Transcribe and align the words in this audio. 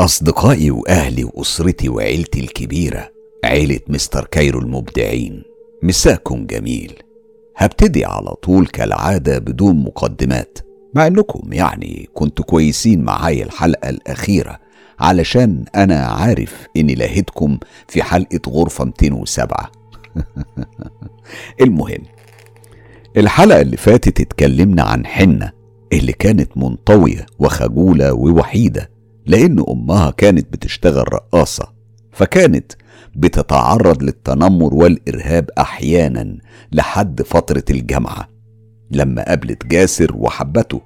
أصدقائي 0.00 0.70
وأهلي 0.70 1.24
وأسرتي 1.24 1.88
وعيلتي 1.88 2.40
الكبيرة 2.40 3.10
عيلة 3.44 3.80
مستر 3.88 4.24
كايرو 4.24 4.60
المبدعين. 4.60 5.42
مساكم 5.82 6.46
جميل. 6.46 6.92
هبتدي 7.56 8.04
على 8.04 8.30
طول 8.30 8.66
كالعادة 8.66 9.38
بدون 9.38 9.82
مقدمات 9.82 10.58
مع 10.94 11.06
إنكم 11.06 11.52
يعني 11.52 12.08
كنتوا 12.14 12.44
كويسين 12.44 13.04
معايا 13.04 13.44
الحلقة 13.44 13.88
الأخيرة 13.88 14.58
علشان 15.00 15.64
أنا 15.74 16.06
عارف 16.06 16.66
إني 16.76 16.94
لهيتكم 16.94 17.58
في 17.88 18.02
حلقة 18.02 18.40
غرفة 18.48 18.84
207 18.84 19.72
المهم 21.60 22.02
الحلقة 23.16 23.60
اللي 23.60 23.76
فاتت 23.76 24.20
اتكلمنا 24.20 24.82
عن 24.82 25.06
حنة 25.06 25.52
اللي 25.92 26.12
كانت 26.12 26.56
منطوية 26.56 27.26
وخجولة 27.38 28.12
ووحيدة. 28.12 28.91
لأن 29.26 29.64
أمها 29.68 30.10
كانت 30.10 30.52
بتشتغل 30.52 31.14
رقاصة 31.14 31.72
فكانت 32.12 32.72
بتتعرض 33.16 34.02
للتنمر 34.02 34.74
والإرهاب 34.74 35.50
أحيانا 35.58 36.38
لحد 36.72 37.22
فترة 37.22 37.64
الجامعة 37.70 38.28
لما 38.90 39.24
قابلت 39.24 39.66
جاسر 39.66 40.12
وحبته 40.16 40.80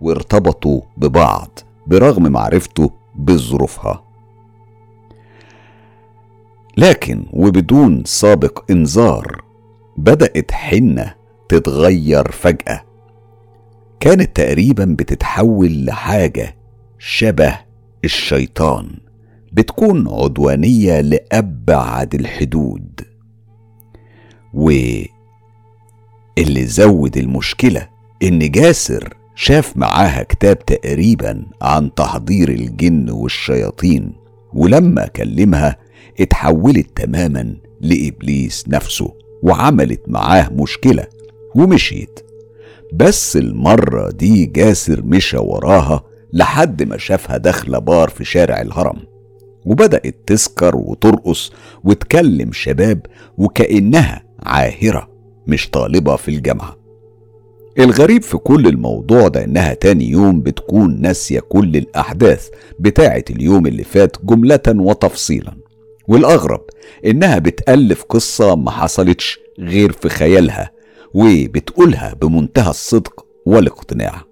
وارتبطوا 0.00 0.80
ببعض 0.96 1.58
برغم 1.86 2.32
معرفته 2.32 2.90
بظروفها. 3.16 4.04
لكن 6.76 7.26
وبدون 7.32 8.04
سابق 8.04 8.70
إنذار 8.70 9.44
بدأت 9.96 10.50
حنة 10.52 11.14
تتغير 11.48 12.30
فجأة 12.30 12.82
كانت 14.00 14.36
تقريبا 14.36 14.96
بتتحول 14.98 15.84
لحاجة 15.84 16.56
شبه 16.98 17.58
الشيطان. 18.04 18.90
بتكون 19.52 20.08
عدوانية 20.08 21.00
لأبعد 21.00 22.14
الحدود. 22.14 23.00
واللي 24.54 25.06
زود 26.66 27.16
المشكلة 27.16 27.88
إن 28.22 28.50
جاسر 28.50 29.14
شاف 29.34 29.76
معاها 29.76 30.22
كتاب 30.22 30.58
تقريبا 30.58 31.46
عن 31.62 31.94
تحضير 31.94 32.48
الجن 32.48 33.10
والشياطين 33.10 34.12
ولما 34.54 35.06
كلمها 35.06 35.76
اتحولت 36.20 36.86
تماما 36.96 37.56
لإبليس 37.80 38.64
نفسه 38.68 39.14
وعملت 39.42 40.00
معاه 40.08 40.48
مشكلة 40.52 41.06
ومشيت. 41.54 42.20
بس 42.92 43.36
المرة 43.36 44.10
دي 44.10 44.46
جاسر 44.46 45.02
مشى 45.04 45.36
وراها 45.38 46.02
لحد 46.32 46.82
ما 46.82 46.96
شافها 46.98 47.36
داخلة 47.36 47.78
بار 47.78 48.08
في 48.08 48.24
شارع 48.24 48.60
الهرم 48.60 48.98
وبدأت 49.66 50.16
تسكر 50.26 50.76
وترقص 50.76 51.52
وتكلم 51.84 52.52
شباب 52.52 53.06
وكأنها 53.38 54.24
عاهرة 54.42 55.08
مش 55.46 55.70
طالبة 55.70 56.16
في 56.16 56.28
الجامعة. 56.28 56.76
الغريب 57.78 58.22
في 58.22 58.36
كل 58.36 58.66
الموضوع 58.66 59.28
ده 59.28 59.44
إنها 59.44 59.74
تاني 59.74 60.10
يوم 60.10 60.40
بتكون 60.40 61.00
ناسية 61.00 61.40
كل 61.40 61.76
الأحداث 61.76 62.48
بتاعة 62.78 63.24
اليوم 63.30 63.66
اللي 63.66 63.84
فات 63.84 64.16
جملة 64.24 64.60
وتفصيلا 64.68 65.52
والأغرب 66.08 66.60
إنها 67.06 67.38
بتألف 67.38 68.02
قصة 68.02 68.56
ما 68.56 68.70
حصلتش 68.70 69.38
غير 69.58 69.92
في 69.92 70.08
خيالها 70.08 70.70
وبتقولها 71.14 72.14
بمنتهى 72.14 72.70
الصدق 72.70 73.26
والاقتناع. 73.46 74.31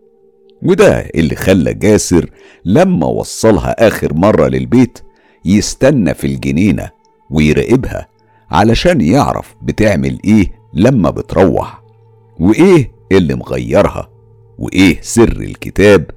وده 0.62 0.98
اللي 1.14 1.36
خلى 1.36 1.75
جاسر 1.75 2.30
لما 2.64 3.06
وصلها 3.06 3.86
آخر 3.89 4.14
مرة 4.14 4.48
للبيت 4.48 4.98
يستنى 5.44 6.14
في 6.14 6.27
الجنينة 6.27 6.91
ويراقبها 7.30 8.09
علشان 8.50 9.00
يعرف 9.00 9.54
بتعمل 9.62 10.19
إيه 10.25 10.53
لما 10.75 11.10
بتروح 11.10 11.82
وإيه 12.41 12.91
اللي 13.12 13.34
مغيرها 13.34 14.10
وإيه 14.59 14.99
سر 15.03 15.41
الكتاب 15.41 16.10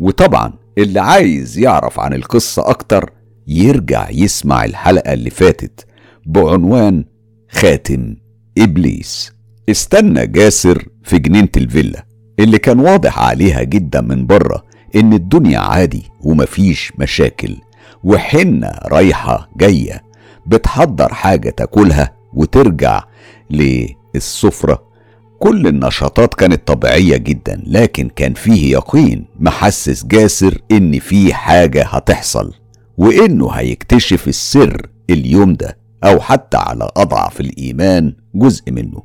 وطبعا 0.00 0.52
اللي 0.78 1.00
عايز 1.00 1.58
يعرف 1.58 2.00
عن 2.00 2.14
القصة 2.14 2.70
أكتر 2.70 3.10
يرجع 3.46 4.10
يسمع 4.10 4.64
الحلقة 4.64 5.12
اللي 5.12 5.30
فاتت 5.30 5.86
بعنوان 6.26 7.04
خاتم 7.50 8.16
إبليس. 8.58 9.32
استنى 9.68 10.26
جاسر 10.26 10.88
في 11.04 11.18
جنينة 11.18 11.48
الفيلا. 11.56 12.06
اللي 12.40 12.58
كان 12.58 12.80
واضح 12.80 13.18
عليها 13.18 13.62
جدا 13.62 14.00
من 14.00 14.26
بره 14.26 14.64
إن 14.96 15.12
الدنيا 15.12 15.58
عادي 15.58 16.02
ومفيش 16.20 16.92
مشاكل 16.98 17.56
وحنة 18.04 18.70
رايحة 18.84 19.50
جاية 19.56 20.02
بتحضر 20.46 21.14
حاجة 21.14 21.50
تاكلها 21.50 22.12
وترجع 22.34 23.04
للسفرة. 23.50 24.90
كل 25.38 25.66
النشاطات 25.66 26.34
كانت 26.34 26.68
طبيعية 26.68 27.16
جدا 27.16 27.62
لكن 27.66 28.08
كان 28.16 28.34
فيه 28.34 28.72
يقين 28.72 29.26
محسس 29.40 30.04
جاسر 30.04 30.58
إن 30.72 30.98
في 30.98 31.34
حاجة 31.34 31.84
هتحصل 31.84 32.54
وإنه 32.98 33.50
هيكتشف 33.50 34.28
السر 34.28 34.86
اليوم 35.10 35.52
ده 35.54 35.78
أو 36.04 36.20
حتى 36.20 36.56
على 36.56 36.88
أضعف 36.96 37.40
الإيمان 37.40 38.14
جزء 38.34 38.70
منه. 38.72 39.02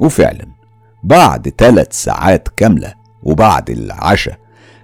وفعلا 0.00 0.46
بعد 1.04 1.52
ثلاث 1.58 1.86
ساعات 1.92 2.48
كاملة 2.56 2.94
وبعد 3.22 3.70
العشاء 3.70 4.38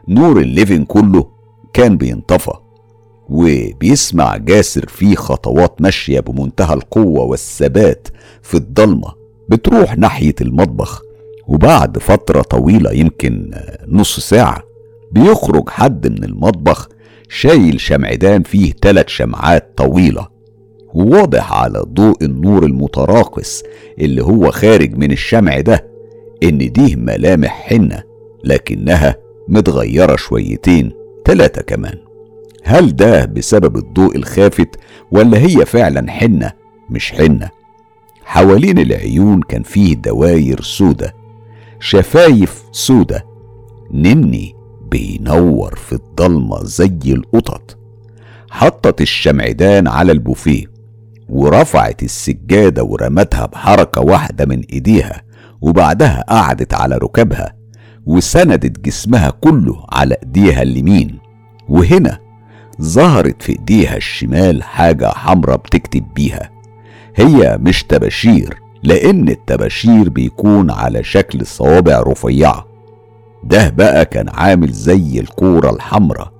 نور 0.08 0.41
الليفين 0.41 0.84
كله 0.84 1.26
كان 1.72 1.97
بينطفى 1.97 2.53
وبيسمع 3.28 4.36
جاسر 4.36 4.86
فيه 4.88 5.14
خطوات 5.14 5.82
ماشية 5.82 6.20
بمنتهى 6.20 6.75
القوة 6.75 7.25
والثبات 7.25 8.09
في 8.42 8.54
الضلمة 8.54 9.12
بتروح 9.48 9.98
ناحية 9.98 10.34
المطبخ. 10.41 11.03
وبعد 11.48 11.98
فترة 11.98 12.42
طويلة 12.42 12.92
يمكن 12.92 13.50
نص 13.88 14.20
ساعة 14.20 14.62
بيخرج 15.12 15.69
حد 15.69 16.06
من 16.06 16.25
المطبخ 16.25 16.88
شايل 17.28 17.80
شمعدان 17.80 18.42
فيه 18.42 18.72
تلات 18.82 19.09
شمعات 19.09 19.72
طويلة. 19.76 20.26
وواضح 20.94 21.53
على 21.53 21.78
ضوء 21.88 22.25
النور 22.25 22.64
المتراقص 22.64 23.62
اللي 23.98 24.25
هو 24.25 24.50
خارج 24.50 24.97
من 24.97 25.12
الشمع 25.12 25.60
ده 25.60 25.89
إن 26.42 26.72
دي 26.72 26.96
ملامح 26.96 27.50
حنة 27.68 28.02
لكنها 28.44 29.16
متغيرة 29.48 30.16
شويتين 30.16 30.92
تلاتة 31.24 31.62
كمان. 31.62 31.98
هل 32.64 32.96
ده 32.96 33.24
بسبب 33.24 33.76
الضوء 33.76 34.16
الخافت 34.16 34.68
ولا 35.12 35.38
هي 35.38 35.66
فعلا 35.66 36.10
حنة؟ 36.10 36.52
مش 36.90 37.12
حنة. 37.12 37.50
حوالين 38.24 38.78
العيون 38.78 39.40
كان 39.42 39.62
فيه 39.62 39.94
دواير 39.94 40.62
سودة. 40.62 41.14
شفايف 41.80 42.62
سودة. 42.72 43.24
نني 43.92 44.54
بينور 44.90 45.74
في 45.76 45.92
الضلمة 45.92 46.64
زي 46.64 46.98
القطط. 47.06 47.76
حطت 48.50 49.00
الشمعدان 49.00 49.88
على 49.88 50.12
البوفيه 50.12 50.64
ورفعت 51.28 52.02
السجادة 52.02 52.82
ورمتها 52.84 53.46
بحركة 53.46 54.00
واحدة 54.00 54.44
من 54.46 54.62
إيديها. 54.72 55.22
وبعدها 55.60 56.25
قعدت 56.28 56.75
على 56.75 56.97
ركبها 56.98 57.54
وسندت 58.06 58.81
جسمها 58.81 59.31
كله 59.31 59.84
على 59.93 60.16
ايديها 60.22 60.62
اليمين. 60.62 61.19
وهنا 61.69 62.19
ظهرت 62.82 63.43
في 63.43 63.53
ايديها 63.53 63.97
الشمال 63.97 64.62
حاجة 64.62 65.09
حمرة 65.09 65.56
بتكتب 65.56 66.04
بيها. 66.15 66.50
هي 67.16 67.59
مش 67.60 67.84
تباشير 67.84 68.59
لأن 68.82 69.28
التباشير 69.28 70.09
بيكون 70.09 70.71
على 70.71 71.03
شكل 71.03 71.47
صوابع 71.47 72.00
رفيعة. 72.00 72.66
ده 73.44 73.69
بقى 73.71 74.04
كان 74.04 74.28
عامل 74.28 74.72
زي 74.72 75.21
الكورة 75.21 75.71
الحمراء 75.71 76.33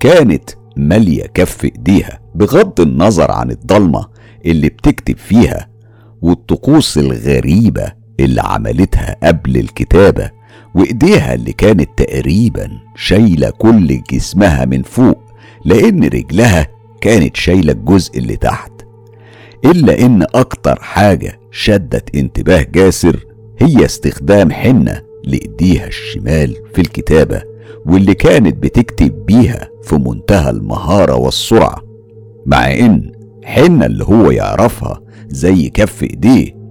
كانت 0.00 0.50
مالية 0.76 1.26
كف 1.26 1.64
ايديها 1.64 2.20
بغض 2.34 2.80
النظر 2.80 3.30
عن 3.30 3.50
الضلمة 3.50 4.06
اللي 4.46 4.68
بتكتب 4.68 5.16
فيها 5.16 5.68
والطقوس 6.22 6.98
الغريبة 6.98 7.92
اللي 8.20 8.40
عملتها 8.42 9.16
قبل 9.22 9.56
الكتابة 9.56 10.30
وإيديها 10.74 11.34
اللي 11.34 11.52
كانت 11.52 11.88
تقريبا 11.96 12.68
شايلة 12.96 13.50
كل 13.50 14.02
جسمها 14.12 14.64
من 14.64 14.82
فوق 14.82 15.18
لأن 15.64 16.04
رجلها 16.04 16.66
كانت 17.00 17.36
شايلة 17.36 17.72
الجزء 17.72 18.18
اللي 18.18 18.36
تحت. 18.36 18.72
إلا 19.64 20.00
إن 20.06 20.22
أكتر 20.34 20.78
حاجة 20.82 21.40
شدت 21.50 22.16
انتباه 22.16 22.66
جاسر 22.74 23.24
هي 23.60 23.84
استخدام 23.84 24.50
حنة 24.52 25.02
لإيديها 25.24 25.86
الشمال 25.86 26.56
في 26.74 26.80
الكتابة 26.80 27.42
واللي 27.86 28.14
كانت 28.14 28.56
بتكتب 28.62 29.26
بيها 29.26 29.68
في 29.82 29.94
منتهى 29.96 30.50
المهارة 30.50 31.14
والسرعة. 31.14 31.82
مع 32.46 32.72
إن 32.72 33.12
حنة 33.44 33.86
اللي 33.86 34.04
هو 34.04 34.30
يعرفها 34.30 35.00
زي 35.28 35.68
كف 35.68 36.02
إيديه 36.02 36.63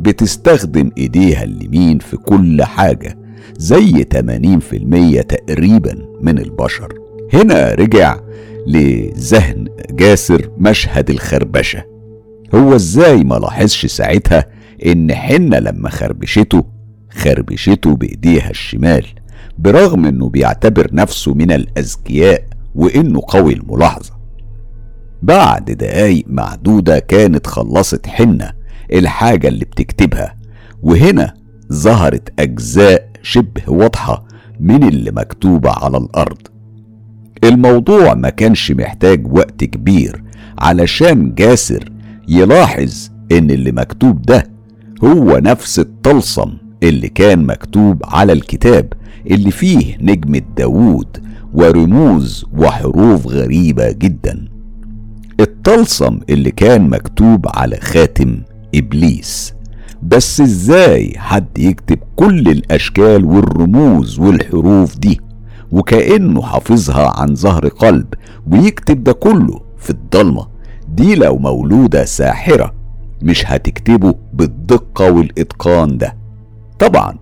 بتستخدم 0.00 0.90
إيديها 0.98 1.44
اليمين 1.44 1.98
في 1.98 2.16
كل 2.16 2.62
حاجة 2.64 3.18
زي 3.58 4.04
80% 4.04 5.22
تقريبا 5.22 5.98
من 6.20 6.38
البشر. 6.38 6.94
هنا 7.34 7.74
رجع 7.74 8.20
لذهن 8.66 9.68
جاسر 9.90 10.50
مشهد 10.58 11.10
الخربشة. 11.10 11.84
هو 12.54 12.74
إزاي 12.74 13.24
ما 13.24 13.34
لاحظش 13.34 13.86
ساعتها 13.86 14.46
إن 14.86 15.14
حنة 15.14 15.58
لما 15.58 15.90
خربشته 15.90 16.64
خربشته 17.10 17.96
بإيديها 17.96 18.50
الشمال 18.50 19.06
برغم 19.58 20.06
إنه 20.06 20.28
بيعتبر 20.28 20.88
نفسه 20.92 21.34
من 21.34 21.52
الأذكياء 21.52 22.44
وإنه 22.74 23.22
قوي 23.28 23.52
الملاحظة. 23.52 24.12
بعد 25.22 25.64
دقايق 25.64 26.24
معدودة 26.28 26.98
كانت 26.98 27.46
خلصت 27.46 28.06
حنة 28.06 28.52
الحاجة 28.92 29.48
اللي 29.48 29.64
بتكتبها. 29.64 30.36
وهنا 30.82 31.34
ظهرت 31.72 32.32
أجزاء 32.40 33.08
شبه 33.22 33.62
واضحة 33.68 34.24
من 34.60 34.88
اللي 34.88 35.10
مكتوبة 35.10 35.70
على 35.70 35.96
الأرض. 35.96 36.38
الموضوع 37.44 38.14
ما 38.14 38.30
كانش 38.30 38.72
محتاج 38.72 39.26
وقت 39.32 39.64
كبير 39.64 40.22
علشان 40.58 41.34
جاسر 41.34 41.92
يلاحظ 42.28 43.08
إن 43.32 43.50
اللي 43.50 43.72
مكتوب 43.72 44.22
ده 44.22 44.50
هو 45.04 45.38
نفس 45.38 45.78
الطلسم 45.78 46.52
اللي 46.82 47.08
كان 47.08 47.46
مكتوب 47.46 48.02
على 48.04 48.32
الكتاب 48.32 48.92
اللي 49.30 49.50
فيه 49.50 49.96
نجمة 50.00 50.42
داوود 50.56 51.18
ورموز 51.52 52.44
وحروف 52.58 53.26
غريبة 53.26 53.92
جدا. 53.92 54.48
الطلسم 55.40 56.20
اللي 56.30 56.50
كان 56.50 56.90
مكتوب 56.90 57.46
على 57.54 57.76
خاتم 57.76 58.36
إبليس. 58.76 59.54
بس 60.02 60.40
إزاي 60.40 61.14
حد 61.18 61.58
يكتب 61.58 61.98
كل 62.16 62.48
الأشكال 62.48 63.24
والرموز 63.24 64.18
والحروف 64.18 64.98
دي؟ 64.98 65.20
وكأنه 65.72 66.42
حافظها 66.42 67.20
عن 67.20 67.34
ظهر 67.34 67.68
قلب 67.68 68.06
ويكتب 68.52 69.04
ده 69.04 69.12
كله 69.12 69.60
في 69.78 69.90
الضلمة. 69.90 70.46
دي 70.88 71.14
لو 71.14 71.38
مولودة 71.38 72.04
ساحرة 72.04 72.74
مش 73.22 73.46
هتكتبه 73.46 74.14
بالدقة 74.34 75.10
والإتقان 75.10 75.98
ده. 75.98 76.16
طبعا 76.78 77.14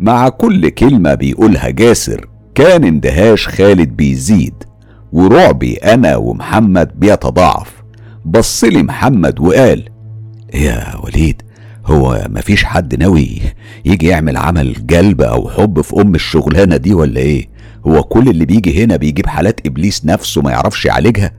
مع 0.00 0.28
كل 0.28 0.68
كلمة 0.68 1.14
بيقولها 1.14 1.70
جاسر 1.70 2.28
كان 2.54 2.84
اندهاش 2.84 3.48
خالد 3.48 3.96
بيزيد. 3.96 4.54
ورعبي 5.12 5.74
أنا 5.74 6.16
ومحمد 6.16 6.90
بيتضاعف. 7.00 7.82
بصلي 8.24 8.82
محمد 8.82 9.40
وقال 9.40 9.88
يا 10.54 10.96
وليد 11.04 11.42
هو 11.86 12.26
مفيش 12.30 12.64
حد 12.64 12.94
ناوي 12.94 13.40
يجي 13.84 14.06
يعمل 14.06 14.36
عمل 14.36 14.86
جلب 14.86 15.22
أو 15.22 15.50
حب 15.50 15.80
في 15.80 16.00
أم 16.00 16.14
الشغلانة 16.14 16.76
دي 16.76 16.94
ولا 16.94 17.20
إيه؟ 17.20 17.48
هو 17.86 18.02
كل 18.02 18.28
اللي 18.28 18.44
بيجي 18.44 18.84
هنا 18.84 18.96
بيجيب 18.96 19.26
حالات 19.26 19.66
إبليس 19.66 20.04
نفسه 20.04 20.42
ما 20.42 20.50
يعرفش 20.50 20.84
يعالجها؟ 20.86 21.32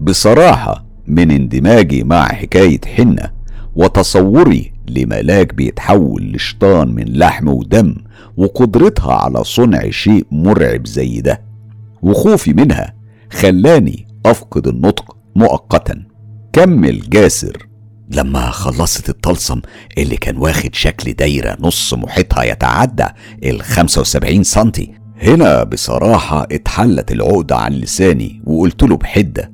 بصراحة 0.00 0.86
من 1.06 1.30
اندماجي 1.30 2.04
مع 2.04 2.28
حكاية 2.28 2.80
حنة 2.96 3.30
وتصوري 3.76 4.72
لملاك 4.88 5.54
بيتحول 5.54 6.32
لشيطان 6.32 6.88
من 6.94 7.04
لحم 7.04 7.48
ودم 7.48 7.94
وقدرتها 8.36 9.12
على 9.14 9.44
صنع 9.44 9.90
شيء 9.90 10.26
مرعب 10.30 10.86
زي 10.86 11.20
ده 11.20 11.40
وخوفي 12.02 12.52
منها 12.52 12.94
خلاني 13.32 14.06
أفقد 14.26 14.66
النطق 14.68 15.16
مؤقتا. 15.36 16.02
كمل 16.52 17.00
جاسر. 17.10 17.66
لما 18.10 18.50
خلصت 18.50 19.08
الطلسم 19.08 19.60
اللي 19.98 20.16
كان 20.16 20.36
واخد 20.36 20.74
شكل 20.74 21.12
دايرة 21.12 21.56
نص 21.60 21.94
محيطها 21.94 22.44
يتعدى 22.44 23.06
ال 23.44 23.62
75 23.62 24.42
سنتي 24.42 24.92
هنا 25.22 25.64
بصراحة 25.64 26.46
اتحلت 26.52 27.12
العقدة 27.12 27.56
عن 27.56 27.72
لساني 27.72 28.42
وقلت 28.44 28.82
له 28.82 28.96
بحدة. 28.96 29.50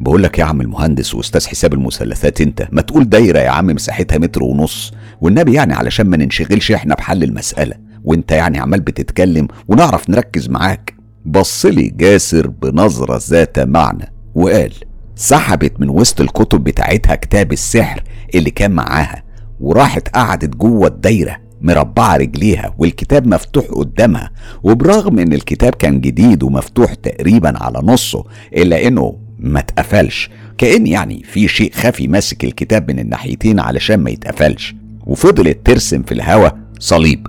بقول 0.00 0.22
لك 0.22 0.38
يا 0.38 0.44
عم 0.44 0.60
المهندس 0.60 1.14
وأستاذ 1.14 1.46
حساب 1.46 1.74
المثلثات 1.74 2.40
أنت 2.40 2.68
ما 2.72 2.82
تقول 2.82 3.08
دايرة 3.08 3.38
يا 3.38 3.50
عم 3.50 3.66
مساحتها 3.66 4.18
متر 4.18 4.42
ونص. 4.42 4.92
والنبي 5.20 5.52
يعني 5.52 5.74
علشان 5.74 6.06
ما 6.06 6.16
ننشغلش 6.16 6.72
إحنا 6.72 6.94
بحل 6.94 7.22
المسألة. 7.22 7.74
وأنت 8.04 8.32
يعني 8.32 8.58
عمال 8.58 8.80
بتتكلم 8.80 9.48
ونعرف 9.68 10.10
نركز 10.10 10.48
معاك. 10.48 10.94
بصلي 11.26 11.88
جاسر 11.88 12.46
بنظرة 12.46 13.20
ذات 13.28 13.58
معنى 13.58 14.12
وقال 14.34 14.72
سحبت 15.16 15.80
من 15.80 15.88
وسط 15.88 16.20
الكتب 16.20 16.64
بتاعتها 16.64 17.14
كتاب 17.14 17.52
السحر 17.52 18.02
اللي 18.34 18.50
كان 18.50 18.70
معاها 18.70 19.22
وراحت 19.60 20.08
قعدت 20.08 20.56
جوه 20.56 20.86
الدايرة 20.86 21.36
مربعة 21.60 22.16
رجليها 22.16 22.74
والكتاب 22.78 23.26
مفتوح 23.26 23.64
قدامها 23.64 24.30
وبرغم 24.62 25.18
إن 25.18 25.32
الكتاب 25.32 25.74
كان 25.74 26.00
جديد 26.00 26.42
ومفتوح 26.42 26.94
تقريبا 26.94 27.62
على 27.62 27.78
نصه 27.84 28.24
إلا 28.56 28.86
إنه 28.88 29.16
ما 29.38 29.58
اتقفلش. 29.60 30.30
كأن 30.58 30.86
يعني 30.86 31.22
في 31.22 31.48
شيء 31.48 31.72
خفي 31.72 32.08
ماسك 32.08 32.44
الكتاب 32.44 32.90
من 32.90 32.98
الناحيتين 32.98 33.60
علشان 33.60 33.96
ما 33.96 34.10
يتقفلش. 34.10 34.74
وفضلت 35.06 35.66
ترسم 35.66 36.02
في 36.02 36.12
الهوا 36.12 36.48
صليب. 36.78 37.26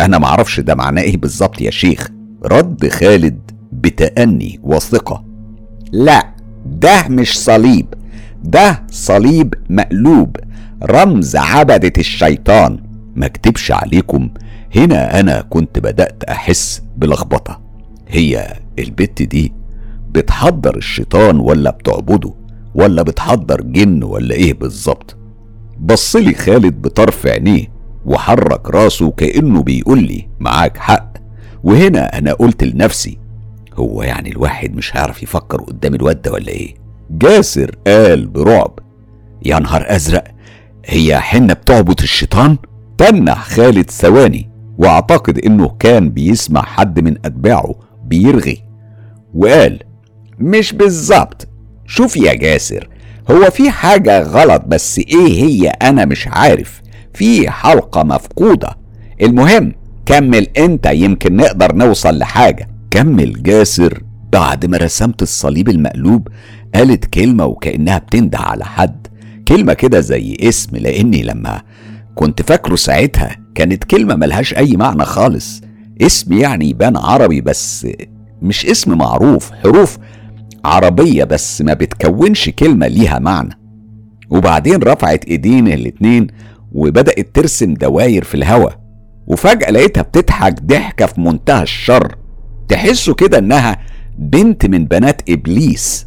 أنا 0.00 0.18
معرفش 0.18 0.60
ده 0.60 0.74
معناه 0.74 1.02
إيه 1.02 1.16
بالظبط 1.16 1.60
يا 1.60 1.70
شيخ. 1.70 2.08
رد 2.44 2.88
خالد 2.88 3.50
بتأني 3.72 4.60
وثقة. 4.62 5.24
لا. 5.92 6.37
ده 6.68 7.08
مش 7.08 7.38
صليب 7.38 7.86
ده 8.44 8.82
صليب 8.90 9.54
مقلوب 9.70 10.36
رمز 10.82 11.36
عبدة 11.36 11.92
الشيطان. 11.98 12.78
ما 13.16 13.26
اكتبش 13.26 13.72
عليكم 13.72 14.30
هنا 14.76 15.20
أنا 15.20 15.40
كنت 15.50 15.78
بدأت 15.78 16.24
أحس 16.24 16.82
بلخبطة. 16.96 17.60
هي 18.08 18.52
البت 18.78 19.22
دي 19.22 19.52
بتحضر 20.10 20.76
الشيطان 20.76 21.38
ولا 21.40 21.70
بتعبده 21.70 22.34
ولا 22.74 23.02
بتحضر 23.02 23.60
جن 23.62 24.02
ولا 24.02 24.34
إيه 24.34 24.54
بالظبط؟ 24.54 25.16
بصلي 25.80 26.34
خالد 26.34 26.82
بطرف 26.82 27.26
عينيه 27.26 27.66
وحرك 28.06 28.70
راسه 28.70 29.10
كأنه 29.10 29.62
بيقول 29.62 30.02
لي 30.02 30.28
معاك 30.40 30.76
حق. 30.78 31.12
وهنا 31.64 32.18
أنا 32.18 32.32
قلت 32.32 32.64
لنفسي 32.64 33.18
هو 33.78 34.02
يعني 34.02 34.30
الواحد 34.30 34.76
مش 34.76 34.96
هيعرف 34.96 35.22
يفكر 35.22 35.60
قدام 35.60 35.94
الواد 35.94 36.22
ده 36.22 36.32
ولا 36.32 36.48
إيه؟ 36.48 36.74
جاسر 37.10 37.76
قال 37.86 38.26
برعب 38.26 38.78
يا 39.44 39.58
نهار 39.58 39.84
أزرق 39.88 40.24
هي 40.86 41.20
حنة 41.20 41.52
بتعبد 41.54 42.00
الشيطان؟ 42.00 42.56
تنح 42.98 43.42
خالد 43.44 43.90
ثواني 43.90 44.50
وأعتقد 44.78 45.38
إنه 45.38 45.68
كان 45.78 46.10
بيسمع 46.10 46.62
حد 46.62 47.00
من 47.00 47.16
أتباعه 47.24 47.74
بيرغي. 48.04 48.62
وقال 49.34 49.78
مش 50.38 50.72
بالظبط. 50.72 51.48
شوف 51.86 52.16
يا 52.16 52.34
جاسر 52.34 52.88
هو 53.30 53.50
في 53.50 53.70
حاجة 53.70 54.22
غلط 54.22 54.62
بس 54.66 54.98
إيه 54.98 55.44
هي 55.44 55.68
أنا 55.68 56.04
مش 56.04 56.28
عارف. 56.28 56.82
في 57.14 57.50
حلقة 57.50 58.02
مفقودة. 58.02 58.76
المهم 59.22 59.72
كمل 60.06 60.46
أنت 60.58 60.86
يمكن 60.86 61.36
نقدر 61.36 61.74
نوصل 61.74 62.18
لحاجة. 62.18 62.67
كمل 62.90 63.42
جاسر 63.42 64.02
بعد 64.32 64.66
ما 64.66 64.76
رسمت 64.76 65.22
الصليب 65.22 65.68
المقلوب 65.68 66.28
قالت 66.74 67.04
كلمة 67.04 67.44
وكأنها 67.44 67.98
بتنده 67.98 68.38
على 68.38 68.64
حد. 68.64 69.06
كلمة 69.48 69.72
كده 69.72 70.00
زي 70.00 70.36
اسم 70.40 70.76
لأني 70.76 71.22
لما 71.22 71.62
كنت 72.14 72.42
فاكره 72.42 72.76
ساعتها 72.76 73.36
كانت 73.54 73.84
كلمة 73.84 74.14
ملهاش 74.14 74.54
أي 74.54 74.76
معنى 74.76 75.04
خالص. 75.04 75.60
اسم 76.02 76.32
يعني 76.32 76.70
يبان 76.70 76.96
عربي 76.96 77.40
بس 77.40 77.86
مش 78.42 78.66
اسم 78.66 78.98
معروف 78.98 79.50
حروف 79.50 79.98
عربية 80.64 81.24
بس 81.24 81.62
ما 81.62 81.74
بتكونش 81.74 82.48
كلمة 82.48 82.86
ليها 82.86 83.18
معنى. 83.18 83.58
وبعدين 84.30 84.82
رفعت 84.82 85.24
ايدين 85.24 85.68
الاتنين 85.68 86.26
وبدأت 86.72 87.34
ترسم 87.34 87.74
دواير 87.74 88.24
في 88.24 88.34
الهوا. 88.34 88.70
وفجأة 89.26 89.70
لقيتها 89.70 90.02
بتضحك 90.02 90.62
ضحكة 90.62 91.06
في 91.06 91.20
منتهى 91.20 91.62
الشر. 91.62 92.14
تحسوا 92.68 93.14
كده 93.14 93.38
إنها 93.38 93.78
بنت 94.18 94.66
من 94.66 94.84
بنات 94.84 95.22
إبليس 95.30 96.06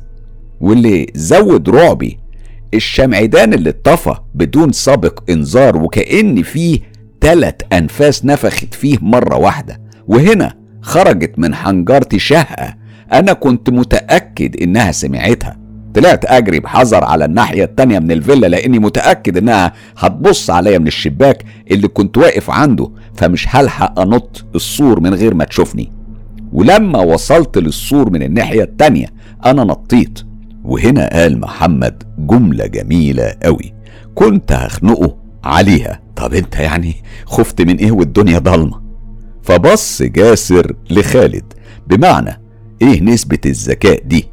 واللي 0.62 1.08
زود 1.16 1.70
رعبي 1.70 2.18
الشمعدان 2.74 3.54
اللي 3.54 3.70
اتطفى 3.70 4.16
بدون 4.36 4.72
سابق 4.72 5.20
إنذار 5.30 5.78
وكأن 5.78 6.44
فيه 6.44 6.80
تلت 7.22 7.74
أنفاس 7.74 8.26
نفخت 8.26 8.74
فيه 8.74 8.98
مرة 9.02 9.36
واحدة. 9.36 9.82
وهنا 10.08 10.54
خرجت 10.82 11.40
من 11.40 11.56
حنجرتي 11.56 12.20
شهقة 12.20 12.76
أنا 13.14 13.34
كنت 13.34 13.70
متأكد 13.70 14.62
إنها 14.62 14.92
سمعتها. 14.92 15.58
طلعت 15.94 16.26
أجري 16.26 16.60
بحذر 16.60 17.04
على 17.04 17.26
الناحية 17.26 17.64
التانية 17.64 18.00
من 18.00 18.12
الفيلا 18.12 18.48
لأني 18.48 18.80
متأكد 18.80 19.38
إنها 19.38 19.74
هتبص 19.98 20.50
عليا 20.50 20.78
من 20.78 20.88
الشباك 20.88 21.44
اللي 21.72 21.88
كنت 21.88 22.18
واقف 22.18 22.50
عنده 22.50 22.92
فمش 23.16 23.56
هلحق 23.56 24.00
أنط 24.00 24.46
السور 24.56 25.00
من 25.00 25.14
غير 25.14 25.34
ما 25.34 25.44
تشوفني. 25.44 25.92
ولما 26.54 27.00
وصلت 27.00 27.58
للسور 27.58 28.10
من 28.10 28.24
الناحية 28.24 28.64
التانية 28.64 29.08
أنا 29.46 29.64
نطيت. 29.64 30.20
وهنا 30.64 31.10
قال 31.14 31.40
محمد 31.40 32.04
جملة 32.18 32.66
جميلة 32.66 33.34
قوي. 33.44 33.74
كنت 34.16 34.52
هخنقه 34.52 35.16
عليها. 35.44 36.00
طب 36.16 36.34
أنت 36.34 36.56
يعني 36.56 36.96
خفت 37.26 37.62
من 37.62 37.76
إيه 37.76 37.92
والدنيا 37.92 38.40
ضلمة؟ 38.40 38.82
فبص 39.44 40.02
جاسر 40.02 40.76
لخالد. 40.90 41.54
بمعنى 41.88 42.42
إيه 42.82 43.02
نسبة 43.02 43.40
الذكاء 43.46 44.04
دي؟ 44.06 44.26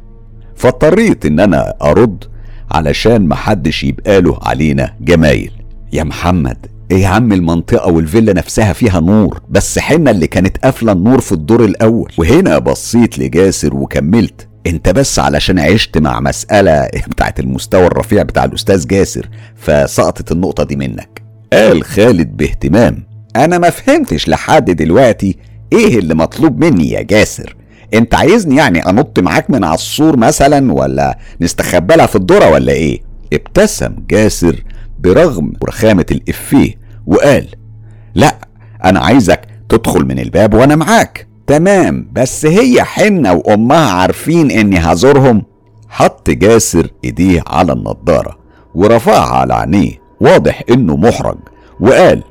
فاضطريت 0.55 1.25
إن 1.25 1.39
أنا 1.39 1.73
أرد 1.81 2.23
علشان 2.71 3.27
محدش 3.27 3.83
يبقى 3.83 4.21
له 4.21 4.39
علينا 4.41 4.95
جمايل. 5.01 5.51
يا 5.93 6.03
محمد 6.03 6.65
إيه 6.91 6.97
يا 6.97 7.07
عم 7.07 7.33
المنطقة 7.33 7.91
والفيلا 7.91 8.33
نفسها 8.33 8.73
فيها 8.73 8.99
نور 8.99 9.41
بس 9.49 9.79
حنا 9.79 10.11
اللي 10.11 10.27
كانت 10.27 10.57
قافلة 10.57 10.91
النور 10.91 11.21
في 11.21 11.31
الدور 11.31 11.65
الأول. 11.65 12.11
وهنا 12.17 12.59
بصيت 12.59 13.19
لجاسر 13.19 13.75
وكملت. 13.75 14.47
أنت 14.67 14.89
بس 14.89 15.19
علشان 15.19 15.59
عشت 15.59 15.97
مع 15.97 16.19
مسألة 16.19 16.89
بتاعت 17.11 17.39
المستوى 17.39 17.87
الرفيع 17.87 18.23
بتاع 18.23 18.45
الأستاذ 18.45 18.87
جاسر 18.87 19.29
فسقطت 19.55 20.31
النقطة 20.31 20.63
دي 20.63 20.75
منك. 20.75 21.21
قال 21.53 21.83
خالد 21.83 22.37
باهتمام 22.37 23.03
أنا 23.35 23.57
ما 23.57 23.69
فهمتش 23.69 24.29
لحد 24.29 24.71
دلوقتي 24.71 25.37
إيه 25.73 25.99
اللي 25.99 26.15
مطلوب 26.15 26.65
مني 26.65 26.89
يا 26.89 27.01
جاسر؟ 27.01 27.55
أنت 27.93 28.15
عايزني 28.15 28.55
يعني 28.55 28.89
أنط 28.89 29.19
معاك 29.19 29.49
من 29.49 29.63
على 29.63 29.75
السور 29.75 30.17
مثلا 30.17 30.73
ولا 30.73 31.17
نستخبى 31.41 31.95
لها 31.95 32.05
في 32.05 32.15
الذره 32.15 32.49
ولا 32.51 32.73
إيه؟ 32.73 33.01
ابتسم 33.33 33.95
جاسر 34.09 34.63
برغم 34.99 35.53
رخامة 35.63 36.05
الإفيه. 36.11 36.78
وقال 37.09 37.47
لا 38.15 38.35
أنا 38.85 38.99
عايزك 38.99 39.41
تدخل 39.69 40.05
من 40.05 40.19
الباب 40.19 40.53
وأنا 40.53 40.75
معاك. 40.75 41.27
تمام 41.47 42.09
بس 42.13 42.45
هي 42.45 42.83
حنة 42.83 43.33
وأمها 43.33 43.91
عارفين 43.91 44.51
إني 44.51 44.77
هزورهم. 44.79 45.43
حط 45.89 46.29
جاسر 46.29 46.87
إيديه 47.03 47.43
على 47.47 47.73
النضارة 47.73 48.37
ورفعها 48.75 49.35
على 49.35 49.53
عينيه 49.53 49.91
واضح 50.21 50.63
إنه 50.69 50.97
محرج 50.97 51.37
وقال 51.79 52.23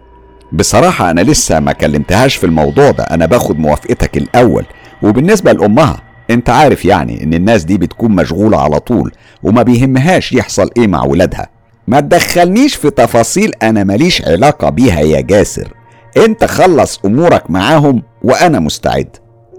بصراحة 0.53 1.11
أنا 1.11 1.21
لسه 1.21 1.61
ما 1.61 1.73
كلمتهاش 1.73 2.37
في 2.37 2.47
الموضوع 2.47 2.91
ده 2.91 3.05
أنا 3.05 3.27
باخد 3.27 3.59
موافقتك 3.59 4.17
الأول. 4.17 4.65
وبالنسبة 5.03 5.53
لأمها 5.53 6.03
أنت 6.31 6.51
عارف 6.51 6.85
يعني 6.85 7.25
إن 7.25 7.35
الناس 7.35 7.65
دي 7.65 7.79
بتكون 7.79 8.11
مشغولة 8.11 8.61
على 8.63 8.81
طول 8.81 9.13
وما 9.43 9.63
بيهمهاش 9.63 10.33
يحصل 10.33 10.71
إيه 10.77 10.87
مع 10.87 11.05
ولادها. 11.05 11.47
ما 11.89 12.01
تدخلنيش 12.01 12.75
في 12.75 12.91
تفاصيل 12.91 13.53
أنا 13.63 13.85
ماليش 13.85 14.23
علاقة 14.23 14.71
بيها 14.71 15.01
يا 15.01 15.21
جاسر. 15.21 15.69
أنت 16.17 16.45
خلص 16.45 17.01
أمورك 17.05 17.51
معاهم 17.51 18.03
وأنا 18.23 18.59
مستعد. 18.61 19.17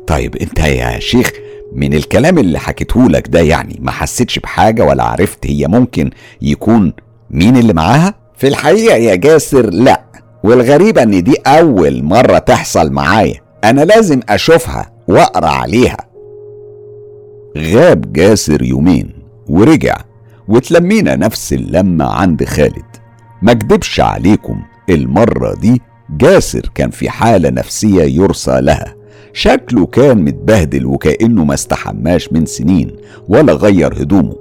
طيب 0.08 0.36
أنت 0.36 0.60
يا 0.60 1.00
شيخ 1.00 1.32
من 1.76 1.94
الكلام 1.94 2.38
اللي 2.38 2.60
حكيتهولك 2.60 3.28
ده 3.28 3.40
يعني 3.40 3.78
ما 3.82 3.92
حسيتش 3.92 4.40
بحاجة 4.40 4.84
ولا 4.86 5.04
عرفت 5.04 5.48
هي 5.48 5.68
ممكن 5.68 6.10
يكون 6.42 6.94
مين 7.32 7.58
اللي 7.58 7.74
معاها؟ 7.74 8.14
في 8.38 8.48
الحقيقة 8.48 8.96
يا 8.96 9.16
جاسر 9.16 9.70
لا. 9.70 10.02
والغريبة 10.44 11.04
إن 11.04 11.24
دي 11.24 11.36
أول 11.48 12.04
مرة 12.04 12.38
تحصل 12.38 12.92
معايا. 12.92 13.42
أنا 13.64 13.82
لازم 13.82 14.20
أشوفها 14.30 14.92
وأقرأ 15.08 15.48
عليها. 15.50 15.98
غاب 17.58 18.14
جاسر 18.14 18.62
يومين 18.64 19.14
ورجع. 19.48 19.96
وتلمينا 20.50 21.16
نفس 21.16 21.54
اللمة 21.54 22.06
عند 22.06 22.44
خالد. 22.44 22.86
ما 23.42 23.52
اكدبش 23.52 24.00
عليكم 24.00 24.62
المرة 24.90 25.54
دي 25.56 25.82
جاسر 26.10 26.70
كان 26.76 26.90
في 26.90 27.10
حالة 27.10 27.50
نفسية 27.50 28.04
يرثى 28.04 28.62
لها. 28.62 28.96
شكله 29.34 29.86
كان 29.86 30.18
متبهدل 30.24 30.86
وكأنه 30.86 31.44
ما 31.46 31.54
استحماش 31.54 32.34
من 32.34 32.46
سنين 32.46 32.96
ولا 33.28 33.54
غير 33.54 33.94
هدومه. 33.94 34.36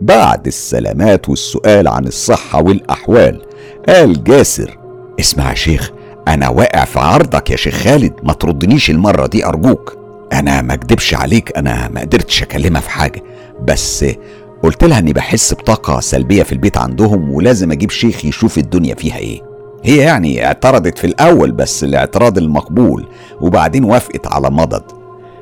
بعد 0.00 0.46
السلامات 0.46 1.28
والسؤال 1.28 1.88
عن 1.88 2.06
الصحة 2.06 2.62
والأحوال 2.62 3.42
قال 3.88 4.24
جاسر 4.24 4.78
اسمع 5.20 5.50
يا 5.50 5.54
شيخ 5.54 5.90
أنا 6.28 6.48
واقع 6.48 6.84
في 6.84 6.98
عرضك 6.98 7.50
يا 7.50 7.56
شيخ 7.56 7.74
خالد 7.74 8.12
ما 8.22 8.32
تردنيش 8.32 8.90
المرة 8.90 9.26
دي 9.26 9.46
أرجوك. 9.46 9.98
أنا 10.32 10.62
ما 10.62 10.74
أكدبش 10.74 11.14
عليك 11.14 11.56
أنا 11.58 11.88
ما 11.88 12.00
قدرتش 12.00 12.42
أكلمها 12.42 12.80
في 12.80 12.90
حاجة 12.90 13.22
بس 13.64 14.04
قلت 14.62 14.84
لها 14.84 14.98
إني 14.98 15.12
بحس 15.12 15.54
بطاقة 15.54 16.00
سلبية 16.00 16.42
في 16.42 16.52
البيت 16.52 16.76
عندهم 16.78 17.30
ولازم 17.30 17.72
أجيب 17.72 17.90
شيخ 17.90 18.24
يشوف 18.24 18.58
الدنيا 18.58 18.94
فيها 18.94 19.16
إيه. 19.16 19.42
هي 19.84 19.96
يعني 19.96 20.46
اعترضت 20.46 20.98
في 20.98 21.06
الأول 21.06 21.52
بس 21.52 21.84
الاعتراض 21.84 22.38
المقبول 22.38 23.06
وبعدين 23.40 23.84
وافقت 23.84 24.26
على 24.26 24.50
مضض. 24.50 24.82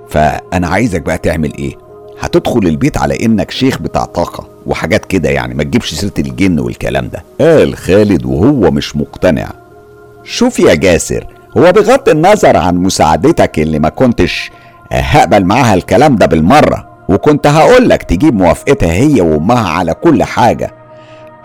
فأنا 0.08 0.68
عايزك 0.68 1.02
بقى 1.02 1.18
تعمل 1.18 1.52
إيه؟ 1.58 1.74
هتدخل 2.20 2.58
البيت 2.66 2.98
على 2.98 3.24
إنك 3.24 3.50
شيخ 3.50 3.78
بتاع 3.78 4.04
طاقة 4.04 4.48
وحاجات 4.66 5.04
كده 5.04 5.28
يعني 5.30 5.54
ما 5.54 5.62
تجيبش 5.62 5.94
سيرة 5.94 6.12
الجن 6.18 6.58
والكلام 6.60 7.08
ده. 7.08 7.24
قال 7.40 7.76
خالد 7.76 8.24
وهو 8.26 8.70
مش 8.70 8.96
مقتنع. 8.96 9.48
شوف 10.24 10.58
يا 10.58 10.74
جاسر 10.74 11.26
هو 11.58 11.72
بغض 11.72 12.08
النظر 12.08 12.56
عن 12.56 12.76
مساعدتك 12.76 13.58
اللي 13.58 13.78
ما 13.78 13.88
كنتش 13.88 14.50
هقبل 14.92 15.44
معاها 15.44 15.74
الكلام 15.74 16.16
ده 16.16 16.26
بالمرة. 16.26 16.95
وكنت 17.08 17.46
هقولك 17.46 18.02
تجيب 18.02 18.34
موافقتها 18.34 18.92
هي 18.92 19.20
وأمها 19.20 19.68
على 19.68 19.94
كل 19.94 20.22
حاجة. 20.24 20.74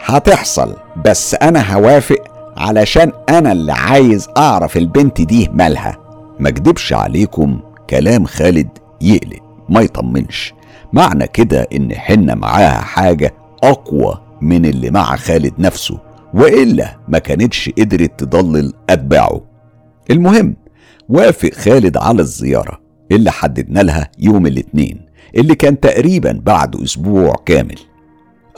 هتحصل 0.05 0.75
بس 1.05 1.35
أنا 1.35 1.73
هوافق 1.73 2.23
علشان 2.57 3.11
أنا 3.29 3.51
اللي 3.51 3.71
عايز 3.73 4.27
أعرف 4.37 4.77
البنت 4.77 5.21
دي 5.21 5.49
مالها. 5.53 5.97
ما 6.39 6.49
أكدبش 6.49 6.93
عليكم 6.93 7.59
كلام 7.89 8.25
خالد 8.25 8.67
يقلق 9.01 9.39
ما 9.69 9.81
يطمنش. 9.81 10.53
معنى 10.93 11.27
كده 11.27 11.67
إن 11.75 11.93
حنا 11.95 12.35
معاها 12.35 12.81
حاجة 12.81 13.33
أقوى 13.63 14.21
من 14.41 14.65
اللي 14.65 14.89
مع 14.91 15.15
خالد 15.15 15.53
نفسه 15.59 15.97
وإلا 16.33 16.97
ما 17.07 17.19
كانتش 17.19 17.69
قدرت 17.77 18.19
تضلل 18.19 18.73
أتباعه. 18.89 19.41
المهم 20.11 20.55
وافق 21.09 21.53
خالد 21.53 21.97
على 21.97 22.21
الزيارة 22.21 22.79
اللي 23.11 23.31
حددنا 23.31 23.79
لها 23.79 24.07
يوم 24.19 24.47
الاثنين 24.47 25.01
اللي 25.35 25.55
كان 25.55 25.79
تقريبا 25.79 26.41
بعد 26.45 26.75
أسبوع 26.75 27.35
كامل. 27.45 27.79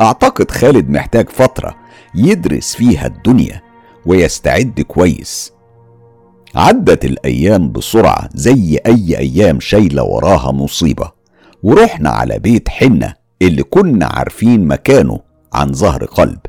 أعتقد 0.01 0.51
خالد 0.51 0.89
محتاج 0.89 1.29
فترة 1.29 1.75
يدرس 2.15 2.75
فيها 2.75 3.07
الدنيا 3.07 3.61
ويستعد 4.05 4.81
كويس. 4.81 5.53
عدت 6.55 7.05
الأيام 7.05 7.71
بسرعة 7.71 8.29
زي 8.33 8.79
أي 8.85 9.17
أيام 9.17 9.59
شايلة 9.59 10.03
وراها 10.03 10.51
مصيبة 10.51 11.11
ورحنا 11.63 12.09
على 12.09 12.39
بيت 12.39 12.69
حنة 12.69 13.13
اللي 13.41 13.63
كنا 13.63 14.05
عارفين 14.05 14.67
مكانه 14.67 15.19
عن 15.53 15.73
ظهر 15.73 16.05
قلب. 16.05 16.39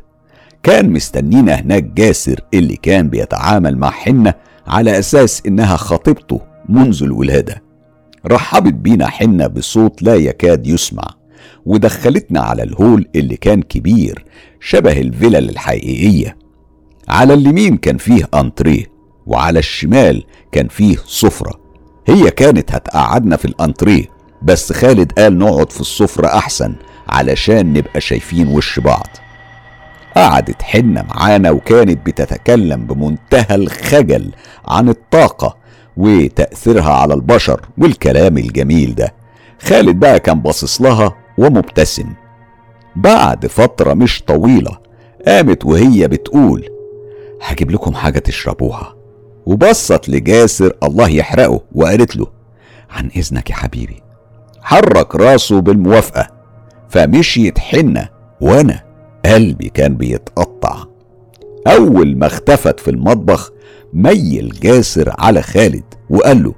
كان 0.63 0.91
مستنينا 0.91 1.55
هناك 1.55 1.83
جاسر 1.83 2.41
اللي 2.55 2.77
كان 2.77 3.09
بيتعامل 3.09 3.79
مع 3.79 3.91
حنة 3.91 4.35
على 4.67 4.99
أساس 4.99 5.43
إنها 5.47 5.77
خطيبته 5.77 6.41
منذ 6.69 7.03
الولادة. 7.03 7.64
رحبت 8.27 8.73
بينا 8.75 9.07
حنة 9.07 9.47
بصوت 9.47 10.03
لا 10.03 10.15
يكاد 10.15 10.67
يسمع 10.67 11.05
ودخلتنا 11.67 12.41
على 12.41 12.63
الهول 12.63 13.09
اللي 13.17 13.37
كان 13.37 13.63
كبير 13.63 14.25
شبه 14.61 15.01
الفلل 15.01 15.51
الحقيقية. 15.51 16.37
على 17.09 17.35
اليمين 17.35 17.77
كان 17.77 17.97
فيه 17.99 18.29
أنتريه 18.35 18.85
وعلى 19.27 19.59
الشمال 19.59 20.25
كان 20.53 20.69
فيه 20.69 20.97
سفرة. 21.07 21.61
هي 22.07 22.31
كانت 22.31 22.73
هتقعدنا 22.73 23.37
في 23.37 23.45
الأنتريه 23.45 24.05
بس 24.43 24.73
خالد 24.73 25.13
قال 25.13 25.39
نقعد 25.39 25.73
في 25.73 25.81
السفرة 25.81 26.27
أحسن 26.27 26.75
علشان 27.09 27.73
نبقى 27.73 28.01
شايفين 28.01 28.49
وش 28.49 28.79
بعض. 28.79 29.07
قعدت 30.17 30.63
حنة 30.63 31.03
معانا 31.03 31.51
وكانت 31.51 32.07
بتتكلم 32.07 32.87
بمنتهى 32.87 33.55
الخجل 33.55 34.33
عن 34.69 34.89
الطاقة 34.89 35.57
وتأثيرها 35.97 36.93
على 36.93 37.15
البشر 37.15 37.61
والكلام 37.79 38.39
الجميل 38.39 38.95
ده. 38.95 39.15
خالد 39.61 40.01
بقى 40.01 40.21
كان 40.21 40.41
باصص 40.41 40.81
لها 40.83 41.17
ومبتسم. 41.39 42.15
بعد 42.97 43.47
فترة 43.47 43.95
مش 43.95 44.23
طويلة 44.23 44.79
قامت 45.27 45.65
وهي 45.65 46.09
بتقول 46.09 46.69
هجيب 47.43 47.71
لكم 47.71 47.95
حاجة 47.95 48.19
تشربوها. 48.19 48.95
وبصت 49.47 50.09
لجاسر 50.09 50.73
الله 50.83 51.09
يحرقه 51.09 51.61
وقالت 51.75 52.17
له 52.17 52.27
عن 52.91 53.11
إذنك 53.17 53.51
يا 53.51 53.55
حبيبي 53.55 54.03
حرك 54.63 55.15
راسه 55.17 55.61
بالموافقة. 55.61 56.29
فمشيت 56.89 57.59
حنة 57.59 58.09
وأنا 58.41 58.81
قلبي 59.27 59.69
كان 59.69 59.97
بيتقطع. 59.97 60.77
أول 61.67 62.17
ما 62.17 62.27
اختفت 62.27 62.81
في 62.81 62.91
المطبخ 62.91 63.51
ميل 63.93 64.53
جاسر 64.63 65.15
على 65.19 65.43
خالد 65.43 65.85
وقال 66.11 66.43
له 66.43 66.55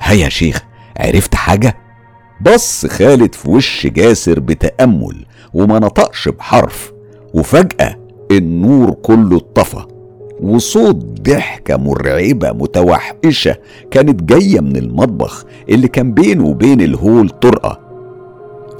هيا 0.00 0.24
يا 0.24 0.28
شيخ 0.28 0.62
عرفت 0.96 1.34
حاجة؟ 1.34 1.76
بص 2.40 2.86
خالد 2.86 3.34
في 3.34 3.50
وش 3.50 3.86
جاسر 3.86 4.40
بتأمل 4.40 5.26
وما 5.54 5.78
نطقش 5.78 6.28
بحرف 6.28 6.92
وفجأة 7.34 7.96
النور 8.30 8.90
كله 8.90 9.36
اتطفى 9.36 9.84
وصوت 10.40 10.96
ضحكة 11.20 11.76
مرعبة 11.76 12.52
متوحشة 12.52 13.56
كانت 13.90 14.22
جاية 14.22 14.60
من 14.60 14.76
المطبخ 14.76 15.44
اللي 15.68 15.88
كان 15.88 16.12
بينه 16.14 16.44
وبين 16.46 16.80
الهول 16.80 17.28
طرقة 17.28 17.80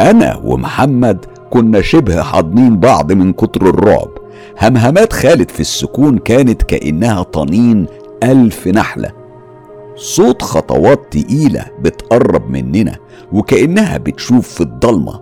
أنا 0.01 0.37
ومحمد 0.45 1.25
كنا 1.51 1.81
شبه 1.81 2.23
حاضنين 2.23 2.81
بعض 2.81 3.13
من 3.13 3.33
كتر 3.33 3.69
الرعب 3.69 4.09
همهمات 4.59 5.13
خالد 5.13 5.51
في 5.51 5.61
السكون 5.61 6.19
كانت 6.19 6.63
كأنها 6.63 7.23
طنين 7.23 7.87
ألف 8.23 8.69
نحلة. 8.69 9.13
صوت 9.97 10.43
خطوات 10.43 11.01
تقيلة 11.11 11.65
بتقرب 11.81 12.51
مننا 12.51 12.97
وكأنها 13.33 13.97
بتشوف 13.97 14.49
في 14.49 14.61
الضلمة. 14.61 15.21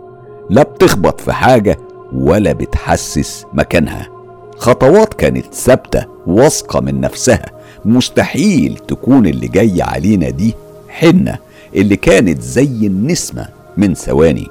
لا 0.50 0.62
بتخبط 0.62 1.20
في 1.20 1.32
حاجة 1.32 1.78
ولا 2.12 2.52
بتحسس 2.52 3.46
مكانها. 3.52 4.08
خطوات 4.56 5.14
كانت 5.14 5.54
ثابتة 5.54 6.04
واثقة 6.26 6.80
من 6.80 7.00
نفسها. 7.00 7.46
مستحيل 7.84 8.78
تكون 8.88 9.26
اللي 9.26 9.48
جاي 9.48 9.82
علينا 9.82 10.30
دي 10.30 10.54
حنة 10.88 11.38
اللي 11.74 11.96
كانت 11.96 12.42
زي 12.42 12.86
النسمة 12.86 13.48
من 13.76 13.94
ثواني. 13.94 14.48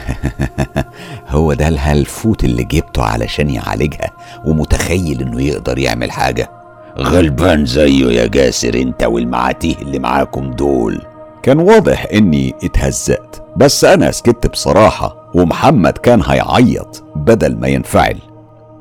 هو 1.28 1.52
ده 1.52 1.68
الهلفوت 1.68 2.44
اللي 2.44 2.64
جبته 2.64 3.02
علشان 3.02 3.50
يعالجها 3.50 4.10
ومتخيل 4.44 5.20
إنه 5.22 5.42
يقدر 5.42 5.78
يعمل 5.78 6.10
حاجة. 6.10 6.50
غلبان 6.98 7.66
زيه 7.66 8.06
يا 8.20 8.26
جاسر 8.26 8.74
أنت 8.74 9.04
والمعاتيه 9.04 9.74
اللي 9.76 9.98
معاكم 9.98 10.50
دول. 10.50 11.02
كان 11.42 11.58
واضح 11.58 12.06
إني 12.12 12.54
اتهزأت 12.64 13.36
بس 13.56 13.84
أنا 13.84 14.10
سكت 14.10 14.46
بصراحة 14.46 15.30
ومحمد 15.34 15.92
كان 15.98 16.22
هيعيط 16.26 17.04
بدل 17.16 17.56
ما 17.56 17.68
ينفعل. 17.68 18.18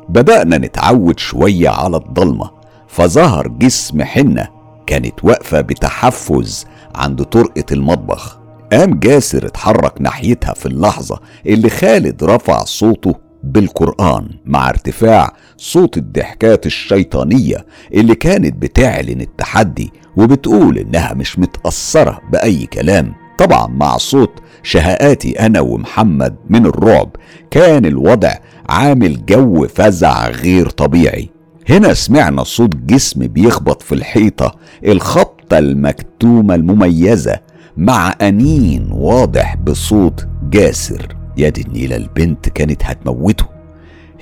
بدأنا 0.09 0.57
نتعود 0.57 1.19
شوية 1.19 1.69
على 1.69 1.97
الضلمة 1.97 2.51
فظهر 2.87 3.47
جسم 3.47 4.03
حنة 4.03 4.47
كانت 4.87 5.23
واقفة 5.23 5.61
بتحفز 5.61 6.65
عند 6.95 7.23
طرقة 7.23 7.65
المطبخ. 7.71 8.40
قام 8.71 8.99
جاسر 8.99 9.45
اتحرك 9.47 10.01
ناحيتها 10.01 10.53
في 10.53 10.65
اللحظة 10.65 11.19
اللي 11.45 11.69
خالد 11.69 12.23
رفع 12.23 12.63
صوته 12.63 13.15
بالقرآن 13.43 14.29
مع 14.45 14.69
ارتفاع 14.69 15.33
صوت 15.57 15.97
الضحكات 15.97 16.65
الشيطانية 16.65 17.65
اللي 17.93 18.15
كانت 18.15 18.55
بتعلن 18.61 19.21
التحدي 19.21 19.91
وبتقول 20.17 20.77
إنها 20.77 21.13
مش 21.13 21.39
متأثرة 21.39 22.19
بأي 22.31 22.65
كلام. 22.65 23.13
طبعا 23.37 23.67
مع 23.67 23.97
صوت 23.97 24.31
شهقاتي 24.63 25.31
أنا 25.31 25.59
ومحمد 25.59 26.35
من 26.49 26.65
الرعب 26.65 27.09
كان 27.51 27.85
الوضع 27.85 28.33
عامل 28.69 29.25
جو 29.25 29.67
فزع 29.67 30.29
غير 30.29 30.69
طبيعي. 30.69 31.29
هنا 31.69 31.93
سمعنا 31.93 32.43
صوت 32.43 32.75
جسم 32.75 33.27
بيخبط 33.27 33.81
في 33.81 33.95
الحيطة 33.95 34.55
الخبطة 34.85 35.57
المكتومة 35.57 36.55
المميزة 36.55 37.39
مع 37.77 38.15
أنين 38.21 38.89
واضح 38.91 39.55
بصوت 39.55 40.27
جاسر. 40.49 41.15
يا 41.37 41.49
دي 41.49 41.61
النيلة 41.61 41.95
البنت 41.95 42.49
كانت 42.49 42.81
هتموته. 42.85 43.45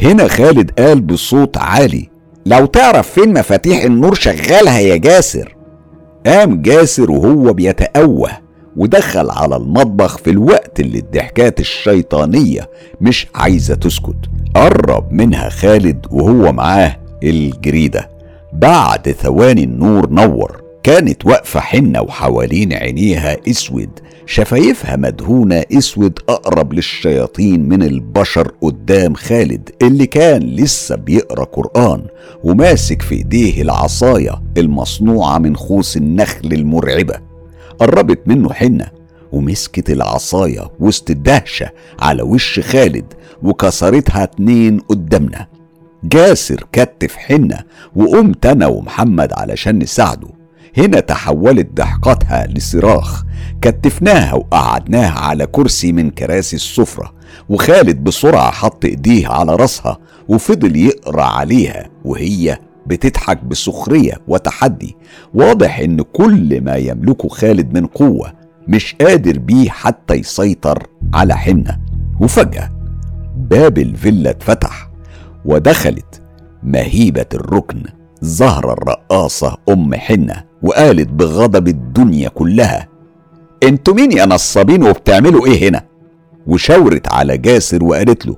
هنا 0.02 0.28
خالد 0.28 0.72
قال 0.80 1.02
بصوت 1.02 1.58
عالي. 1.58 2.10
لو 2.46 2.66
تعرف 2.66 3.10
فين 3.10 3.34
مفاتيح 3.34 3.84
النور 3.84 4.14
شغالها 4.14 4.80
يا 4.80 4.96
جاسر. 4.96 5.56
قام 6.26 6.62
جاسر 6.62 7.12
وهو 7.12 7.54
بيتأوه 7.54 8.30
ودخل 8.78 9.30
على 9.30 9.56
المطبخ 9.56 10.18
في 10.18 10.30
الوقت 10.30 10.80
اللي 10.80 11.00
الضحكات 11.00 11.60
الشيطانية 11.60 12.70
مش 13.02 13.28
عايزة 13.36 13.76
تسكت. 13.76 14.30
قرب 14.56 15.12
منها 15.12 15.50
خالد 15.50 16.06
وهو 16.12 16.52
معاه 16.52 16.96
الجريدة. 17.24 18.10
بعد 18.54 19.12
ثواني 19.12 19.64
النور 19.64 20.10
نور. 20.10 20.69
كانت 20.90 21.26
واقفة 21.26 21.60
حنة 21.60 22.02
وحوالين 22.02 22.74
عينيها 22.74 23.38
أسود 23.50 23.90
شفايفها 24.26 24.96
مدهونة 24.96 25.64
أسود 25.74 26.20
أقرب 26.30 26.74
للشياطين 26.74 27.70
من 27.70 27.84
البشر 27.84 28.52
قدام 28.62 29.14
خالد 29.14 29.70
اللي 29.82 30.06
كان 30.06 30.42
لسه 30.42 30.96
بيقرأ 30.96 31.44
قرآن 31.44 32.06
وماسك 32.44 33.02
في 33.02 33.16
إيديه 33.16 33.62
العصاية 33.62 34.42
المصنوعة 34.58 35.38
من 35.38 35.56
خوص 35.56 35.96
النخل 35.96 36.54
المرعبة. 36.54 37.16
قربت 37.80 38.20
منه 38.28 38.54
حنة 38.54 38.88
ومسكت 39.32 39.90
العصاية 39.90 40.72
وسط 40.80 41.10
الدهشة 41.10 41.70
على 42.00 42.24
وش 42.24 42.60
خالد 42.60 43.14
وكسرتها 43.44 44.24
اتنين 44.24 44.80
قدامنا. 44.80 45.48
جاسر 46.04 46.68
كتف 46.72 47.16
حنة 47.16 47.60
وقمت 47.96 48.46
أنا 48.46 48.68
ومحمد 48.68 49.34
علشان 49.34 49.80
نساعده. 49.80 50.39
هنا 50.78 51.00
تحولت 51.00 51.68
ضحكتها 51.74 52.48
لصراخ. 52.48 53.24
كتفناها 53.62 54.34
وقعدناها 54.34 55.20
على 55.20 55.46
كرسي 55.46 55.92
من 55.92 56.10
كراسي 56.10 56.56
السفرة 56.56 57.14
وخالد 57.50 58.04
بسرعة 58.04 58.52
حط 58.52 58.86
إيديه 58.86 59.28
على 59.28 59.56
راسها 59.56 59.98
وفضل 60.28 60.76
يقرأ 60.76 61.24
عليها 61.24 61.90
وهي 62.06 62.60
بتضحك 62.88 63.44
بسخرية 63.44 64.14
وتحدي. 64.28 64.98
واضح 65.34 65.80
إن 65.80 66.02
كل 66.02 66.62
ما 66.62 66.76
يملكه 66.76 67.28
خالد 67.30 67.74
من 67.78 67.86
قوة 67.86 68.34
مش 68.68 68.96
قادر 69.02 69.40
بيه 69.40 69.70
حتى 69.70 70.14
يسيطر 70.14 70.88
على 71.14 71.38
حنة. 71.38 71.80
وفجأة 72.20 72.72
باب 73.38 73.78
الفيلا 73.78 74.30
اتفتح 74.30 74.90
ودخلت 75.46 76.22
مهيبة 76.64 77.26
الركن 77.34 77.84
زهرة 78.22 78.74
الرقاصة 78.74 79.58
أم 79.70 79.96
حنة. 79.96 80.49
وقالت 80.64 81.08
بغضب 81.10 81.68
الدنيا 81.68 82.30
كلها. 82.30 82.88
أنتوا 83.64 83.94
مين 83.94 84.12
يا 84.12 84.26
نصابين 84.26 84.84
وبتعملوا 84.84 85.48
إيه 85.48 85.70
هنا؟ 85.70 85.84
وشاورت 86.48 87.14
على 87.14 87.38
جاسر 87.38 87.84
وقالت 87.84 88.26
له 88.26 88.36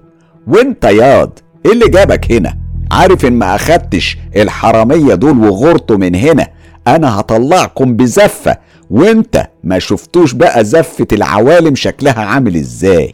وإنت 0.47 0.84
ياض 0.86 1.39
إيه 1.65 1.71
اللي 1.71 1.88
جابك 1.89 2.31
هنا؟ 2.31 2.57
عارف 2.91 3.25
إن 3.25 3.34
ما 3.34 3.55
أخدتش 3.55 4.17
الحرامية 4.36 5.15
دول 5.15 5.38
وغرتوا 5.45 5.97
من 5.97 6.15
هنا 6.15 6.47
أنا 6.88 7.19
هطلعكم 7.19 7.95
بزفة 7.95 8.57
وإنت 8.89 9.47
ما 9.63 9.79
شفتوش 9.79 10.34
بقى 10.34 10.65
زفة 10.65 11.07
العوالم 11.12 11.75
شكلها 11.75 12.19
عامل 12.21 12.55
إزاي؟ 12.55 13.13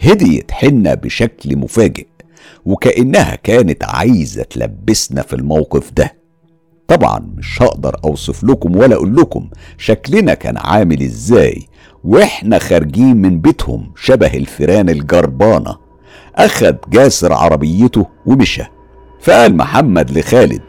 هديت 0.00 0.50
حنة 0.50 0.94
بشكل 0.94 1.56
مفاجئ 1.56 2.06
وكأنها 2.66 3.34
كانت 3.42 3.84
عايزة 3.84 4.42
تلبسنا 4.42 5.22
في 5.22 5.36
الموقف 5.36 5.90
ده. 5.92 6.19
طبعا 6.90 7.18
مش 7.36 7.62
هقدر 7.62 7.96
أوصف 8.04 8.44
لكم 8.44 8.76
ولا 8.76 8.94
أقول 8.94 9.16
لكم 9.16 9.48
شكلنا 9.78 10.34
كان 10.34 10.56
عامل 10.58 11.02
إزاي 11.02 11.66
وإحنا 12.04 12.58
خارجين 12.58 13.16
من 13.16 13.40
بيتهم 13.40 13.92
شبه 13.96 14.34
الفيران 14.34 14.88
الجربانة. 14.88 15.76
اخد 16.36 16.76
جاسر 16.88 17.32
عربيته 17.32 18.06
ومشى. 18.26 18.62
فقال 19.20 19.56
محمد 19.56 20.18
لخالد 20.18 20.62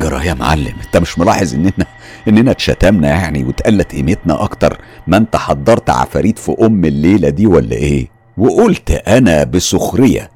جرى 0.00 0.26
يا 0.26 0.34
معلم 0.34 0.74
أنت 0.86 0.96
مش 0.96 1.18
ملاحظ 1.18 1.54
إننا 1.54 1.86
إننا 2.28 2.50
اتشتمنا 2.50 3.08
يعني 3.08 3.44
واتقلت 3.44 3.92
قيمتنا 3.92 4.42
أكتر 4.44 4.78
ما 5.06 5.16
أنت 5.16 5.36
حضرت 5.36 5.90
عفاريت 5.90 6.38
في 6.38 6.54
أم 6.62 6.84
الليلة 6.84 7.28
دي 7.28 7.46
ولا 7.46 7.76
إيه؟ 7.76 8.08
وقلت 8.38 8.90
أنا 8.90 9.44
بسخرية. 9.44 10.30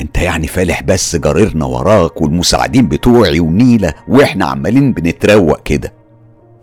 انت 0.00 0.18
يعني 0.18 0.46
فالح 0.46 0.82
بس 0.82 1.16
جريرنا 1.16 1.64
وراك 1.64 2.20
والمساعدين 2.22 2.88
بتوعي 2.88 3.40
ونيلة 3.40 3.92
وإحنا 4.08 4.44
عمالين 4.46 4.92
بنتروق 4.92 5.62
كده. 5.62 5.92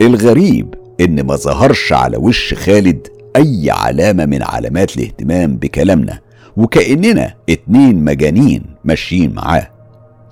الغريب 0.01 0.73
إن 1.01 1.23
ما 1.25 1.35
ظهرش 1.35 1.93
على 1.93 2.17
وش 2.17 2.53
خالد 2.53 3.07
أي 3.35 3.71
علامة 3.71 4.25
من 4.25 4.43
علامات 4.43 4.97
الاهتمام 4.97 5.57
بكلامنا 5.57 6.19
وكأننا 6.57 7.33
اتنين 7.49 8.03
مجانين 8.03 8.63
ماشيين 8.85 9.33
معاه. 9.33 9.67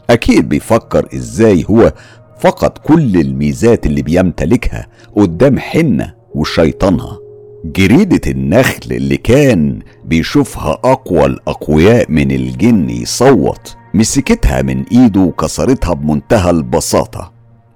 أكيد 0.10 0.50
بيفكر 0.50 1.08
إزاي 1.16 1.66
هو 1.70 1.94
فقد 2.40 2.70
كل 2.70 3.16
الميزات 3.20 3.86
اللي 3.86 4.02
بيمتلكها 4.02 4.88
قدام 5.16 5.60
حنة 5.60 6.14
وشيطانها. 6.36 7.18
جريدة 7.66 8.32
النخل 8.32 8.92
اللي 8.92 9.18
كان 9.18 9.80
بيشوفها 10.06 10.72
أقوى 10.72 11.26
الأقوياء 11.26 12.06
من 12.12 12.32
الجن 12.32 12.90
يصوت. 12.90 13.76
مسكتها 13.94 14.62
من 14.62 14.84
إيده 14.92 15.20
وكسرتها 15.20 15.94
بمنتهى 15.94 16.50
البساطة. 16.50 17.32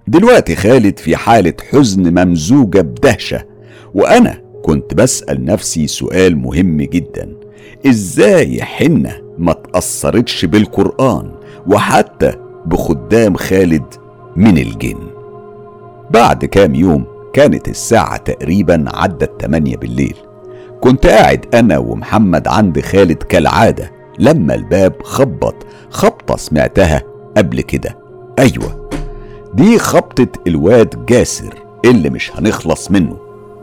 دلوقتي 0.08 0.56
خالد 0.56 1.00
في 1.00 1.16
حالة 1.16 1.54
حزن 1.72 2.20
ممزوجة 2.24 2.82
بدهشة. 2.82 3.46
وأنا 3.94 4.42
كنت 4.64 4.94
بسأل 4.94 5.46
نفسي 5.46 5.88
سؤال 5.88 6.38
مهم 6.38 6.82
جدا. 6.82 7.34
إزاي 7.88 8.64
حنة 8.64 9.16
ما 9.38 9.54
تأثرتش 9.54 10.46
بالقرآن 10.46 11.32
وحتى 11.68 12.34
بخدام 12.66 13.36
خالد 13.36 13.86
من 14.36 14.58
الجن؟ 14.58 15.00
بعد 16.12 16.46
كام 16.46 16.76
يوم 16.76 17.06
كانت 17.34 17.68
الساعة 17.68 18.18
تقريبا 18.18 18.86
عدت 18.94 19.42
8 19.42 19.78
بالليل. 19.78 20.16
كنت 20.82 21.08
قاعد 21.08 21.46
أنا 21.54 21.78
ومحمد 21.78 22.48
عند 22.48 22.80
خالد 22.80 23.24
كالعادة 23.24 23.92
لما 24.20 24.56
الباب 24.56 24.94
خبط 25.04 25.56
خبطة 25.90 26.38
سمعتها 26.38 27.02
قبل 27.38 27.62
كده. 27.62 27.98
أيوة 28.40 28.90
دي 29.54 29.80
خبطة 29.80 30.28
الواد 30.48 31.06
جاسر 31.06 31.54
اللي 31.86 32.10
مش 32.10 32.32
هنخلص 32.36 32.92
منه. 32.92 33.18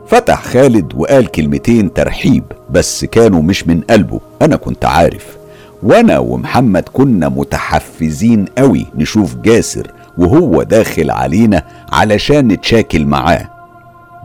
فتح 0.07 0.43
خالد 0.43 0.93
وقال 0.95 1.27
كلمتين 1.27 1.93
ترحيب 1.93 2.43
بس 2.69 3.05
كانوا 3.05 3.41
مش 3.41 3.67
من 3.67 3.81
قلبه 3.81 4.19
أنا 4.41 4.55
كنت 4.55 4.85
عارف. 4.85 5.37
وأنا 5.83 6.17
ومحمد 6.19 6.83
كنا 6.93 7.29
متحفزين 7.29 8.45
قوي 8.57 8.85
نشوف 8.95 9.35
جاسر 9.35 9.91
وهو 10.17 10.63
داخل 10.63 11.11
علينا 11.11 11.63
علشان 11.91 12.47
نتشاكل 12.47 13.05
معاه. 13.05 13.49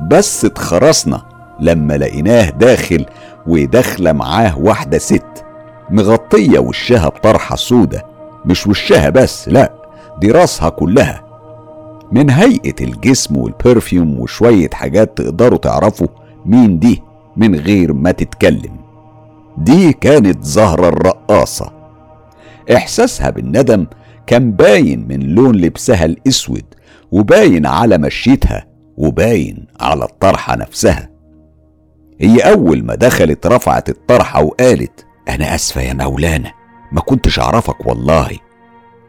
بس 0.08 0.44
اتخرسنا 0.44 1.22
لما 1.60 1.96
لقيناه 1.96 2.50
داخل 2.50 3.06
وداخله 3.46 4.12
معاه 4.12 4.58
واحدة 4.58 4.98
ست. 4.98 5.44
مغطية 5.90 6.58
وشها 6.58 7.08
بطرحة 7.08 7.56
سودة 7.56 8.04
مش 8.44 8.66
وشها 8.66 9.10
بس 9.10 9.48
لا 9.48 9.72
دي 10.20 10.30
راسها 10.30 10.68
كلها. 10.68 11.22
من 12.12 12.30
هيئة 12.30 12.74
الجسم 12.84 13.36
والبرفيوم 13.36 14.20
وشوية 14.20 14.70
حاجات 14.72 15.18
تقدروا 15.18 15.58
تعرفوا 15.58 16.06
مين 16.46 16.78
دي 16.78 17.02
من 17.36 17.54
غير 17.54 17.92
ما 17.92 18.10
تتكلم. 18.10 18.76
دي 19.58 19.92
كانت 19.92 20.44
زهرة 20.44 20.88
الرقاصة. 20.88 21.72
إحساسها 22.74 23.30
بالندم 23.30 23.86
كان 24.26 24.52
باين 24.52 25.06
من 25.08 25.20
لون 25.20 25.54
لبسها 25.56 26.04
الأسود 26.04 26.64
وباين 27.12 27.66
على 27.66 27.98
مشيتها. 27.98 28.71
وباين 29.02 29.66
على 29.80 30.04
الطرحة 30.04 30.56
نفسها. 30.56 31.10
هي 32.20 32.38
أول 32.40 32.84
ما 32.84 32.94
دخلت 32.94 33.46
رفعت 33.46 33.88
الطرحة 33.88 34.42
وقالت 34.42 35.06
أنا 35.28 35.54
أسفة 35.54 35.80
يا 35.80 35.92
مولانا 35.92 36.52
ما 36.92 37.00
كنتش 37.00 37.38
أعرفك 37.38 37.86
والله. 37.86 38.30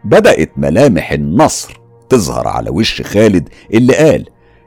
بدأت 0.04 0.52
ملامح 0.58 1.12
النصر 1.12 1.80
تظهر 2.10 2.48
على 2.48 2.70
وش 2.70 3.02
خالد 3.02 3.50
اللي 3.74 3.96
قال 3.96 4.26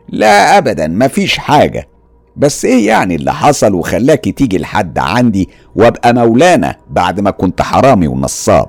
لا 0.08 0.58
أبدا 0.58 0.86
مفيش 0.88 1.38
حاجة. 1.38 1.88
بس 2.36 2.64
إيه 2.64 2.86
يعني 2.86 3.14
اللي 3.14 3.32
حصل 3.34 3.74
وخلاكي 3.74 4.32
تيجي 4.32 4.58
لحد 4.58 4.98
عندي 4.98 5.48
وأبقى 5.74 6.14
مولانا 6.14 6.76
بعد 6.90 7.20
ما 7.20 7.30
كنت 7.30 7.62
حرامي 7.62 8.08
ونصاب؟ 8.08 8.68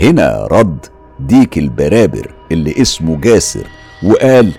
هنا 0.00 0.46
رد 0.50 0.86
ديك 1.20 1.58
البرابر 1.58 2.34
اللي 2.52 2.74
اسمه 2.82 3.16
جاسر 3.16 3.66
وقال 4.04 4.52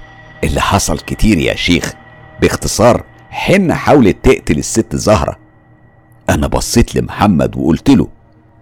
اللي 0.43 0.61
حصل 0.61 0.99
كتير 0.99 1.37
يا 1.37 1.55
شيخ. 1.55 1.93
باختصار 2.41 3.03
حنة 3.29 3.73
حاولت 3.73 4.17
تقتل 4.25 4.57
الست 4.57 4.95
زهرة. 4.95 5.35
أنا 6.29 6.47
بصيت 6.47 6.95
لمحمد 6.95 7.57
وقلت 7.57 7.89
له 7.89 8.07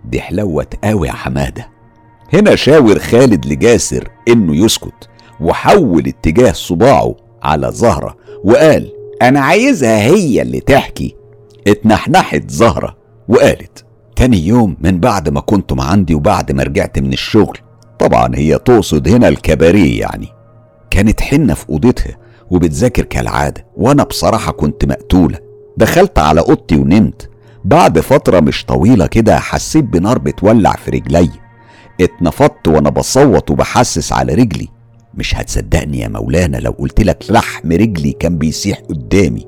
دي 0.06 0.22
حلوت 0.22 0.74
قوي 0.86 1.08
يا 1.08 1.14
حمادة. 1.14 1.70
هنا 2.34 2.56
شاور 2.56 3.00
خالد 3.00 3.46
لجاسر 3.46 4.08
إنه 4.28 4.56
يسكت 4.66 5.10
وحول 5.40 6.08
اتجاه 6.08 6.52
صباعه 6.52 7.16
على 7.44 7.72
زهرة 7.72 8.18
وقال 8.44 8.92
أنا 9.22 9.40
عايزها 9.40 9.98
هي 10.06 10.42
اللي 10.42 10.60
تحكي. 10.60 11.16
اتنحنحت 11.68 12.50
زهرة 12.50 12.98
وقالت 13.28 13.86
تاني 14.16 14.48
يوم 14.48 14.78
من 14.82 15.00
بعد 15.00 15.30
ما 15.30 15.40
كنتم 15.40 15.82
عندي 15.82 16.16
وبعد 16.16 16.52
ما 16.52 16.64
رجعت 16.64 17.00
من 17.00 17.14
الشغل 17.14 17.58
طبعا 18.00 18.32
هي 18.36 18.58
تقصد 18.58 19.08
هنا 19.08 19.28
الكباريه 19.28 20.00
يعني. 20.00 20.28
كانت 20.92 21.22
حنة 21.22 21.54
في 21.54 21.70
أوضتها 21.70 22.18
وبتذاكر 22.52 23.04
كالعادة 23.04 23.66
وأنا 23.78 24.04
بصراحة 24.04 24.52
كنت 24.52 24.86
مقتولة. 24.86 25.40
دخلت 25.78 26.20
على 26.20 26.42
أوضتي 26.42 26.76
ونمت. 26.76 27.30
بعد 27.66 28.00
فترة 28.00 28.40
مش 28.40 28.66
طويلة 28.66 29.08
كده 29.08 29.40
حسيت 29.40 29.84
بنار 29.86 30.18
بتولع 30.18 30.72
في 30.74 30.92
رجلي. 30.92 31.30
اتنفضت 32.02 32.68
وأنا 32.68 32.90
بصوت 32.90 33.52
وبحسس 33.52 34.14
على 34.14 34.34
رجلي. 34.34 34.68
مش 35.14 35.36
هتصدقني 35.36 36.00
يا 36.00 36.08
مولانا 36.08 36.58
لو 36.58 36.72
قلت 36.72 37.02
لك 37.02 37.24
لحم 37.30 37.72
رجلي 37.72 38.12
كان 38.12 38.38
بيسيح 38.38 38.78
قدامي. 38.80 39.48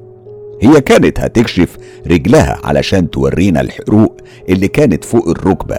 هي 0.61 0.81
كانت 0.81 1.19
هتكشف 1.19 1.77
رجلها 2.07 2.57
علشان 2.63 3.09
تورينا 3.09 3.61
الحروق 3.61 4.17
اللي 4.49 4.67
كانت 4.67 5.05
فوق 5.05 5.29
الركبة 5.29 5.77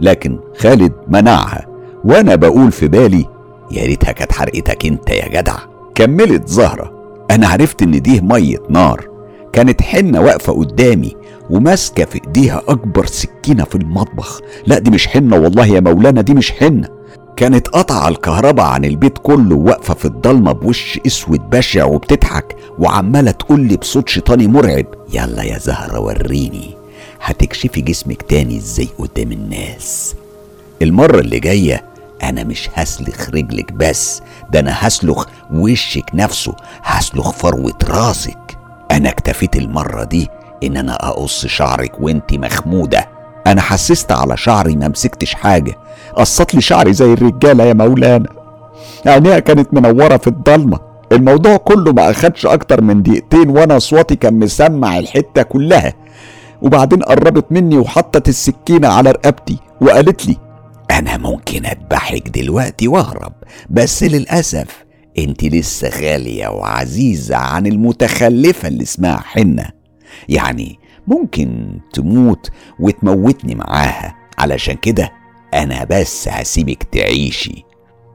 لكن 0.00 0.38
خالد 0.58 0.92
منعها. 1.08 1.66
وأنا 2.04 2.34
بقول 2.34 2.72
في 2.72 2.88
بالي 2.88 3.24
يا 3.70 3.84
ريتها 3.84 4.12
كانت 4.12 4.32
حرقتك 4.32 4.86
انت 4.86 5.10
يا 5.10 5.28
جدع. 5.40 5.56
كملت 5.94 6.48
زهرة. 6.48 6.92
أنا 7.30 7.48
عرفت 7.48 7.82
إن 7.82 8.02
دي 8.02 8.20
مية 8.20 8.56
نار. 8.68 9.08
كانت 9.52 9.82
حنة 9.82 10.20
واقفة 10.20 10.52
قدامي 10.52 11.16
وماسكة 11.50 12.04
في 12.04 12.20
إيديها 12.26 12.62
أكبر 12.68 13.06
سكينة 13.06 13.64
في 13.64 13.74
المطبخ. 13.74 14.40
لا 14.66 14.78
دي 14.78 14.90
مش 14.90 15.08
حنة 15.08 15.36
والله 15.36 15.66
يا 15.66 15.80
مولانا 15.80 16.20
دي 16.20 16.34
مش 16.34 16.52
حنة. 16.52 16.88
كانت 17.36 17.68
قطع 17.68 18.08
الكهرباء 18.08 18.66
عن 18.66 18.84
البيت 18.84 19.18
كله 19.18 19.56
واقفة 19.56 19.94
في 19.94 20.04
الضلمة 20.04 20.52
بوش 20.52 21.00
أسود 21.06 21.50
بشع 21.50 21.84
وبتضحك 21.84 22.56
وعمالة 22.78 23.30
تقولي 23.30 23.76
بصوت 23.76 24.08
شيطاني 24.08 24.46
مرعب. 24.46 24.86
يلا 25.12 25.42
يا 25.42 25.58
زهرة 25.58 26.00
وريني. 26.00 26.74
هتكشفي 27.22 27.80
جسمك 27.80 28.22
تاني 28.22 28.56
إزاي 28.56 28.88
قدام 28.98 29.32
الناس؟ 29.32 30.14
المرة 30.82 31.20
اللي 31.20 31.40
جاية 31.40 31.84
أنا 32.22 32.44
مش 32.44 32.70
هسلخ 32.74 33.30
رجلك 33.30 33.72
بس 33.72 34.22
ده 34.50 34.60
أنا 34.60 34.74
هسلخ 34.74 35.26
وشك 35.52 36.10
نفسه 36.14 36.54
هسلخ 36.82 37.30
فروة 37.30 37.78
راسك. 37.88 38.58
أنا 38.90 39.08
اكتفيت 39.08 39.56
المرة 39.56 40.04
دي 40.04 40.28
إن 40.64 40.76
أنا 40.76 41.08
أقص 41.08 41.46
شعرك 41.46 41.92
وإنت 42.00 42.32
مخمودة. 42.34 43.08
أنا 43.46 43.60
حسست 43.60 44.12
على 44.12 44.36
شعري 44.36 44.76
ما 44.76 44.88
مسكتش 44.88 45.34
حاجة. 45.34 45.74
قصت 46.16 46.54
لي 46.54 46.60
شعري 46.60 46.92
زي 46.92 47.12
الرجالة 47.12 47.64
يا 47.64 47.72
مولانا. 47.72 48.28
عينيها 49.06 49.38
كانت 49.38 49.74
منورة 49.74 50.16
في 50.16 50.26
الضلمة. 50.26 50.78
الموضوع 51.12 51.56
كله 51.56 51.92
ما 51.92 52.10
أخدش 52.10 52.46
أكتر 52.46 52.80
من 52.80 53.02
دقيقتين 53.02 53.48
وأنا 53.48 53.78
صوتي 53.78 54.16
كان 54.16 54.38
مسمع 54.38 54.98
الحتة 54.98 55.42
كلها. 55.42 55.94
وبعدين 56.62 57.02
قربت 57.02 57.44
مني 57.52 57.78
وحطت 57.78 58.28
السكينة 58.28 58.88
على 58.88 59.10
رقبتي 59.10 59.58
وقالت 59.80 60.26
لي 60.26 60.36
أنا 60.90 61.16
ممكن 61.16 61.66
أذبحك 61.66 62.28
دلوقتي 62.28 62.88
وأهرب 62.88 63.32
بس 63.70 64.02
للأسف 64.02 64.84
أنت 65.18 65.44
لسه 65.44 65.88
غالية 65.88 66.48
وعزيزة 66.48 67.36
عن 67.36 67.66
المتخلفة 67.66 68.68
اللي 68.68 68.82
اسمها 68.82 69.16
حنة. 69.20 69.70
يعني 70.28 70.78
ممكن 71.06 71.78
تموت 71.92 72.50
وتموتني 72.80 73.54
معاها 73.54 74.14
علشان 74.38 74.74
كده 74.74 75.12
أنا 75.54 75.84
بس 75.84 76.28
هسيبك 76.28 76.82
تعيشي. 76.82 77.64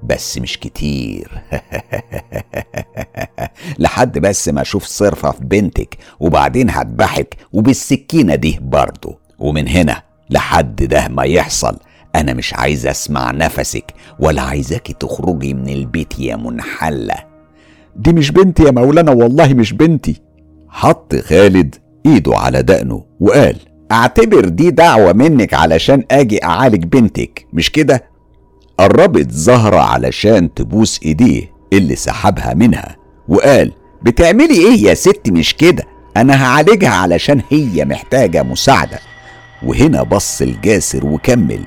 بس 0.03 0.37
مش 0.37 0.59
كتير. 0.59 1.31
لحد 3.79 4.19
بس 4.19 4.49
ما 4.49 4.61
أشوف 4.61 4.85
صرفة 4.85 5.31
في 5.31 5.43
بنتك 5.43 5.97
وبعدين 6.19 6.69
هذبحك 6.69 7.35
وبالسكينة 7.53 8.35
دي 8.35 8.59
برضه 8.61 9.19
ومن 9.39 9.67
هنا 9.67 10.01
لحد 10.29 10.75
ده 10.75 11.07
ما 11.07 11.23
يحصل. 11.23 11.77
أنا 12.15 12.33
مش 12.33 12.53
عايز 12.53 12.87
أسمع 12.87 13.31
نفسك 13.31 13.93
ولا 14.19 14.41
عايزاكي 14.41 14.93
تخرجي 14.93 15.53
من 15.53 15.69
البيت 15.69 16.19
يا 16.19 16.35
منحلة. 16.35 17.15
دي 17.95 18.13
مش 18.13 18.31
بنتي 18.31 18.63
يا 18.63 18.71
مولانا 18.71 19.11
والله 19.11 19.53
مش 19.53 19.73
بنتي. 19.73 20.21
حط 20.69 21.15
خالد 21.15 21.75
إيده 22.05 22.37
على 22.37 22.61
دقنه 22.61 23.05
وقال 23.19 23.55
أعتبر 23.91 24.45
دي 24.49 24.71
دعوة 24.71 25.13
منك 25.13 25.53
علشان 25.53 26.03
آجي 26.11 26.43
أعالج 26.43 26.83
بنتك 26.85 27.45
مش 27.53 27.71
كده؟ 27.71 28.03
قربت 28.79 29.31
زهرة 29.31 29.79
علشان 29.79 30.53
تبوس 30.53 30.99
إيديه 31.05 31.51
اللي 31.73 31.95
سحبها 31.95 32.53
منها 32.53 32.95
وقال 33.27 33.71
بتعملي 34.01 34.53
إيه 34.67 34.83
يا 34.83 34.93
ست 34.93 35.21
مش 35.29 35.55
كده 35.55 35.83
أنا 36.17 36.43
هعالجها 36.45 36.89
علشان 36.89 37.41
هي 37.49 37.85
محتاجة 37.85 38.43
مساعدة. 38.43 38.99
وهنا 39.63 40.03
بص 40.03 40.41
الجاسر 40.41 41.05
وكمل. 41.05 41.59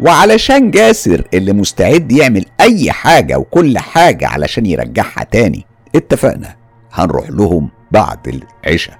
وعلشان 0.00 0.70
جاسر 0.70 1.28
اللي 1.34 1.52
مستعد 1.52 2.12
يعمل 2.12 2.44
أي 2.60 2.92
حاجة 2.92 3.38
وكل 3.38 3.78
حاجة 3.78 4.28
علشان 4.28 4.66
يرجعها 4.66 5.24
تاني 5.30 5.64
اتفقنا 5.94 6.56
هنروح 6.92 7.30
لهم 7.30 7.70
بعد 7.90 8.18
العشاء. 8.64 8.98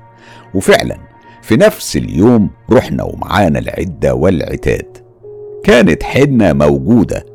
وفعلا 0.55 0.97
في 1.43 1.57
نفس 1.57 1.97
اليوم 1.97 2.51
رحنا 2.73 3.03
ومعانا 3.05 3.59
العدة 3.59 4.15
والعتاد. 4.15 4.97
كانت 5.65 6.03
حنة 6.03 6.53
موجودة 6.53 7.27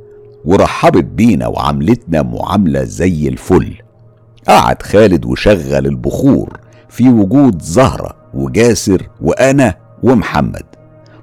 ورحبت 0.46 1.04
بينا 1.04 1.48
وعملتنا 1.48 2.22
معاملة 2.22 2.84
زي 2.84 3.28
الفل. 3.28 3.74
قعد 4.48 4.82
خالد 4.82 5.26
وشغل 5.26 5.86
البخور 5.86 6.60
في 6.90 7.10
وجود 7.10 7.62
زهرة 7.62 8.16
وجاسر 8.34 9.08
وأنا 9.22 9.76
ومحمد. 10.04 10.66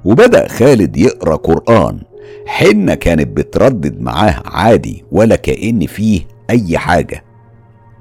وبدأ 0.05 0.49
خالد 0.49 0.97
يقرأ 0.97 1.37
قرآن 1.37 2.01
حنة 2.47 2.95
كانت 2.95 3.37
بتردد 3.37 4.01
معاه 4.01 4.43
عادي 4.45 5.05
ولا 5.13 5.37
كأن 5.37 5.87
فيه 5.87 6.21
أي 6.51 6.79
حاجة. 6.79 7.25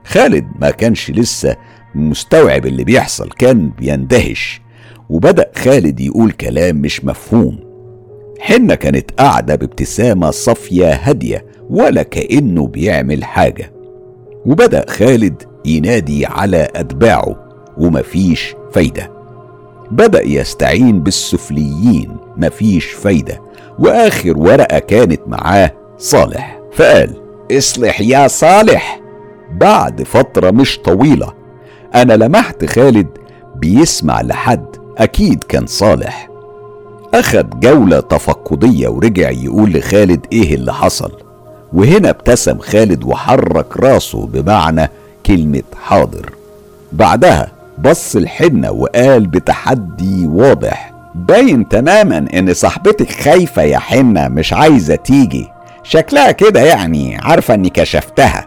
خالد 0.06 0.46
ما 0.60 0.70
كانش 0.70 1.12
لسه 1.12 1.56
مستوعب 1.96 2.66
اللي 2.66 2.84
بيحصل 2.84 3.30
كان 3.30 3.70
بيندهش 3.70 4.62
وبدأ 5.10 5.52
خالد 5.56 6.00
يقول 6.00 6.32
كلام 6.32 6.76
مش 6.76 7.06
مفهوم. 7.06 7.60
حنة 8.40 8.76
كانت 8.76 9.12
قاعدة 9.12 9.56
بابتسامة 9.56 10.32
صافية 10.32 10.94
هادية 10.94 11.46
ولا 11.70 12.04
كأنه 12.04 12.68
بيعمل 12.68 13.24
حاجة. 13.24 13.72
وبدأ 14.46 14.86
خالد 14.90 15.44
ينادي 15.66 16.26
على 16.26 16.68
أتباعه 16.76 17.48
ومفيش 17.78 18.56
فايدة. 18.72 19.12
بدأ 19.92 20.22
يستعين 20.28 21.00
بالسفليين 21.00 22.18
مفيش 22.38 22.86
فايدة. 22.86 23.42
وآخر 23.80 24.38
ورقة 24.38 24.80
كانت 24.80 25.22
معاه 25.28 25.72
صالح. 25.98 26.60
فقال 26.74 27.14
اصلح 27.52 28.02
يا 28.02 28.28
صالح. 28.28 29.00
بعد 29.52 30.04
فترة 30.04 30.52
مش 30.52 30.80
طويلة 30.80 31.34
أنا 31.96 32.14
لمحت 32.14 32.66
خالد 32.66 33.08
بيسمع 33.56 34.22
لحد 34.22 34.66
أكيد 34.98 35.44
كان 35.44 35.66
صالح. 35.68 36.30
أخد 37.14 37.60
جولة 37.60 38.00
تفقدية 38.00 38.88
ورجع 38.88 39.30
يقول 39.30 39.74
لخالد 39.74 40.26
إيه 40.32 40.56
اللي 40.56 40.74
حصل. 40.74 41.12
وهنا 41.74 42.10
ابتسم 42.10 42.60
خالد 42.60 43.04
وحرك 43.04 43.78
راسه 43.78 44.26
بمعنى 44.26 44.90
كلمة 45.26 45.64
حاضر. 45.84 46.30
بعدها 46.92 47.52
بص 47.78 48.16
الحنة 48.16 48.72
وقال 48.72 49.28
بتحدي 49.28 50.28
واضح 50.28 50.94
باين 51.18 51.68
تماما 51.68 52.18
إن 52.34 52.54
صاحبتك 52.54 53.12
خايفة 53.12 53.62
يا 53.62 53.80
حنة 53.80 54.28
مش 54.28 54.54
عايزة 54.54 54.96
تيجي. 54.96 55.48
شكلها 55.84 56.32
كده 56.32 56.62
يعني 56.62 57.18
عارفة 57.18 57.54
إني 57.54 57.70
كشفتها. 57.70 58.46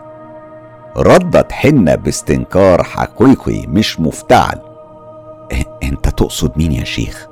ردت 0.96 1.52
حنة 1.52 1.94
باستنكار 1.94 2.82
حقيقي 2.82 3.66
مش 3.66 4.00
مفتعل. 4.00 4.58
أنت 5.82 6.08
تقصد 6.08 6.52
مين 6.56 6.72
يا 6.72 6.84
شيخ؟ 6.84 7.26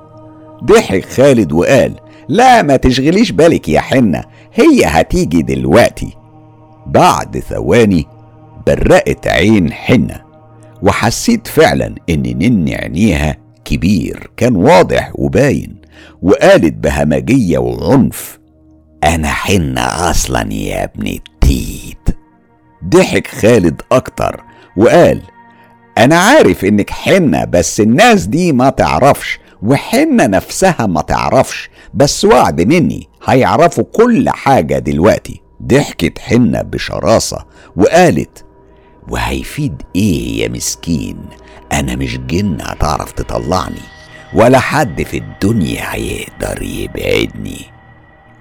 ضحك 0.64 1.04
خالد 1.04 1.52
وقال 1.52 1.94
لا 2.28 2.62
ما 2.62 2.76
تشغليش 2.76 3.32
بالك 3.32 3.68
يا 3.68 3.80
حنة 3.80 4.24
هي 4.54 4.84
هتيجي 4.84 5.42
دلوقتي. 5.42 6.16
بعد 6.86 7.38
ثواني 7.38 8.06
برقت 8.66 9.28
عين 9.28 9.72
حنة 9.72 10.20
وحسيت 10.82 11.46
فعلا 11.46 11.94
ان 12.10 12.22
نن 12.38 12.68
عينيها 12.74 13.36
كبير 13.64 14.30
كان 14.36 14.56
واضح 14.56 15.12
وباين 15.14 15.76
وقالت 16.22 16.74
بهمجية 16.74 17.58
وعنف 17.58 18.38
أنا 19.04 19.28
حنة 19.28 19.80
أصلا 20.10 20.52
يا 20.52 20.84
ابن 20.84 21.06
التيت. 21.06 22.08
ضحك 22.84 23.26
خالد 23.26 23.82
أكتر 23.92 24.44
وقال 24.76 25.22
أنا 25.98 26.16
عارف 26.18 26.64
إنك 26.64 26.90
حنة 26.90 27.44
بس 27.44 27.80
الناس 27.80 28.26
دي 28.26 28.52
ما 28.52 28.70
تعرفش 28.70 29.38
وحنة 29.62 30.26
نفسها 30.26 30.86
ما 30.86 31.00
تعرفش 31.00 31.70
بس 31.94 32.24
وعد 32.24 32.60
مني 32.60 33.08
هيعرفوا 33.24 33.84
كل 33.92 34.30
حاجة 34.30 34.78
دلوقتي. 34.78 35.40
ضحكت 35.62 36.18
حنة 36.18 36.62
بشراسة 36.62 37.44
وقالت 37.76 38.44
وهيفيد 39.08 39.82
إيه 39.96 40.40
يا 40.42 40.48
مسكين؟ 40.48 41.18
أنا 41.72 41.96
مش 41.96 42.18
جن 42.18 42.58
هتعرف 42.60 43.12
تطلعني 43.12 43.80
ولا 44.34 44.58
حد 44.58 45.02
في 45.02 45.18
الدنيا 45.18 45.82
هيقدر 45.94 46.62
يبعدني. 46.62 47.60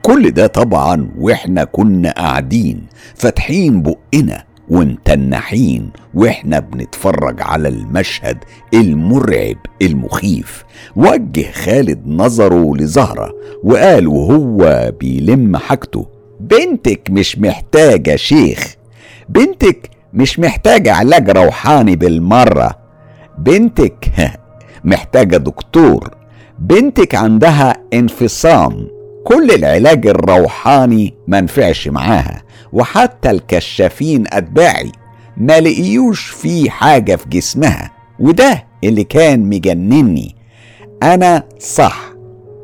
كل 0.02 0.32
ده 0.32 0.48
طبعا 0.48 1.10
وإحنا 1.18 1.64
كنا 1.64 2.12
قاعدين 2.12 2.82
فاتحين 3.16 3.82
بقنا 3.84 4.44
ومتنحين 4.70 5.92
وإحنا 6.14 6.60
بنتفرج 6.60 7.42
على 7.42 7.68
المشهد 7.70 8.38
المرعب 8.74 9.58
المخيف. 9.82 10.64
وجه 10.96 11.52
خالد 11.52 12.08
نظره 12.08 12.76
لزهرة 12.76 13.34
وقال 13.64 14.08
وهو 14.08 14.92
بيلم 15.00 15.58
حاجته 15.58 16.08
بنتك 16.40 17.02
مش 17.10 17.38
محتاجة 17.40 18.16
شيخ 18.16 18.76
بنتك 19.30 19.90
مش 20.14 20.40
محتاجة 20.40 20.94
علاج 20.94 21.30
روحاني 21.30 21.96
بالمرة. 21.96 22.87
بنتك 23.38 24.12
محتاجة 24.84 25.38
دكتور. 25.38 26.10
بنتك 26.60 27.16
عندها 27.16 27.74
انفصام. 27.94 28.88
كل 29.26 29.52
العلاج 29.52 30.08
الروحاني 30.08 31.14
منفعش 31.28 31.88
معاها. 31.88 32.44
وحتى 32.74 33.32
الكشافين 33.32 34.24
أتباعي 34.32 34.92
ما 35.38 35.60
لقيوش 35.60 36.26
في 36.26 36.70
حاجة 36.70 37.16
في 37.16 37.30
جسمها. 37.30 37.92
وده 38.20 38.64
اللي 38.84 39.04
كان 39.04 39.50
مجنني. 39.50 40.36
أنا 41.04 41.44
صح. 41.60 42.14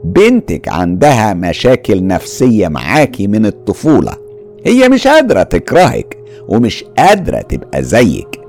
بنتك 0.03 0.67
عندها 0.67 1.33
مشاكل 1.33 2.07
نفسية 2.07 2.67
معاكي 2.67 3.27
من 3.27 3.45
الطفولة. 3.45 4.17
هي 4.65 4.89
مش 4.89 5.07
قادرة 5.07 5.43
تكرهك 5.43 6.17
ومش 6.47 6.83
قادرة 6.97 7.41
تبقى 7.41 7.83
زيك. 7.83 8.39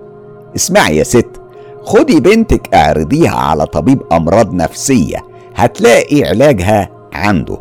اسمعي 0.57 0.97
يا 0.97 1.03
ست. 1.05 1.41
خدي 1.85 2.21
بنتك 2.21 2.75
اعرضيها 2.75 3.35
على 3.37 3.67
طبيب 3.67 4.03
أمراض 4.13 4.55
نفسية 4.55 5.17
هتلاقي 5.55 6.25
علاجها 6.25 6.91
عنده. 7.13 7.59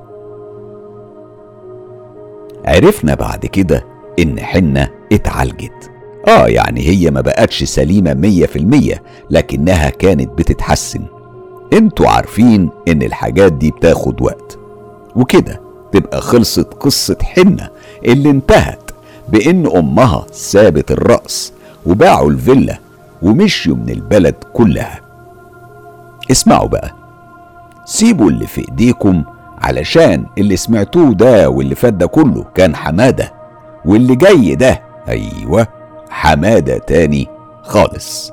عرفنا 2.65 3.15
بعد 3.15 3.45
كده 3.45 3.85
إن 4.19 4.39
حنة 4.39 4.89
اتعالجت. 5.11 5.91
آه 6.27 6.47
يعني 6.47 6.81
هي 6.87 7.11
ما 7.11 7.21
بقتش 7.21 7.63
سليمة 7.63 8.13
مية 8.13 8.45
في 8.45 8.55
المية 8.59 9.03
لكنها 9.29 9.89
كانت 9.89 10.29
بتتحسن. 10.37 11.01
أنتوا 11.73 12.07
عارفين 12.07 12.69
إن 12.87 13.01
الحاجات 13.01 13.53
دي 13.53 13.71
بتاخد 13.71 14.21
وقت. 14.21 14.57
وكده 15.15 15.61
تبقى 15.91 16.21
خلصت 16.21 16.73
قصة 16.73 17.17
حنة 17.23 17.69
اللي 18.05 18.29
انتهت 18.29 18.91
بإن 19.29 19.67
أمها 19.77 20.25
سابت 20.31 20.91
الرأس 20.91 21.53
وباعوا 21.85 22.29
الفيلا 22.31 22.79
ومشيوا 23.23 23.75
من 23.75 23.89
البلد 23.89 24.35
كلها. 24.53 24.99
اسمعوا 26.31 26.67
بقى. 26.67 26.91
سيبوا 27.85 28.29
اللي 28.29 28.47
في 28.47 28.61
إيديكم 28.69 29.23
علشان 29.61 30.25
اللي 30.37 30.57
سمعتوه 30.57 31.13
ده 31.13 31.49
واللي 31.49 31.75
فات 31.75 31.93
ده 31.93 32.05
كله 32.07 32.45
كان 32.55 32.75
حمادة 32.75 33.33
واللي 33.85 34.15
جاي 34.15 34.55
ده 34.55 34.81
أيوة 35.09 35.67
حمادة 36.09 36.77
تاني 36.77 37.27
خالص. 37.61 38.31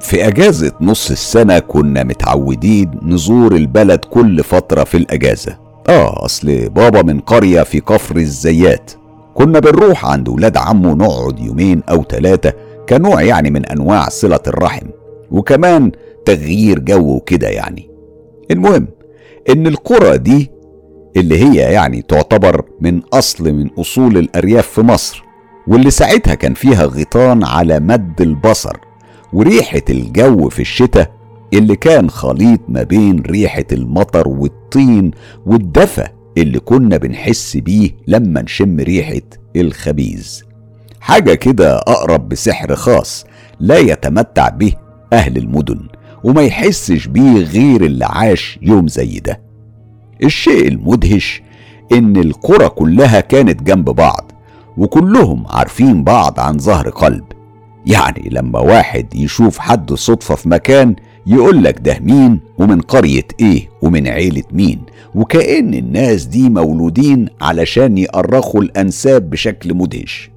في 0.00 0.28
أجازة 0.28 0.72
نص 0.80 1.10
السنة 1.10 1.58
كنا 1.58 2.02
متعودين 2.02 2.90
نزور 3.02 3.54
البلد 3.56 3.98
كل 4.04 4.44
فترة 4.44 4.84
في 4.84 4.96
الأجازة. 4.96 5.56
آه 5.88 6.24
أصل 6.24 6.68
بابا 6.68 7.02
من 7.02 7.20
قرية 7.20 7.62
في 7.62 7.80
كفر 7.80 8.16
الزيات. 8.16 8.90
كنا 9.34 9.58
بنروح 9.58 10.06
عند 10.06 10.28
ولاد 10.28 10.56
عمه 10.56 10.94
نقعد 10.94 11.38
يومين 11.40 11.82
أو 11.90 12.02
ثلاثة 12.02 12.52
كنوع 12.88 13.22
يعني 13.22 13.50
من 13.50 13.66
أنواع 13.66 14.08
صلة 14.08 14.40
الرحم 14.46 14.86
وكمان 15.30 15.92
تغيير 16.24 16.78
جو 16.78 17.16
وكده 17.16 17.48
يعني. 17.48 17.90
المهم 18.50 18.88
إن 19.50 19.66
القرى 19.66 20.18
دي 20.18 20.50
اللي 21.16 21.42
هي 21.44 21.54
يعني 21.56 22.02
تعتبر 22.02 22.64
من 22.80 23.02
أصل 23.12 23.52
من 23.52 23.70
أصول 23.78 24.18
الأرياف 24.18 24.66
في 24.66 24.80
مصر 24.80 25.24
واللي 25.66 25.90
ساعتها 25.90 26.34
كان 26.34 26.54
فيها 26.54 26.84
غيطان 26.86 27.44
على 27.44 27.80
مد 27.80 28.20
البصر 28.20 28.76
وريحة 29.32 29.82
الجو 29.90 30.48
في 30.48 30.60
الشتاء 30.60 31.10
اللي 31.52 31.76
كان 31.76 32.10
خليط 32.10 32.60
ما 32.68 32.82
بين 32.82 33.20
ريحة 33.20 33.64
المطر 33.72 34.28
والطين 34.28 35.10
والدفى 35.46 36.06
اللي 36.38 36.60
كنا 36.60 36.96
بنحس 36.96 37.56
بيه 37.56 37.90
لما 38.06 38.42
نشم 38.42 38.80
ريحة 38.80 39.20
الخبيز. 39.56 40.44
حاجة 41.04 41.34
كده 41.34 41.76
أقرب 41.78 42.28
بسحر 42.28 42.74
خاص 42.74 43.24
لا 43.60 43.78
يتمتع 43.78 44.48
به 44.48 44.72
أهل 45.12 45.36
المدن 45.36 45.80
وما 46.24 46.42
يحسش 46.42 47.06
بيه 47.06 47.42
غير 47.42 47.84
اللي 47.84 48.04
عاش 48.04 48.58
يوم 48.62 48.88
زي 48.88 49.18
ده. 49.20 49.40
الشيء 50.22 50.68
المدهش 50.68 51.42
إن 51.92 52.16
القرى 52.16 52.68
كلها 52.68 53.20
كانت 53.20 53.62
جنب 53.62 53.84
بعض 53.90 54.32
وكلهم 54.76 55.44
عارفين 55.48 56.04
بعض 56.04 56.40
عن 56.40 56.58
ظهر 56.58 56.88
قلب. 56.90 57.24
يعني 57.86 58.28
لما 58.32 58.58
واحد 58.58 59.14
يشوف 59.14 59.58
حد 59.58 59.94
صدفة 59.94 60.34
في 60.34 60.48
مكان 60.48 60.96
يقول 61.26 61.64
لك 61.64 61.78
ده 61.78 61.98
مين 62.00 62.40
ومن 62.58 62.80
قرية 62.80 63.26
إيه 63.40 63.68
ومن 63.82 64.08
عيلة 64.08 64.42
مين 64.52 64.82
وكأن 65.14 65.74
الناس 65.74 66.24
دي 66.24 66.48
مولودين 66.50 67.28
علشان 67.40 67.98
يأرخوا 67.98 68.62
الأنساب 68.62 69.30
بشكل 69.30 69.74
مدهش. 69.74 70.33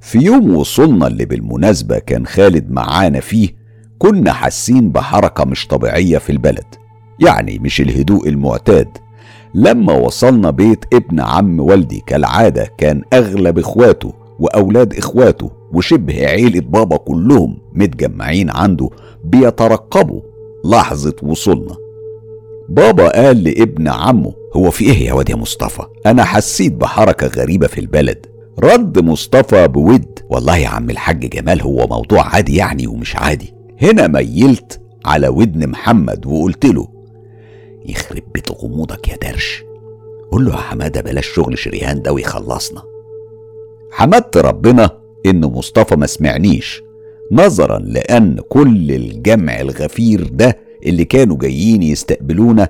في 0.00 0.18
يوم 0.18 0.56
وصلنا 0.56 1.06
اللي 1.06 1.24
بالمناسبة 1.24 1.98
كان 1.98 2.26
خالد 2.26 2.70
معانا 2.70 3.20
فيه 3.20 3.48
كنا 3.98 4.32
حاسين 4.32 4.90
بحركة 4.90 5.44
مش 5.44 5.66
طبيعية 5.66 6.18
في 6.18 6.32
البلد. 6.32 6.64
يعني 7.20 7.58
مش 7.58 7.80
الهدوء 7.80 8.28
المعتاد. 8.28 8.88
لما 9.54 9.92
وصلنا 9.92 10.50
بيت 10.50 10.84
ابن 10.94 11.20
عم 11.20 11.60
والدي 11.60 12.02
كالعادة 12.06 12.68
كان 12.78 13.02
أغلب 13.12 13.58
إخواته 13.58 14.12
وأولاد 14.38 14.94
إخواته 14.94 15.50
وشبه 15.72 16.26
عيلة 16.26 16.60
بابا 16.60 16.96
كلهم 16.96 17.58
متجمعين 17.74 18.50
عنده 18.50 18.90
بيترقبوا 19.24 20.20
لحظة 20.64 21.14
وصولنا. 21.22 21.76
بابا 22.68 23.08
قال 23.08 23.44
لابن 23.44 23.88
عمه 23.88 24.32
هو 24.56 24.70
في 24.70 24.84
إيه 24.84 25.06
يا 25.06 25.12
واد 25.12 25.30
يا 25.30 25.36
مصطفى؟ 25.36 25.82
أنا 26.06 26.24
حسيت 26.24 26.72
بحركة 26.72 27.26
غريبة 27.26 27.66
في 27.66 27.80
البلد. 27.80 28.26
رد 28.62 28.98
مصطفى 28.98 29.68
بود. 29.68 30.20
والله 30.30 30.56
يا 30.56 30.68
عم 30.68 30.90
الحاج 30.90 31.28
جمال 31.30 31.62
هو 31.62 31.86
موضوع 31.86 32.22
عادي 32.34 32.56
يعني 32.56 32.86
ومش 32.86 33.16
عادي. 33.16 33.54
هنا 33.82 34.06
ميلت 34.06 34.80
على 35.04 35.28
ودن 35.28 35.68
محمد 35.68 36.26
وقلت 36.26 36.64
له 36.66 36.88
يخرب 37.86 38.22
بيت 38.34 38.52
غموضك 38.52 39.08
يا 39.08 39.16
درش. 39.16 39.64
قول 40.32 40.44
له 40.44 40.52
يا 40.52 40.56
حمادة 40.56 41.00
بلاش 41.00 41.26
شغل 41.26 41.58
شريهان 41.58 42.02
ده 42.02 42.12
ويخلصنا. 42.12 42.82
حمدت 43.92 44.36
ربنا 44.36 44.90
إن 45.26 45.40
مصطفى 45.40 45.96
ما 45.96 46.06
سمعنيش 46.06 46.82
نظرا 47.32 47.78
لأن 47.78 48.40
كل 48.48 48.90
الجمع 48.90 49.60
الغفير 49.60 50.28
ده 50.32 50.58
اللي 50.86 51.04
كانوا 51.04 51.36
جايين 51.36 51.82
يستقبلونا 51.82 52.68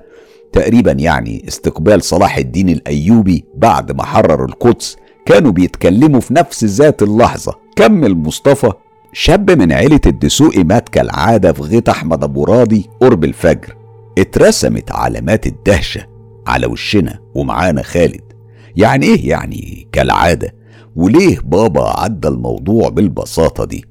تقريبا 0.53 0.93
يعني 0.93 1.45
استقبال 1.49 2.03
صلاح 2.03 2.37
الدين 2.37 2.69
الأيوبي 2.69 3.45
بعد 3.55 3.93
ما 3.93 4.03
حرر 4.05 4.45
القدس 4.45 4.97
كانوا 5.27 5.53
بيتكلموا 5.53 6.21
في 6.21 6.35
نفس 6.35 6.65
ذات 6.65 7.03
اللحظة. 7.03 7.55
كمل 7.77 8.15
مصطفى 8.15 8.73
شاب 9.13 9.51
من 9.51 9.73
عيلة 9.73 10.01
الدسوقي 10.07 10.65
مات 10.65 10.89
كالعادة 10.89 11.53
في 11.53 11.63
غيط 11.63 11.89
أحمد 11.89 12.25
أبو 12.25 12.45
راضي 12.45 12.91
قرب 13.01 13.25
الفجر. 13.25 13.77
اترسمت 14.19 14.93
علامات 14.93 15.47
الدهشة 15.47 16.07
على 16.47 16.67
وشنا 16.67 17.19
ومعانا 17.35 17.83
خالد. 17.83 18.33
يعني 18.77 19.07
إيه 19.07 19.29
يعني 19.29 19.89
كالعادة؟ 19.93 20.55
وليه 20.97 21.39
بابا 21.45 22.01
عدى 22.01 22.29
الموضوع 22.29 22.89
بالبساطة 22.89 23.65
دي؟ 23.65 23.85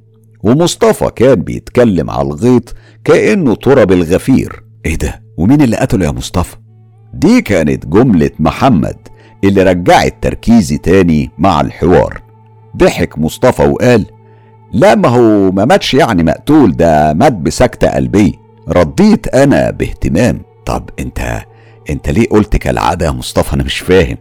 ومصطفى 0.43 1.11
كان 1.15 1.35
بيتكلم 1.35 2.09
على 2.09 2.27
الغيط 2.27 2.75
كأنه 3.03 3.55
تراب 3.55 3.91
الغفير. 3.91 4.63
إيه 4.85 4.95
ده؟ 4.95 5.23
ومين 5.37 5.61
اللي 5.61 5.77
قتله 5.77 6.05
يا 6.05 6.11
مصطفى؟ 6.11 6.55
دي 7.13 7.41
كانت 7.41 7.85
جملة 7.85 8.29
محمد. 8.39 8.97
اللي 9.43 9.63
رجعت 9.63 10.15
تركيزي 10.21 10.77
تاني 10.77 11.31
مع 11.37 11.61
الحوار. 11.61 12.21
ضحك 12.77 13.17
مصطفى 13.17 13.63
وقال 13.63 14.05
لا 14.71 14.95
ما 14.95 15.07
هو 15.07 15.51
ما 15.51 15.65
ماتش 15.65 15.93
يعني 15.93 16.23
مقتول 16.23 16.71
ده 16.71 17.13
مات 17.13 17.33
بسكتة 17.33 17.87
قلبية. 17.89 18.31
رديت 18.69 19.27
أنا 19.27 19.71
باهتمام. 19.71 20.41
طب 20.65 20.89
أنت 20.99 21.41
أنت 21.89 22.09
ليه 22.09 22.27
قلت 22.29 22.57
كالعادة 22.57 23.05
يا 23.05 23.11
مصطفى؟ 23.11 23.53
أنا 23.53 23.63
مش 23.63 23.79
فاهم. 23.79 24.17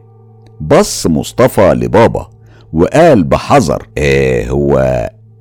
بص 0.61 1.07
مصطفى 1.07 1.73
لبابا 1.75 2.31
وقال 2.73 3.25
بحذر 3.25 3.87
إيه 3.99 4.51
هو 4.51 4.79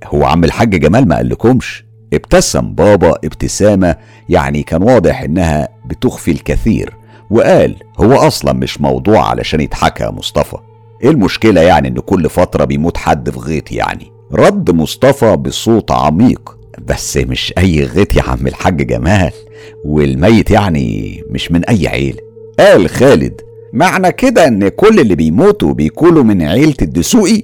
هو 0.06 0.26
عم 0.26 0.44
الحاج 0.44 0.76
جمال 0.80 1.08
ما 1.08 1.16
قالكمش؟ 1.16 1.86
ابتسم 2.14 2.74
بابا 2.74 3.10
ابتسامة 3.10 3.96
يعني 4.30 4.64
كان 4.64 4.84
واضح 4.84 5.22
إنها 5.22 5.68
بتخفي 5.86 6.32
الكثير. 6.32 6.94
وقال 7.30 7.76
هو 8.00 8.14
أصلا 8.16 8.54
مش 8.54 8.82
موضوع 8.82 9.30
علشان 9.30 9.62
يتحكى 9.62 10.04
يا 10.04 10.10
مصطفى. 10.12 10.58
إيه 11.04 11.10
المشكلة 11.10 11.62
يعني 11.62 11.88
إن 11.88 12.00
كل 12.00 12.30
فترة 12.30 12.66
بيموت 12.66 12.98
حد 12.98 13.30
في 13.30 13.40
غيط 13.40 13.72
يعني؟ 13.72 14.12
رد 14.34 14.72
مصطفى 14.72 15.36
بصوت 15.36 15.92
عميق. 15.92 16.58
بس 16.88 17.18
مش 17.18 17.54
أي 17.58 17.84
غيط 17.84 18.16
يا 18.16 18.22
عم 18.22 18.48
الحاج 18.48 18.88
جمال 18.88 19.32
والميت 19.86 20.52
يعني 20.52 21.24
مش 21.30 21.52
من 21.52 21.66
أي 21.66 21.88
عيلة 21.88 22.18
قال 22.60 22.90
خالد 22.90 23.42
معنى 23.74 24.12
كده 24.12 24.48
إن 24.48 24.68
كل 24.68 25.00
اللي 25.00 25.16
بيموتوا 25.16 25.74
بيكونوا 25.74 26.24
من 26.24 26.42
عيلة 26.42 26.74
الدسوقي؟ 26.82 27.44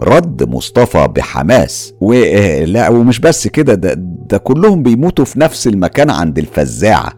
رد 0.00 0.48
مصطفى 0.48 1.08
بحماس 1.08 1.94
ولا 2.00 2.88
ومش 2.88 3.18
بس 3.20 3.48
كده 3.48 3.74
ده, 3.74 3.94
ده 4.28 4.38
كلهم 4.38 4.82
بيموتوا 4.82 5.24
في 5.24 5.40
نفس 5.40 5.66
المكان 5.66 6.10
عند 6.10 6.38
الفزاعة. 6.38 7.12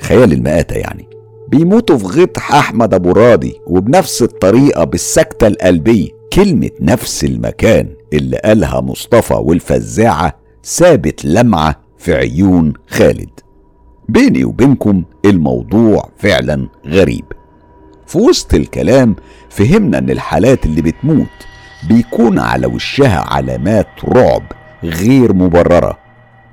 خيال 0.00 0.32
المآتة 0.32 0.74
يعني. 0.76 1.08
بيموتوا 1.48 1.98
في 1.98 2.06
غيط 2.06 2.38
أحمد 2.38 2.94
أبو 2.94 3.12
راضي 3.12 3.60
وبنفس 3.66 4.22
الطريقة 4.22 4.84
بالسكتة 4.84 5.46
القلبية. 5.46 6.08
كلمة 6.32 6.70
نفس 6.80 7.24
المكان 7.24 7.88
اللي 8.12 8.36
قالها 8.36 8.80
مصطفى 8.80 9.34
والفزاعة 9.34 10.36
سابت 10.62 11.24
لمعة 11.24 11.80
في 11.98 12.14
عيون 12.14 12.72
خالد. 12.88 13.30
بيني 14.08 14.44
وبينكم 14.44 15.04
الموضوع 15.24 16.08
فعلا 16.18 16.68
غريب. 16.86 17.24
في 18.06 18.18
وسط 18.18 18.54
الكلام 18.54 19.16
فهمنا 19.50 19.98
إن 19.98 20.10
الحالات 20.10 20.66
اللي 20.66 20.82
بتموت 20.82 21.26
بيكون 21.88 22.38
على 22.38 22.66
وشها 22.66 23.18
علامات 23.20 23.88
رعب 24.04 24.42
غير 24.84 25.32
مبررة. 25.32 25.98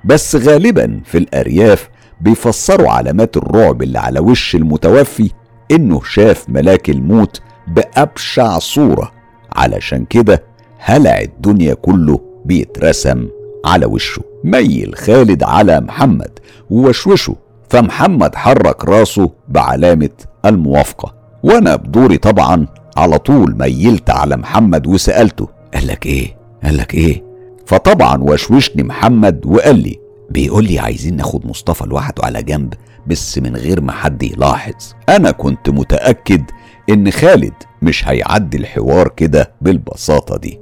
بس 0.06 0.36
غالبا 0.36 1.01
في 1.06 1.17
الأرياف 1.17 1.89
بيفسروا 2.23 2.89
علامات 2.89 3.38
الرعب 3.38 3.83
اللي 3.83 3.99
على 3.99 4.19
وش 4.19 4.55
المتوفي 4.55 5.29
إنه 5.71 6.01
شاف 6.03 6.49
ملاك 6.49 6.89
الموت 6.89 7.41
بأبشع 7.67 8.59
صورة. 8.59 9.12
علشان 9.55 10.05
كده 10.05 10.43
هلع 10.77 11.21
الدنيا 11.21 11.73
كله 11.73 12.19
بيترسم 12.45 13.27
على 13.65 13.86
وشه. 13.86 14.21
ميل 14.43 14.95
خالد 14.95 15.43
على 15.43 15.81
محمد 15.81 16.39
ووشوشه 16.69 17.36
فمحمد 17.69 18.36
حرك 18.36 18.86
راسه 18.86 19.31
بعلامة 19.49 20.09
الموافقة. 20.45 21.13
وأنا 21.43 21.75
بدوري 21.75 22.17
طبعا 22.17 22.67
على 22.97 23.17
طول 23.19 23.55
ميلت 23.57 24.09
على 24.09 24.38
محمد 24.38 24.88
وسألته 24.88 25.47
قال 25.73 25.88
لك 25.88 26.05
إيه؟ 26.05 26.38
قال 26.63 26.77
لك 26.77 26.93
إيه؟ 26.93 27.23
فطبعا 27.65 28.23
وشوشني 28.23 28.83
محمد 28.83 29.45
وقال 29.45 29.75
لي 29.75 29.99
بيقول 30.34 30.63
لي 30.65 30.80
عايزين 30.80 31.15
ناخد 31.15 31.48
مصطفى 31.48 31.86
لوحده 31.86 32.24
على 32.26 32.43
جنب 32.43 32.74
بس 33.08 33.38
من 33.38 33.56
غير 33.56 33.82
ما 33.82 33.91
حد 33.91 34.24
يلاحظ. 34.24 34.74
أنا 35.10 35.32
كنت 35.32 35.69
متأكد 35.69 36.43
إن 36.89 37.12
خالد 37.12 37.54
مش 37.82 38.08
هيعدي 38.08 38.58
الحوار 38.58 39.08
كده 39.08 39.52
بالبساطة 39.62 40.38
دي. 40.38 40.60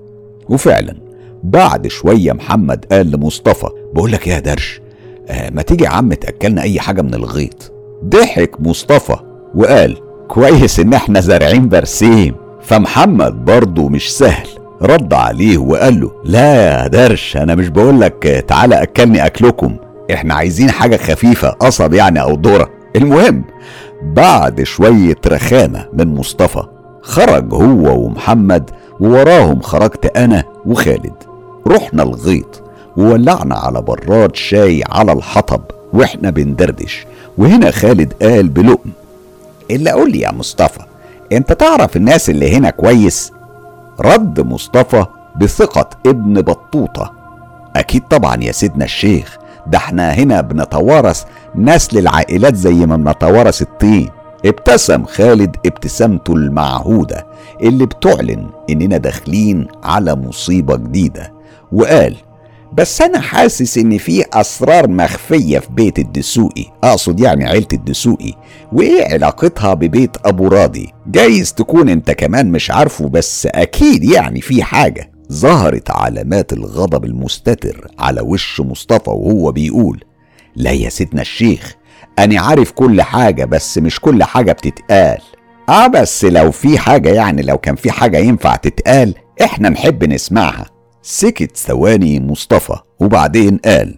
وفعلا 0.50 0.96
بعد 1.44 1.88
شوية 1.88 2.32
محمد 2.34 2.86
قال 2.92 3.12
لمصطفى 3.12 3.68
بقول 3.94 4.12
لك 4.12 4.28
يا 4.28 4.40
درش؟ 4.40 4.82
آه 5.30 5.50
ما 5.50 5.62
تيجي 5.62 5.84
يا 5.84 5.90
عم 5.90 6.14
تأكلنا 6.14 6.62
أي 6.62 6.80
حاجة 6.80 7.02
من 7.02 7.14
الغيط. 7.14 7.72
ضحك 8.06 8.62
مصطفى 8.62 9.16
وقال 9.56 9.98
كويس 10.28 10.80
إن 10.80 10.94
إحنا 10.94 11.20
زارعين 11.20 11.70
برسيم. 11.70 12.36
فمحمد 12.62 13.46
برضه 13.46 13.90
مش 13.90 14.18
سهل. 14.18 14.48
رد 14.82 15.14
عليه 15.14 15.58
وقال 15.58 16.00
له 16.00 16.12
لا 16.24 16.56
يا 16.56 16.88
درش 16.88 17.38
أنا 17.38 17.56
مش 17.56 17.68
بقول 17.68 18.02
لك 18.02 18.46
تعالى 18.48 18.82
أكلني 18.84 19.26
أكلكم. 19.26 19.76
إحنا 20.14 20.34
عايزين 20.34 20.72
حاجة 20.72 20.98
خفيفة 20.98 21.50
قصب 21.50 21.94
يعني 21.94 22.22
أو 22.22 22.34
ذرة. 22.34 22.70
المهم 22.96 23.44
بعد 24.04 24.64
شوية 24.64 25.16
رخامة 25.28 25.86
من 25.94 26.16
مصطفى 26.16 26.64
خرج 27.02 27.54
هو 27.54 28.06
ومحمد 28.06 28.70
ووراهم 29.00 29.62
خرجت 29.62 30.18
أنا 30.18 30.44
وخالد. 30.66 31.14
رحنا 31.68 32.04
الغيط 32.04 32.64
وولعنا 32.98 33.56
على 33.56 33.82
براد 33.82 34.36
شاي 34.36 34.84
على 34.90 35.12
الحطب 35.12 35.62
وإحنا 35.94 36.30
بندردش. 36.30 37.06
وهنا 37.38 37.72
خالد 37.72 38.14
قال 38.22 38.50
بلقم 38.50 38.90
إلا 39.72 39.92
قول 39.94 40.12
لي 40.12 40.20
يا 40.20 40.32
مصطفى 40.32 40.80
أنت 41.32 41.54
تعرف 41.54 41.98
الناس 41.98 42.30
اللي 42.30 42.56
هنا 42.56 42.70
كويس؟ 42.70 43.32
رد 44.02 44.40
مصطفى 44.40 45.06
بثقة 45.36 45.90
ابن 46.06 46.42
بطوطة. 46.42 47.14
أكيد 47.76 48.02
طبعا 48.10 48.44
يا 48.44 48.52
سيدنا 48.52 48.86
الشيخ 48.86 49.38
ده 49.68 49.78
إحنا 49.78 50.12
هنا 50.12 50.42
بنتوارث 50.42 51.24
نسل 51.56 51.98
العائلات 51.98 52.56
زي 52.56 52.86
ما 52.86 52.98
بنتوارث 52.98 53.62
الطين. 53.62 54.10
ابتسم 54.46 55.06
خالد 55.06 55.56
ابتسامته 55.66 56.34
المعهودة 56.34 57.26
اللي 57.62 57.86
بتعلن 57.86 58.50
إننا 58.70 58.98
داخلين 58.98 59.68
على 59.84 60.16
مصيبة 60.16 60.76
جديدة. 60.76 61.34
وقال 61.72 62.16
بس 62.74 63.02
أنا 63.02 63.20
حاسس 63.20 63.78
إن 63.78 63.98
في 63.98 64.26
أسرار 64.34 64.88
مخفية 64.88 65.60
في 65.60 65.68
بيت 65.72 66.00
الدسوقي 66.00 66.66
أقصد 66.84 67.20
يعني 67.20 67.48
عيلة 67.48 67.68
الدسوقي 67.74 68.34
وإيه 68.74 69.14
علاقتها 69.14 69.74
ببيت 69.74 70.18
أبو 70.26 70.48
راضي. 70.48 70.94
جايز 71.08 71.54
تكون 71.54 71.90
أنت 71.90 72.12
كمان 72.12 72.52
مش 72.52 72.72
عارفه 72.72 73.10
بس 73.10 73.46
أكيد 73.52 74.04
يعني 74.04 74.42
في 74.42 74.64
حاجة. 74.64 75.12
ظهرت 75.32 75.92
علامات 75.92 76.54
الغضب 76.54 77.06
المستتر 77.06 77.88
على 78.00 78.22
وش 78.22 78.62
مصطفى 78.62 79.10
وهو 79.10 79.52
بيقول 79.52 80.04
لا 80.56 80.72
يا 80.72 80.90
سيدنا 80.90 81.22
الشيخ 81.22 81.76
أنا 82.20 82.42
عارف 82.42 82.72
كل 82.72 83.02
حاجة 83.02 83.46
بس 83.46 83.78
مش 83.78 84.00
كل 84.00 84.24
حاجة 84.24 84.52
بتتقال. 84.52 85.22
آه 85.70 85.88
بس 85.88 86.26
لو 86.26 86.52
في 86.52 86.78
حاجة 86.78 87.10
يعني 87.10 87.42
لو 87.42 87.58
كان 87.58 87.76
في 87.76 87.92
حاجة 87.92 88.18
ينفع 88.18 88.56
تتقال 88.56 89.14
إحنا 89.42 89.70
نحب 89.70 90.04
نسمعها. 90.04 90.66
سكت 91.02 91.58
ثواني 91.58 92.20
مصطفى 92.20 92.76
وبعدين 93.00 93.58
قال 93.58 93.96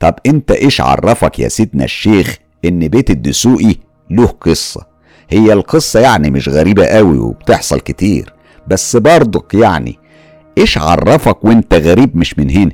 طب 0.00 0.14
انت 0.26 0.50
إيش 0.50 0.80
عرفك 0.80 1.38
يا 1.38 1.48
سيدنا 1.48 1.84
الشيخ 1.84 2.36
إن 2.64 2.88
بيت 2.88 3.10
الدسوقي 3.10 3.74
له 4.10 4.26
قصة؟ 4.26 4.86
هي 5.30 5.52
القصة 5.52 6.00
يعني 6.00 6.30
مش 6.30 6.48
غريبة 6.48 6.86
قوي 6.86 7.18
وبتحصل 7.18 7.80
كتير 7.80 8.32
بس 8.68 8.96
برضك 8.96 9.54
يعني 9.54 9.98
إيش 10.58 10.78
عرفك 10.78 11.44
وانت 11.44 11.74
غريب 11.74 12.16
مش 12.16 12.38
من 12.38 12.50
هنا؟ 12.50 12.72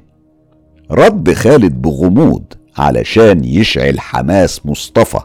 رد 0.91 1.33
خالد 1.33 1.83
بغموض 1.83 2.45
علشان 2.79 3.45
يشعل 3.45 4.01
حماس 4.01 4.67
مصطفى. 4.67 5.21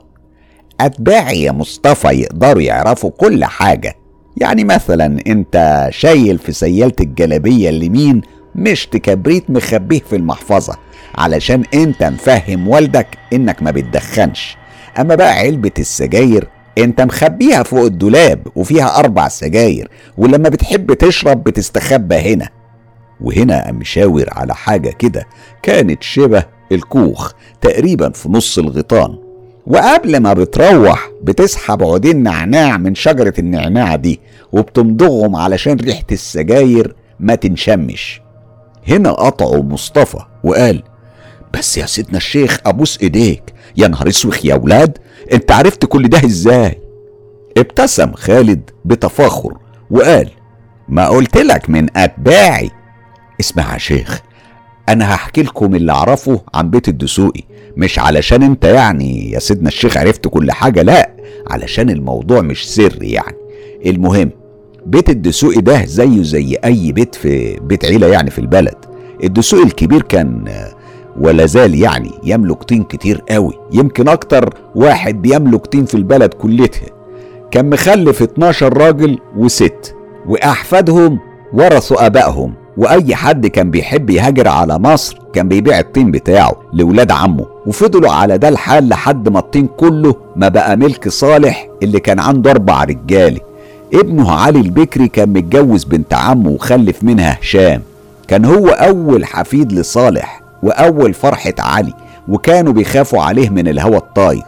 أتباعي 0.82 1.44
يا 1.44 1.52
مصطفى 1.52 2.08
يقدروا 2.08 2.62
يعرفوا 2.62 3.10
كل 3.10 3.46
حاجة 3.46 3.96
يعني 4.38 4.64
مثلا 4.64 5.20
انت 5.28 5.88
شايل 5.92 6.38
في 6.38 6.52
سيالة 6.52 6.94
الجلابية 7.00 7.70
اليمين 7.70 8.22
مشت 8.56 8.98
كبريت 8.98 9.50
مخبيه 9.50 10.00
في 10.00 10.16
المحفظة 10.16 10.78
علشان 11.16 11.64
انت 11.74 12.04
مفهم 12.04 12.68
والدك 12.68 13.08
انك 13.34 13.64
ما 13.64 13.72
بتدخنش. 13.72 14.58
اما 15.00 15.16
بقى 15.16 15.34
علبة 15.34 15.72
السجاير 15.80 16.48
انت 16.78 17.02
مخبيها 17.02 17.64
فوق 17.64 17.86
الدولاب 17.86 18.48
وفيها 18.56 19.00
أربع 19.00 19.28
سجاير 19.28 19.90
ولما 20.18 20.50
بتحب 20.50 20.94
تشرب 20.94 21.44
بتستخبى 21.44 22.16
هنا. 22.16 22.50
وهنا 23.22 23.64
قام 23.66 23.76
مشاور 23.76 24.26
على 24.32 24.56
حاجة 24.56 24.90
كده 24.90 25.28
كانت 25.64 26.04
شبه 26.04 26.44
الكوخ 26.72 27.32
تقريبا 27.62 28.10
في 28.10 28.30
نص 28.30 28.58
الغيطان. 28.58 29.18
وقبل 29.68 30.18
ما 30.18 30.34
بتروح 30.34 31.10
بتسحب 31.24 31.84
عودين 31.84 32.24
نعناع 32.24 32.78
من 32.78 32.96
شجرة 32.96 33.34
النعناع 33.40 33.96
دي 33.96 34.20
وبتمضغهم 34.52 35.36
علشان 35.36 35.78
ريحة 35.78 36.04
السجاير 36.12 36.96
ما 37.20 37.36
تنشمش. 37.36 38.23
هنا 38.90 39.12
قطعه 39.12 39.62
مصطفى 39.62 40.20
وقال 40.44 40.84
بس 41.54 41.78
يا 41.78 41.86
سيدنا 41.86 42.18
الشيخ 42.18 42.60
أبوس 42.66 43.00
إيديك 43.02 43.54
يا 43.78 43.88
نهار 43.88 44.08
أسوخ 44.08 44.46
يا 44.46 44.56
ولاد 44.56 44.98
أنت 45.34 45.52
عرفت 45.52 45.86
كل 45.86 46.08
ده 46.08 46.26
إزاي؟ 46.26 46.82
ابتسم 47.58 48.12
خالد 48.14 48.70
بتفاخر 48.86 49.58
وقال 49.92 50.30
ما 50.90 51.08
قلت 51.08 51.38
لك 51.38 51.70
من 51.70 51.98
أتباعي. 51.98 52.72
اسمع 53.40 53.74
يا 53.74 53.78
شيخ 53.78 54.22
أنا 54.90 55.14
هحكي 55.16 55.44
لكم 55.44 55.76
اللي 55.76 55.92
اعرفه 55.92 56.42
عن 56.54 56.70
بيت 56.70 56.88
الدسوقي 56.88 57.44
مش 57.78 58.00
علشان 58.00 58.44
أنت 58.44 58.66
يعني 58.66 59.32
يا 59.32 59.40
سيدنا 59.40 59.68
الشيخ 59.68 59.98
عرفت 59.98 60.28
كل 60.28 60.52
حاجة 60.52 60.82
لا 60.82 61.10
علشان 61.50 61.90
الموضوع 61.90 62.42
مش 62.42 62.70
سر 62.76 62.98
يعني. 63.04 63.38
المهم 63.86 64.32
بيت 64.86 65.10
الدسوقي 65.10 65.62
ده 65.62 65.86
زيه 65.86 66.24
زي 66.24 66.58
أي 66.66 66.92
بيت 66.92 67.16
في 67.16 67.60
بيت 67.62 67.86
عيلة 67.86 68.08
يعني 68.08 68.30
في 68.30 68.40
البلد. 68.40 68.76
الدسوقي 69.24 69.64
الكبير 69.64 70.02
كان 70.02 70.46
ولا 71.20 71.46
زال 71.46 71.76
يعني 71.82 72.12
يملك 72.24 72.64
طين 72.64 72.84
كتير 72.84 73.22
قوي 73.30 73.54
يمكن 73.74 74.08
أكتر 74.08 74.54
واحد 74.76 75.22
بيملك 75.22 75.66
طين 75.68 75.86
في 75.86 75.96
البلد 75.96 76.34
كلتها 76.34 76.88
كان 77.52 77.70
مخلف 77.70 78.22
12 78.22 78.78
راجل 78.78 79.20
وست 79.38 79.96
وأحفادهم 80.28 81.20
ورثوا 81.54 82.06
آبائهم 82.06 82.54
وأي 82.78 83.16
حد 83.16 83.48
كان 83.48 83.72
بيحب 83.72 84.10
يهاجر 84.10 84.48
على 84.48 84.80
مصر 84.80 85.18
كان 85.34 85.48
بيبيع 85.48 85.80
الطين 85.80 86.12
بتاعه 86.12 86.62
لولاد 86.74 87.12
عمه. 87.12 87.46
وفضلوا 87.68 88.12
على 88.12 88.38
ده 88.38 88.50
الحال 88.50 88.90
لحد 88.90 89.30
ما 89.30 89.40
الطين 89.40 89.68
كله 89.68 90.16
ما 90.36 90.48
بقى 90.48 90.78
ملك 90.78 91.10
صالح 91.10 91.70
اللي 91.84 92.00
كان 92.00 92.20
عنده 92.20 92.52
أربع 92.52 92.84
رجاله 92.84 93.40
ابنه 93.94 94.32
علي 94.32 94.60
البكري 94.60 95.08
كان 95.08 95.30
متجوز 95.30 95.84
بنت 95.84 96.14
عمه 96.14 96.50
وخلف 96.50 97.04
منها 97.04 97.40
هشام. 97.42 97.82
كان 98.28 98.46
هو 98.46 98.68
أول 98.68 99.26
حفيد 99.26 99.72
لصالح 99.72 100.42
وأول 100.64 101.14
فرحة 101.14 101.54
علي 101.60 101.94
وكانوا 102.28 102.74
بيخافوا 102.74 103.22
عليه 103.22 103.50
من 103.50 103.68
الهوى 103.68 103.98
الطاير. 103.98 104.44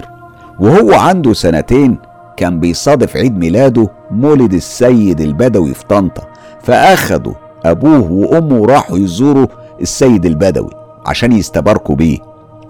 وهو 0.60 0.94
عنده 0.94 1.34
سنتين 1.34 1.98
كان 2.38 2.60
بيصادف 2.60 3.18
عيد 3.18 3.38
ميلاده 3.38 3.90
مولد 4.12 4.54
السيد 4.54 5.22
البدوي 5.22 5.74
في 5.74 5.86
طنطا. 5.86 6.24
فاخدوا 6.64 7.34
أبوه 7.66 8.12
وأمه 8.12 8.56
وراحوا 8.56 8.98
يزوروا 8.98 9.48
السيد 9.82 10.26
البدوي 10.26 10.72
عشان 11.06 11.32
يستباركوا 11.32 11.96
بيه. 11.96 12.18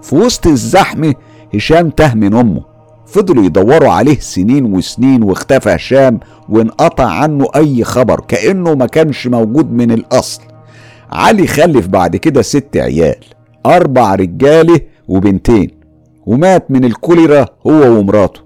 في 0.02 0.16
وسط 0.16 0.46
الزحمة 0.46 1.14
هشام 1.54 1.90
تاه 1.90 2.14
من 2.14 2.34
أمه. 2.34 2.75
فضلوا 3.06 3.44
يدوروا 3.44 3.90
عليه 3.92 4.18
سنين 4.18 4.64
وسنين 4.74 5.22
واختفى 5.22 5.74
هشام 5.74 6.20
وانقطع 6.48 7.10
عنه 7.10 7.48
أي 7.56 7.84
خبر 7.84 8.20
كأنه 8.20 8.74
ما 8.74 8.86
كانش 8.86 9.26
موجود 9.26 9.72
من 9.72 9.90
الأصل. 9.90 10.42
علي 11.12 11.46
خلف 11.46 11.86
بعد 11.86 12.16
كده 12.16 12.42
ست 12.42 12.76
عيال 12.76 13.16
أربع 13.66 14.14
رجاله 14.14 14.80
وبنتين 15.08 15.70
ومات 16.26 16.70
من 16.70 16.84
الكوليرا 16.84 17.46
هو 17.66 17.98
ومراته. 17.98 18.40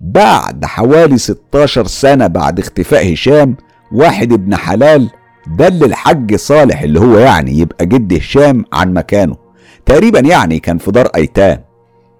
بعد 0.00 0.64
حوالي 0.64 1.18
16 1.18 1.86
سنة 1.86 2.26
بعد 2.26 2.58
اختفاء 2.58 3.12
هشام 3.12 3.56
واحد 3.92 4.32
ابن 4.32 4.56
حلال 4.56 5.10
دل 5.58 5.84
الحج 5.84 6.34
صالح 6.36 6.82
اللي 6.82 7.00
هو 7.00 7.18
يعني 7.18 7.58
يبقى 7.58 7.86
جد 7.86 8.14
هشام 8.14 8.64
عن 8.72 8.92
مكانه. 8.94 9.36
تقريبا 9.86 10.20
يعني 10.20 10.58
كان 10.58 10.78
في 10.78 10.90
دار 10.90 11.06
أيتام. 11.06 11.60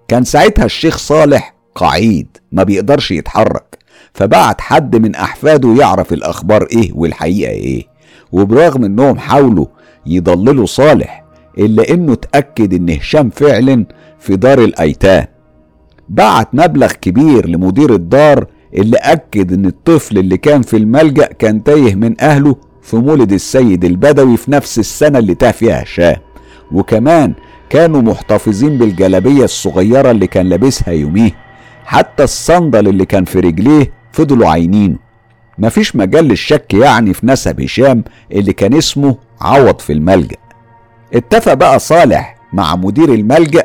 كان 0.08 0.24
ساعتها 0.24 0.64
الشيخ 0.64 0.98
صالح 0.98 1.53
قعيد 1.74 2.26
ما 2.52 2.62
بيقدرش 2.62 3.10
يتحرك. 3.10 3.78
فبعت 4.14 4.60
حد 4.60 4.96
من 4.96 5.14
أحفاده 5.14 5.74
يعرف 5.80 6.12
الأخبار 6.12 6.66
إيه 6.72 6.90
والحقيقة 6.94 7.50
إيه. 7.50 7.82
وبرغم 8.32 8.84
إنهم 8.84 9.18
حاولوا 9.18 9.66
يضللوا 10.06 10.66
صالح 10.66 11.24
إلا 11.58 11.90
إنه 11.90 12.12
اتأكد 12.12 12.74
إن 12.74 12.90
هشام 12.90 13.30
فعلا 13.30 13.86
في 14.18 14.36
دار 14.36 14.64
الأيتام. 14.64 15.24
بعت 16.08 16.48
مبلغ 16.52 16.92
كبير 16.92 17.48
لمدير 17.48 17.94
الدار 17.94 18.46
اللي 18.74 18.96
أكد 18.96 19.52
إن 19.52 19.66
الطفل 19.66 20.18
اللي 20.18 20.36
كان 20.36 20.62
في 20.62 20.76
الملجأ 20.76 21.26
كان 21.26 21.62
تايه 21.64 21.94
من 21.94 22.20
أهله 22.20 22.56
في 22.82 22.96
مولد 22.96 23.32
السيد 23.32 23.84
البدوي 23.84 24.36
في 24.36 24.50
نفس 24.50 24.78
السنة 24.78 25.18
اللي 25.18 25.34
تاه 25.34 25.50
فيها 25.50 25.82
هشام. 25.82 26.16
وكمان 26.72 27.34
كانوا 27.70 28.02
محتفظين 28.02 28.78
بالجلابية 28.78 29.44
الصغيرة 29.44 30.10
اللي 30.10 30.26
كان 30.26 30.48
لابسها 30.48 30.92
يوميه 30.92 31.43
حتى 31.84 32.24
الصندل 32.24 32.88
اللي 32.88 33.04
كان 33.06 33.24
في 33.24 33.40
رجليه 33.40 33.92
فضلوا 34.12 34.48
عاينينه. 34.48 34.96
مفيش 35.58 35.96
مجال 35.96 36.24
للشك 36.24 36.74
يعني 36.74 37.14
في 37.14 37.26
نسب 37.26 37.60
هشام 37.60 38.04
اللي 38.32 38.52
كان 38.52 38.74
اسمه 38.74 39.16
عوض 39.40 39.78
في 39.78 39.92
الملجأ. 39.92 40.36
اتفق 41.14 41.54
بقى 41.54 41.78
صالح 41.78 42.36
مع 42.52 42.76
مدير 42.76 43.14
الملجأ 43.14 43.64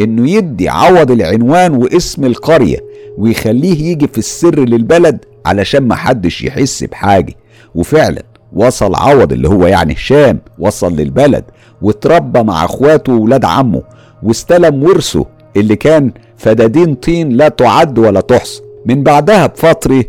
إنه 0.00 0.30
يدي 0.30 0.68
عوض 0.68 1.10
العنوان 1.10 1.74
واسم 1.74 2.24
القرية 2.24 2.78
ويخليه 3.18 3.90
يجي 3.90 4.08
في 4.08 4.18
السر 4.18 4.58
للبلد 4.58 5.24
علشان 5.46 5.88
محدش 5.88 6.42
يحس 6.42 6.84
بحاجة. 6.84 7.34
وفعلا 7.74 8.22
وصل 8.52 8.94
عوض 8.94 9.32
اللي 9.32 9.48
هو 9.48 9.66
يعني 9.66 9.94
هشام 9.94 10.38
وصل 10.58 10.96
للبلد 10.96 11.44
واتربى 11.82 12.42
مع 12.42 12.64
اخواته 12.64 13.12
وولاد 13.12 13.44
عمه 13.44 13.82
واستلم 14.22 14.82
ورثه 14.82 15.26
اللي 15.56 15.76
كان 15.76 16.12
فدادين 16.40 16.94
طين 16.94 17.28
لا 17.28 17.48
تعد 17.48 17.98
ولا 17.98 18.20
تحصى. 18.20 18.62
من 18.86 19.02
بعدها 19.02 19.46
بفترة 19.46 20.04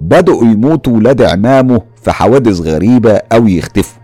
بدأوا 0.00 0.44
يموتوا 0.44 0.92
ولاد 0.92 1.22
عمامه 1.22 1.80
في 2.02 2.12
حوادث 2.12 2.60
غريبة 2.60 3.20
أو 3.32 3.48
يختفوا. 3.48 4.02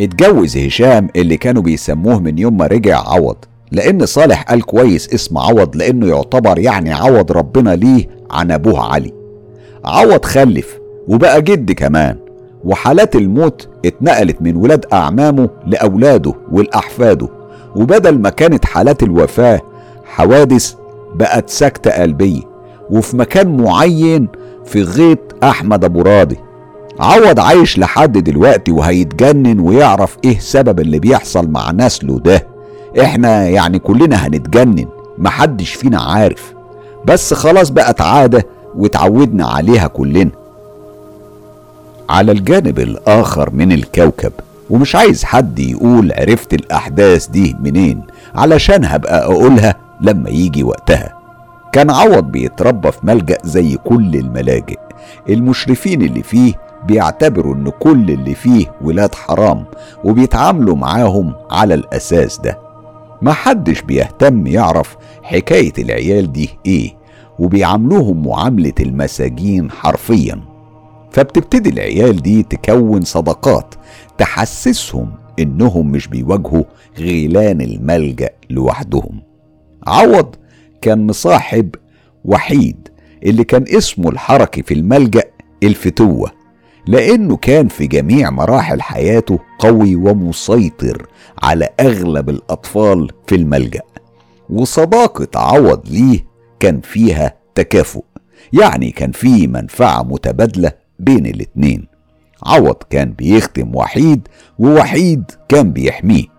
اتجوز 0.00 0.56
هشام 0.56 1.08
اللي 1.16 1.36
كانوا 1.36 1.62
بيسموه 1.62 2.18
من 2.20 2.38
يوم 2.38 2.56
ما 2.56 2.66
رجع 2.66 2.98
عوض 3.08 3.36
لأن 3.72 4.06
صالح 4.06 4.42
قال 4.42 4.62
كويس 4.62 5.14
اسم 5.14 5.38
عوض 5.38 5.76
لأنه 5.76 6.06
يعتبر 6.06 6.58
يعني 6.58 6.92
عوض 6.92 7.32
ربنا 7.32 7.70
ليه 7.76 8.08
عن 8.30 8.50
أبوه 8.50 8.92
علي. 8.92 9.12
عوض 9.84 10.24
خلف 10.24 10.78
وبقى 11.08 11.42
جد 11.42 11.72
كمان 11.72 12.16
وحالات 12.64 13.16
الموت 13.16 13.68
اتنقلت 13.84 14.42
من 14.42 14.56
ولاد 14.56 14.86
أعمامه 14.92 15.48
لأولاده 15.66 16.34
والأحفاده 16.52 17.28
وبدل 17.76 18.18
ما 18.18 18.30
كانت 18.30 18.64
حالات 18.64 19.02
الوفاة 19.02 19.60
حوادث 20.04 20.74
بقت 21.14 21.50
سكتة 21.50 21.90
قلبية 21.90 22.40
وفي 22.90 23.16
مكان 23.16 23.56
معين 23.56 24.28
في 24.66 24.82
غيط 24.82 25.44
أحمد 25.44 25.84
أبو 25.84 26.02
راضي. 26.02 26.36
عوض 27.00 27.40
عايش 27.40 27.78
لحد 27.78 28.18
دلوقتي 28.18 28.72
وهيتجنن 28.72 29.60
ويعرف 29.60 30.16
إيه 30.24 30.38
سبب 30.38 30.80
اللي 30.80 30.98
بيحصل 30.98 31.48
مع 31.50 31.70
نسله 31.72 32.18
ده. 32.18 32.46
إحنا 33.00 33.48
يعني 33.48 33.78
كلنا 33.78 34.16
هنتجنن 34.16 34.86
محدش 35.18 35.74
فينا 35.74 36.00
عارف. 36.02 36.54
بس 37.04 37.34
خلاص 37.34 37.70
بقت 37.70 38.00
عادة 38.00 38.46
واتعودنا 38.76 39.46
عليها 39.46 39.86
كلنا. 39.86 40.30
على 42.08 42.32
الجانب 42.32 42.78
الآخر 42.78 43.50
من 43.50 43.72
الكوكب 43.72 44.32
ومش 44.70 44.96
عايز 44.96 45.24
حد 45.24 45.58
يقول 45.58 46.12
عرفت 46.12 46.54
الأحداث 46.54 47.26
دي 47.26 47.56
منين 47.60 48.00
علشان 48.34 48.84
هبقى 48.84 49.24
أقولها 49.24 49.76
لما 50.00 50.30
يجي 50.30 50.62
وقتها. 50.62 51.18
كان 51.72 51.90
عوض 51.90 52.24
بيتربى 52.24 52.92
في 52.92 52.98
ملجأ 53.02 53.38
زي 53.44 53.76
كل 53.76 54.14
الملاجئ. 54.16 54.78
المشرفين 55.28 56.02
اللي 56.02 56.22
فيه 56.22 56.52
بيعتبروا 56.86 57.54
إن 57.54 57.70
كل 57.80 58.10
اللي 58.10 58.34
فيه 58.34 58.66
ولاد 58.82 59.14
حرام 59.14 59.64
وبيتعاملوا 60.04 60.76
معاهم 60.76 61.34
على 61.50 61.74
الأساس 61.74 62.38
ده. 62.38 62.58
محدش 63.22 63.82
بيهتم 63.82 64.46
يعرف 64.46 64.96
حكاية 65.22 65.72
العيال 65.78 66.32
دي 66.32 66.50
إيه 66.66 66.90
وبيعاملوهم 67.38 68.26
معاملة 68.26 68.72
المساجين 68.80 69.70
حرفيا. 69.70 70.40
فبتبتدي 71.10 71.70
العيال 71.70 72.22
دي 72.22 72.42
تكون 72.42 73.02
صداقات 73.02 73.74
تحسسهم 74.18 75.10
إنهم 75.38 75.90
مش 75.90 76.06
بيواجهوا 76.08 76.64
غيلان 76.98 77.60
الملجأ 77.60 78.30
لوحدهم. 78.50 79.22
عوض 79.86 80.34
كان 80.82 81.06
مصاحب 81.06 81.74
وحيد 82.24 82.88
اللي 83.22 83.44
كان 83.44 83.64
اسمه 83.68 84.08
الحركي 84.10 84.62
في 84.62 84.74
الملجأ 84.74 85.22
الفتوة 85.62 86.32
لأنه 86.86 87.36
كان 87.36 87.68
في 87.68 87.86
جميع 87.86 88.30
مراحل 88.30 88.82
حياته 88.82 89.38
قوي 89.58 89.96
ومسيطر 89.96 91.06
على 91.42 91.68
أغلب 91.80 92.28
الأطفال 92.30 93.08
في 93.26 93.34
الملجأ. 93.34 93.80
وصداقة 94.50 95.28
عوض 95.40 95.88
ليه 95.88 96.24
كان 96.60 96.80
فيها 96.80 97.34
تكافؤ 97.54 98.04
يعني 98.52 98.90
كان 98.90 99.12
في 99.12 99.46
منفعة 99.46 100.02
متبادلة 100.02 100.72
بين 100.98 101.26
الاتنين. 101.26 101.86
عوض 102.46 102.76
كان 102.90 103.12
بيخدم 103.12 103.76
وحيد 103.76 104.28
ووحيد 104.58 105.24
كان 105.48 105.72
بيحميه. 105.72 106.33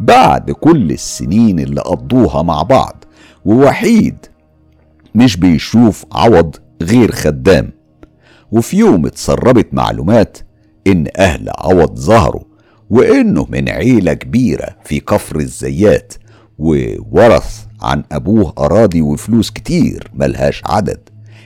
بعد 0.00 0.50
كل 0.50 0.90
السنين 0.90 1.60
اللي 1.60 1.80
قضوها 1.80 2.42
مع 2.42 2.62
بعض 2.62 3.04
ووحيد 3.44 4.16
مش 5.14 5.36
بيشوف 5.36 6.04
عوض 6.12 6.56
غير 6.82 7.12
خدام. 7.12 7.70
وفي 8.52 8.76
يوم 8.76 9.06
اتسربت 9.06 9.74
معلومات 9.74 10.38
إن 10.86 11.06
أهل 11.16 11.50
عوض 11.58 11.98
ظهروا 11.98 12.42
وإنه 12.90 13.46
من 13.50 13.68
عيلة 13.68 14.12
كبيرة 14.12 14.68
في 14.84 15.00
كفر 15.00 15.36
الزيات 15.36 16.14
وورث 16.58 17.64
عن 17.82 18.04
أبوه 18.12 18.52
أراضي 18.58 19.02
وفلوس 19.02 19.50
كتير 19.50 20.10
ملهاش 20.14 20.62
عدد. 20.66 21.00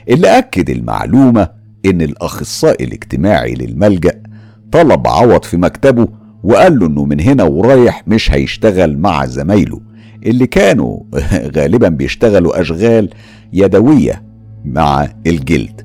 اللي 0.09 0.37
أكد 0.37 0.69
المعلومة 0.69 1.49
إن 1.85 2.01
الأخصائي 2.01 2.85
الاجتماعي 2.85 3.53
للملجأ 3.53 4.23
طلب 4.71 5.07
عوض 5.07 5.43
في 5.43 5.57
مكتبه 5.57 6.07
وقال 6.45 6.79
له 6.79 6.87
إنه 6.87 7.05
من 7.05 7.21
هنا 7.21 7.43
ورايح 7.43 8.03
مش 8.07 8.31
هيشتغل 8.31 8.97
مع 8.97 9.25
زمايله 9.25 9.81
اللي 10.25 10.47
كانوا 10.47 10.99
غالبا 11.57 11.89
بيشتغلوا 11.89 12.61
أشغال 12.61 13.09
يدوية 13.53 14.23
مع 14.65 15.07
الجلد 15.27 15.81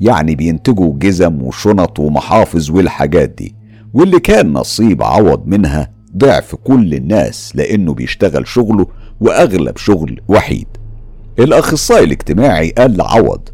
يعني 0.00 0.34
بينتجوا 0.34 0.98
جزم 0.98 1.42
وشنط 1.42 1.98
ومحافظ 1.98 2.70
والحاجات 2.70 3.28
دي 3.28 3.54
واللي 3.94 4.20
كان 4.20 4.52
نصيب 4.52 5.02
عوض 5.02 5.46
منها 5.46 5.90
ضعف 6.16 6.54
كل 6.54 6.94
الناس 6.94 7.56
لأنه 7.56 7.94
بيشتغل 7.94 8.48
شغله 8.48 8.86
وأغلب 9.20 9.76
شغل 9.76 10.20
وحيد. 10.28 10.66
الأخصائي 11.38 12.04
الاجتماعي 12.04 12.70
قال 12.70 12.96
لعوض 12.96 13.48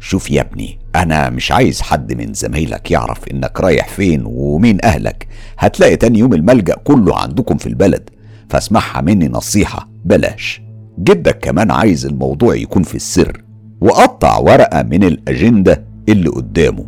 شوف 0.00 0.30
يا 0.30 0.40
ابني 0.40 0.79
أنا 0.96 1.30
مش 1.30 1.52
عايز 1.52 1.80
حد 1.80 2.12
من 2.12 2.34
زمايلك 2.34 2.90
يعرف 2.90 3.28
إنك 3.28 3.60
رايح 3.60 3.88
فين 3.88 4.22
ومين 4.24 4.78
أهلك. 4.84 5.28
هتلاقي 5.58 5.96
تاني 5.96 6.18
يوم 6.18 6.34
الملجأ 6.34 6.74
كله 6.84 7.16
عندكم 7.18 7.56
في 7.56 7.66
البلد. 7.66 8.10
فاسمعها 8.48 9.00
مني 9.00 9.28
نصيحة 9.28 9.88
بلاش. 10.04 10.62
جدك 10.98 11.38
كمان 11.38 11.70
عايز 11.70 12.06
الموضوع 12.06 12.54
يكون 12.54 12.82
في 12.82 12.94
السر. 12.94 13.42
وقطع 13.80 14.38
ورقة 14.38 14.82
من 14.82 15.04
الأجندة 15.04 15.84
اللي 16.08 16.28
قدامه. 16.28 16.84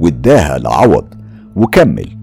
واداها 0.00 0.58
لعوض. 0.58 1.06
وكمل. 1.56 2.16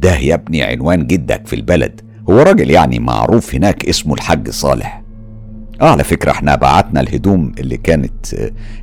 ده 0.00 0.16
يا 0.16 0.34
ابني 0.34 0.62
عنوان 0.62 1.06
جدك 1.06 1.46
في 1.46 1.56
البلد. 1.56 2.00
هو 2.30 2.38
راجل 2.38 2.70
يعني 2.70 2.98
معروف 2.98 3.54
هناك 3.54 3.88
اسمه 3.88 4.14
الحاج 4.14 4.50
صالح. 4.50 4.99
آه 5.80 5.90
على 5.90 6.04
فكرة 6.04 6.30
إحنا 6.30 6.54
بعتنا 6.56 7.00
الهدوم 7.00 7.52
اللي 7.58 7.76
كانت 7.76 8.34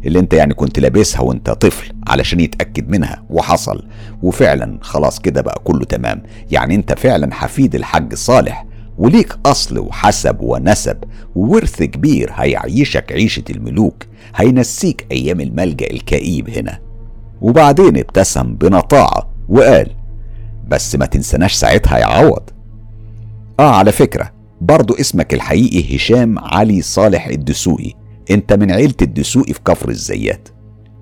اللي 0.06 0.20
انت 0.20 0.34
يعني 0.34 0.54
كنت 0.54 0.80
لابسها 0.80 1.22
وانت 1.22 1.50
طفل 1.50 1.92
علشان 2.08 2.40
يتأكد 2.40 2.90
منها 2.90 3.24
وحصل. 3.30 3.84
وفعلا 4.24 4.78
خلاص 4.82 5.20
كده 5.20 5.42
بقى 5.42 5.62
كله 5.64 5.86
تمام. 5.86 6.24
يعني 6.52 6.76
انت 6.76 6.94
فعلا 6.94 7.34
حفيد 7.34 7.76
الحاج 7.76 8.14
صالح 8.14 8.66
وليك 8.98 9.38
أصل 9.46 9.80
وحسب 9.80 10.38
ونسب 10.42 10.98
وورث 11.36 11.84
كبير 11.84 12.32
هيعيشك 12.36 13.12
عيشة 13.12 13.44
الملوك 13.50 14.04
هينسيك 14.36 15.08
أيام 15.12 15.42
الملجأ 15.42 15.88
الكئيب 15.92 16.50
هنا. 16.50 16.80
وبعدين 17.42 17.98
ابتسم 17.98 18.56
بنطاعة 18.56 19.30
وقال 19.50 19.90
بس 20.68 20.96
ما 20.96 21.06
تنسناش 21.06 21.54
ساعتها 21.54 21.98
يا 21.98 22.06
عوض. 22.06 22.50
آه 23.60 23.76
على 23.76 23.92
فكرة 23.92 24.37
برضو 24.62 24.94
اسمك 24.94 25.34
الحقيقي 25.34 25.96
هشام 25.96 26.40
علي 26.40 26.82
صالح 26.82 27.28
الدسوقي. 27.28 27.94
انت 28.32 28.54
من 28.54 28.72
عيلة 28.72 28.94
الدسوقي 29.02 29.54
في 29.54 29.60
كفر 29.66 29.90
الزيات. 29.90 30.50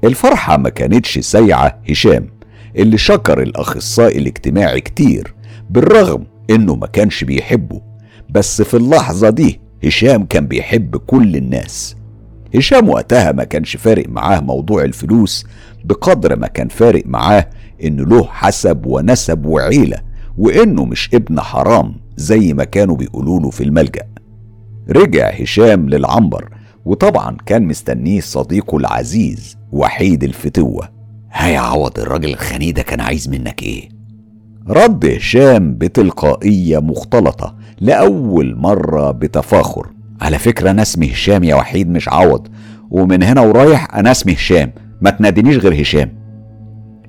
الفرحة 0.04 0.58
ما 0.58 0.70
كانتش 0.70 1.20
سايعة 1.20 1.82
هشام 1.90 2.28
اللي 2.76 2.98
شكر 2.98 3.42
الأخصائي 3.42 4.18
الاجتماعي 4.18 4.82
كتير 4.82 5.36
بالرغم 5.70 6.24
إنه 6.50 6.76
ما 6.76 6.88
كانش 6.88 7.24
بيحبه. 7.24 7.82
بس 8.30 8.62
في 8.62 8.78
اللحظة 8.78 9.30
دي 9.30 9.60
هشام 9.86 10.26
كان 10.26 10.48
بيحب 10.48 10.98
كل 10.98 11.36
الناس. 11.36 11.96
هشام 12.56 12.90
وقتها 12.90 13.32
ما 13.32 13.44
كانش 13.44 13.76
فارق 13.76 14.10
معاه 14.10 14.40
موضوع 14.40 14.84
الفلوس 14.84 15.46
بقدر 15.84 16.36
ما 16.36 16.48
كان 16.48 16.68
فارق 16.68 17.04
معاه 17.06 17.50
إنه 17.84 18.04
له 18.06 18.24
حسب 18.24 18.86
ونسب 18.86 19.46
وعيلة 19.46 19.98
وإنه 20.38 20.86
مش 20.86 21.10
ابن 21.14 21.40
حرام. 21.42 21.96
زي 22.18 22.54
ما 22.54 22.64
كانوا 22.64 22.96
بيقولوا 22.96 23.40
له 23.40 23.50
في 23.50 23.64
الملجأ. 23.64 24.04
رجع 24.90 25.30
هشام 25.30 25.90
للعنبر 25.90 26.50
وطبعا 26.86 27.38
كان 27.46 27.68
مستنيه 27.68 28.20
صديقه 28.20 28.78
العزيز 28.78 29.58
وحيد 29.72 30.24
الفتوة. 30.24 30.90
هيا 31.32 31.60
عوض 31.60 32.00
الراجل 32.00 32.30
الخني 32.30 32.72
ده 32.72 32.82
كان 32.82 33.00
عايز 33.00 33.30
منك 33.30 33.64
إيه؟ 33.64 33.90
رد 34.70 35.06
هشام 35.06 35.74
بتلقائية 35.78 36.80
مختلطة 36.80 37.56
لأول 37.82 38.56
مرة 38.56 39.12
بتفاخر. 39.12 39.88
على 40.22 40.40
فكرة 40.40 40.72
أنا 40.72 40.82
اسمي 40.82 41.12
هشام 41.12 41.44
يا 41.44 41.56
وحيد 41.56 41.90
مش 41.90 42.10
عوض. 42.10 42.48
ومن 42.92 43.24
هنا 43.24 43.42
ورايح 43.42 43.96
أنا 43.96 44.12
اسمي 44.12 44.34
هشام. 44.34 44.72
ما 45.02 45.10
تنادينيش 45.10 45.58
غير 45.58 45.82
هشام. 45.82 46.12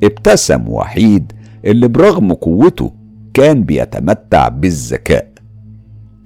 ابتسم 0.03 0.69
وحيد 0.69 1.33
اللي 1.65 1.89
برغم 1.89 2.33
قوته 2.33 2.93
كان 3.37 3.63
بيتمتع 3.63 4.49
بالذكاء. 4.49 5.29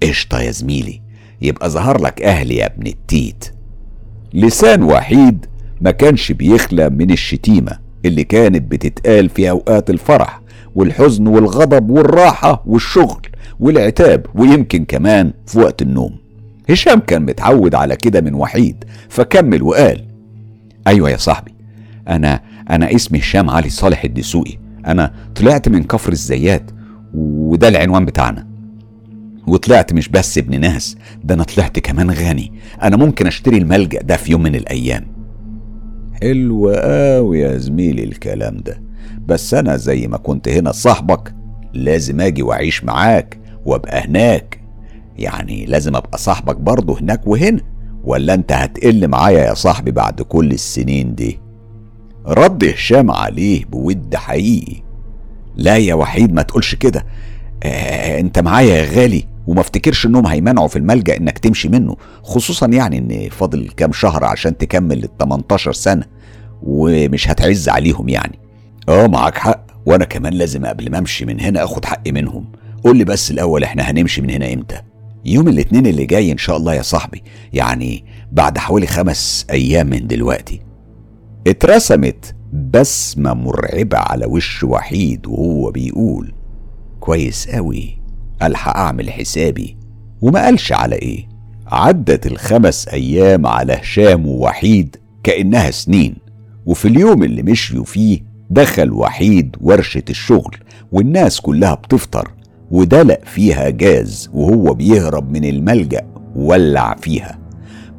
قشطة 0.03 0.41
يا 0.41 0.51
زميلي؟ 0.51 1.01
يبقى 1.43 1.71
ظهر 1.71 2.01
لك 2.01 2.23
أهلي 2.23 2.57
يا 2.57 2.67
ابن 2.67 2.87
التيت. 2.87 3.45
لسان 4.35 4.83
وحيد 4.83 5.47
ما 5.81 5.91
كانش 5.91 6.33
بيخلى 6.33 6.91
من 6.91 7.11
الشتيمة 7.11 7.79
اللي 8.05 8.25
كانت 8.25 8.73
بتتقال 8.73 9.29
في 9.29 9.51
أوقات 9.51 9.91
الفرح 9.91 10.41
والحزن 10.75 11.27
والغضب 11.27 11.91
والراحة 11.91 12.63
والشغل 12.67 13.27
والعتاب 13.61 14.27
ويمكن 14.35 14.85
كمان 14.85 15.33
في 15.47 15.59
وقت 15.59 15.83
النوم. 15.83 16.17
هشام 16.71 17.01
كان 17.01 17.23
متعود 17.23 17.75
على 17.75 17.97
كده 17.97 18.21
من 18.21 18.35
وحيد 18.35 18.85
فكمل 19.09 19.63
وقال 19.63 20.05
أيوة 20.87 21.11
يا 21.11 21.17
صاحبي 21.17 21.55
أنا 22.09 22.41
أنا 22.71 22.95
اسمي 22.95 23.19
هشام 23.19 23.51
علي 23.51 23.69
صالح 23.71 24.05
الدسوقي. 24.05 24.59
أنا 24.87 25.13
طلعت 25.35 25.69
من 25.69 25.83
كفر 25.83 26.13
الزيات 26.13 26.71
وده 27.15 27.69
العنوان 27.69 28.05
بتاعنا. 28.05 28.47
وطلعت 29.47 29.93
مش 29.93 30.09
بس 30.09 30.39
ابن 30.39 30.61
ناس 30.61 30.97
ده 31.25 31.35
أنا 31.35 31.43
طلعت 31.43 31.79
كمان 31.79 32.11
غني. 32.11 32.53
أنا 32.83 32.97
ممكن 32.97 33.27
أشتري 33.27 33.59
الملجأ 33.59 34.03
ده 34.03 34.17
في 34.17 34.33
يوم 34.33 34.43
من 34.43 34.55
الأيام. 34.55 35.07
حلو 36.23 36.71
قوي 36.71 37.41
يا 37.41 37.57
زميلي 37.59 38.05
الكلام 38.05 38.57
ده. 38.57 38.83
بس 39.27 39.55
أنا 39.55 39.77
زي 39.77 40.07
ما 40.07 40.17
كنت 40.17 40.49
هنا 40.49 40.73
صاحبك 40.73 41.35
لازم 41.75 42.21
أجي 42.21 42.43
وأعيش 42.43 42.85
معاك 42.85 43.39
وأبقى 43.67 44.05
هناك. 44.05 44.61
يعني 45.19 45.67
لازم 45.67 45.97
أبقى 45.97 46.19
صاحبك 46.19 46.57
برضه 46.57 46.99
هناك 47.01 47.27
وهنا. 47.27 47.61
ولا 48.05 48.35
أنت 48.35 48.53
هتقل 48.53 49.09
معايا 49.09 49.45
يا 49.45 49.55
صاحبي 49.55 49.91
بعد 49.91 50.23
كل 50.23 50.51
السنين 50.53 51.15
دي؟ 51.15 51.41
رد 52.27 52.65
هشام 52.65 53.11
عليه 53.11 53.65
بود 53.65 54.15
حقيقي. 54.15 54.83
لا 55.61 55.77
يا 55.77 55.95
وحيد 55.95 56.33
ما 56.33 56.43
تقولش 56.43 56.75
كده. 56.75 57.07
آه 57.63 58.21
انت 58.21 58.39
معايا 58.39 58.77
يا 58.77 58.85
غالي 59.01 59.25
وما 59.47 59.61
افتكرش 59.61 60.07
انهم 60.07 60.27
هيمنعوا 60.27 60.69
في 60.69 60.77
الملجأ 60.77 61.17
انك 61.17 61.39
تمشي 61.39 61.69
منه 61.69 61.97
خصوصا 62.23 62.67
يعني 62.67 62.99
ان 62.99 63.29
فاضل 63.29 63.69
كام 63.77 63.93
شهر 63.93 64.25
عشان 64.25 64.59
تكمل 64.59 65.05
ال 65.05 65.17
18 65.19 65.73
سنة 65.73 66.05
ومش 66.63 67.29
هتعز 67.29 67.69
عليهم 67.69 68.09
يعني. 68.09 68.39
آه 68.89 69.07
معاك 69.07 69.39
حق. 69.39 69.67
وأنا 69.87 70.05
كمان 70.05 70.33
لازم 70.33 70.67
قبل 70.67 70.91
ما 70.91 70.99
امشي 70.99 71.25
من 71.25 71.41
هنا 71.41 71.65
اخد 71.65 71.85
حقي 71.85 72.13
منهم. 72.13 72.45
قول 72.85 72.97
لي 72.97 73.05
بس 73.05 73.31
الأول 73.31 73.65
إحنا 73.65 73.83
هنمشي 73.83 74.23
من 74.23 74.31
هنا 74.31 74.53
إمتى؟ 74.53 74.81
يوم 75.25 75.49
الاثنين 75.49 75.87
اللي 75.87 76.07
جاي 76.07 76.33
إن 76.33 76.39
شاء 76.39 76.57
الله 76.57 76.75
يا 76.75 76.83
صاحبي 76.83 77.23
يعني 77.53 78.05
بعد 78.33 78.59
حوالي 78.59 78.87
خمس 78.87 79.47
أيام 79.51 79.87
من 79.87 80.07
دلوقتي. 80.07 80.61
اترسمت 81.47 82.35
بسمة 82.53 83.35
مرعبة 83.35 83.99
على 83.99 84.27
وش 84.27 84.65
وحيد 84.65 85.27
وهو 85.27 85.71
بيقول. 85.71 86.33
كويس 87.01 87.49
قوي 87.49 87.99
ألحق 88.43 88.77
أعمل 88.77 89.11
حسابي. 89.11 89.77
وما 90.21 90.45
قالش 90.45 90.73
على 90.73 90.95
إيه. 90.97 91.29
عدت 91.67 92.27
الخمس 92.27 92.89
أيام 92.89 93.47
على 93.47 93.73
هشام 93.73 94.27
ووحيد 94.27 94.97
كأنها 95.23 95.71
سنين. 95.71 96.17
وفي 96.67 96.89
اليوم 96.89 97.23
اللي 97.23 97.43
مشيوا 97.43 97.85
فيه 97.85 98.21
دخل 98.51 98.93
وحيد 98.93 99.57
ورشة 99.61 100.03
الشغل 100.11 100.57
والناس 100.93 101.41
كلها 101.41 101.75
بتفطر 101.75 102.31
ودلق 102.71 103.25
فيها 103.25 103.71
جاز 103.71 104.31
وهو 104.33 104.75
بيهرب 104.75 105.31
من 105.33 105.45
الملجأ 105.45 106.07
ولع 106.37 106.95
فيها. 106.95 107.39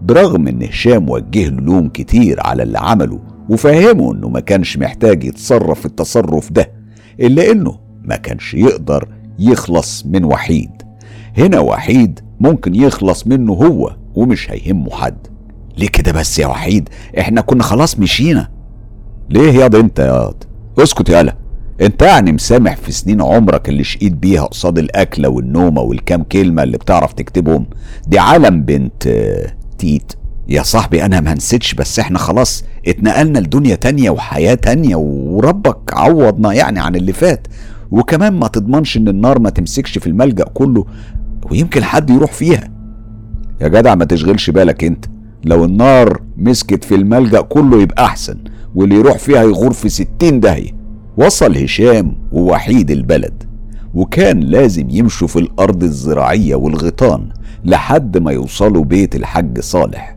برغم 0.01 0.47
إن 0.47 0.63
هشام 0.63 1.09
وجه 1.09 1.47
له 1.47 1.61
لوم 1.61 1.89
كتير 1.89 2.41
على 2.41 2.63
اللي 2.63 2.79
عمله 2.79 3.19
وفهمه 3.51 4.13
إنه 4.13 4.29
ما 4.29 4.39
كانش 4.39 4.77
محتاج 4.77 5.23
يتصرف 5.23 5.85
التصرف 5.85 6.51
ده 6.51 6.71
إلا 7.19 7.51
إنه 7.51 7.79
ما 8.03 8.15
كانش 8.15 8.53
يقدر 8.53 9.07
يخلص 9.39 10.05
من 10.05 10.23
وحيد. 10.25 10.71
هنا 11.37 11.59
وحيد 11.59 12.19
ممكن 12.39 12.75
يخلص 12.75 13.27
منه 13.27 13.53
هو 13.53 13.95
ومش 14.15 14.51
هيهمه 14.51 14.91
حد. 14.91 15.27
ليه 15.77 15.87
كده 15.87 16.11
بس 16.11 16.39
يا 16.39 16.47
وحيد؟ 16.47 16.89
إحنا 17.19 17.41
كنا 17.41 17.63
خلاص 17.63 17.99
مشينا. 17.99 18.47
ليه 19.29 19.51
ياض 19.53 19.75
أنت 19.75 19.99
ياض؟ 19.99 20.43
اسكت 20.79 21.09
يالا. 21.09 21.35
أنت 21.81 22.01
يعني 22.01 22.31
مسامح 22.31 22.75
في 22.77 22.91
سنين 22.91 23.21
عمرك 23.21 23.69
اللي 23.69 23.83
شقيت 23.83 24.13
بيها 24.13 24.43
قصاد 24.45 24.77
الأكلة 24.79 25.29
والنومة 25.29 25.81
والكام 25.81 26.23
كلمة 26.23 26.63
اللي 26.63 26.77
بتعرف 26.77 27.13
تكتبهم؟ 27.13 27.65
دي 28.07 28.19
عالم 28.19 28.61
بنت 28.63 29.07
تيت. 29.77 30.13
يا 30.49 30.63
صاحبي 30.63 31.05
أنا 31.05 31.21
ما 31.21 31.33
نسيتش 31.33 31.73
بس 31.73 31.99
إحنا 31.99 32.17
خلاص 32.17 32.63
اتنقلنا 32.87 33.39
لدنيا 33.39 33.75
تانية 33.75 34.09
وحياة 34.09 34.53
تانية 34.53 34.95
وربك 34.95 35.93
عوضنا 35.93 36.53
يعني 36.53 36.79
عن 36.79 36.95
اللي 36.95 37.13
فات. 37.13 37.47
وكمان 37.91 38.33
ما 38.33 38.47
تضمنش 38.47 38.97
إن 38.97 39.07
النار 39.07 39.39
ما 39.39 39.49
تمسكش 39.49 39.97
في 39.97 40.07
الملجأ 40.07 40.43
كله 40.43 40.85
ويمكن 41.51 41.83
حد 41.83 42.09
يروح 42.09 42.31
فيها. 42.31 42.71
يا 43.61 43.67
جدع 43.67 43.95
ما 43.95 44.05
تشغلش 44.05 44.49
بالك 44.49 44.83
أنت. 44.83 45.05
لو 45.45 45.65
النار 45.65 46.21
مسكت 46.37 46.83
في 46.83 46.95
الملجأ 46.95 47.41
كله 47.41 47.81
يبقى 47.81 48.05
أحسن 48.05 48.37
واللي 48.75 48.95
يروح 48.95 49.17
فيها 49.17 49.43
يغور 49.43 49.73
في 49.73 49.89
ستين 49.89 50.39
داهية. 50.39 50.71
وصل 51.17 51.57
هشام 51.57 52.15
ووحيد 52.31 52.91
البلد 52.91 53.43
وكان 53.93 54.39
لازم 54.39 54.87
يمشوا 54.89 55.27
في 55.27 55.39
الأرض 55.39 55.83
الزراعية 55.83 56.55
والغيطان 56.55 57.29
لحد 57.65 58.17
ما 58.17 58.31
يوصلوا 58.31 58.83
بيت 58.83 59.15
الحاج 59.15 59.59
صالح. 59.59 60.15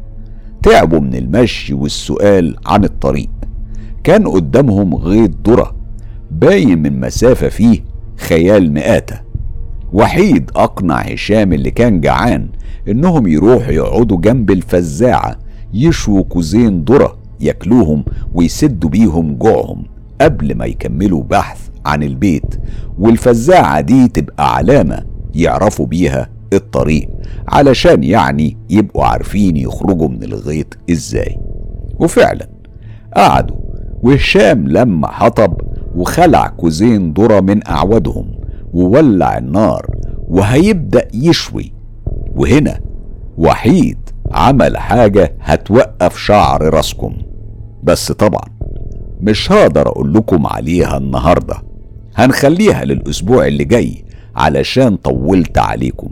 تعبوا 0.65 1.01
من 1.01 1.15
المشي 1.15 1.75
والسؤال 1.75 2.57
عن 2.67 2.85
الطريق. 2.85 3.31
كان 4.05 4.29
قدامهم 4.29 4.95
غيط 4.95 5.31
ذرة 5.49 5.75
باين 6.31 6.83
من 6.83 7.01
مسافة 7.01 7.49
فيه 7.49 7.85
خيال 8.17 8.73
مئاتة. 8.73 9.21
وحيد 9.93 10.51
أقنع 10.57 10.97
هشام 11.01 11.53
اللي 11.53 11.71
كان 11.71 12.01
جعان 12.01 12.49
إنهم 12.89 13.27
يروحوا 13.27 13.73
يقعدوا 13.73 14.21
جنب 14.21 14.51
الفزاعة 14.51 15.39
يشووا 15.75 16.23
كوزين 16.23 16.85
ذرة 16.85 17.19
ياكلوهم 17.41 18.05
ويسدوا 18.35 18.91
بيهم 18.91 19.35
جوعهم 19.35 19.85
قبل 20.21 20.55
ما 20.55 20.65
يكملوا 20.67 21.23
بحث 21.23 21.69
عن 21.87 22.03
البيت. 22.03 22.55
والفزاعة 22.99 23.81
دي 23.81 24.09
تبقى 24.09 24.55
علامة 24.57 25.03
يعرفوا 25.35 25.87
بيها 25.87 26.29
الطريق 26.55 27.09
علشان 27.49 28.05
يعني 28.05 28.57
يبقوا 28.71 29.05
عارفين 29.05 29.57
يخرجوا 29.57 30.09
من 30.09 30.23
الغيط 30.23 30.67
إزاي. 30.91 31.39
وفعلا 32.01 32.49
قعدوا 33.17 33.57
وهشام 34.03 34.69
لما 34.69 35.09
حطب 35.09 35.61
وخلع 35.97 36.47
كوزين 36.47 37.13
ذرة 37.13 37.41
من 37.41 37.69
أعوادهم 37.69 38.35
وولع 38.73 39.39
النار 39.39 39.87
وهيبدأ 40.29 41.09
يشوي. 41.15 41.73
وهنا 42.37 42.81
وحيد 43.39 43.99
عمل 44.33 44.77
حاجة 44.77 45.37
هتوقف 45.41 46.19
شعر 46.19 46.75
راسكم. 46.75 47.15
بس 47.83 48.13
طبعا 48.13 48.45
مش 49.21 49.53
هقدر 49.53 49.89
أقول 49.89 50.15
لكم 50.15 50.47
عليها 50.47 50.97
النهاردة. 50.97 51.57
هنخليها 52.15 52.85
للأسبوع 52.85 53.47
اللي 53.47 53.65
جاي 53.65 54.05
علشان 54.37 54.97
طولت 54.97 55.59
عليكم. 55.59 56.09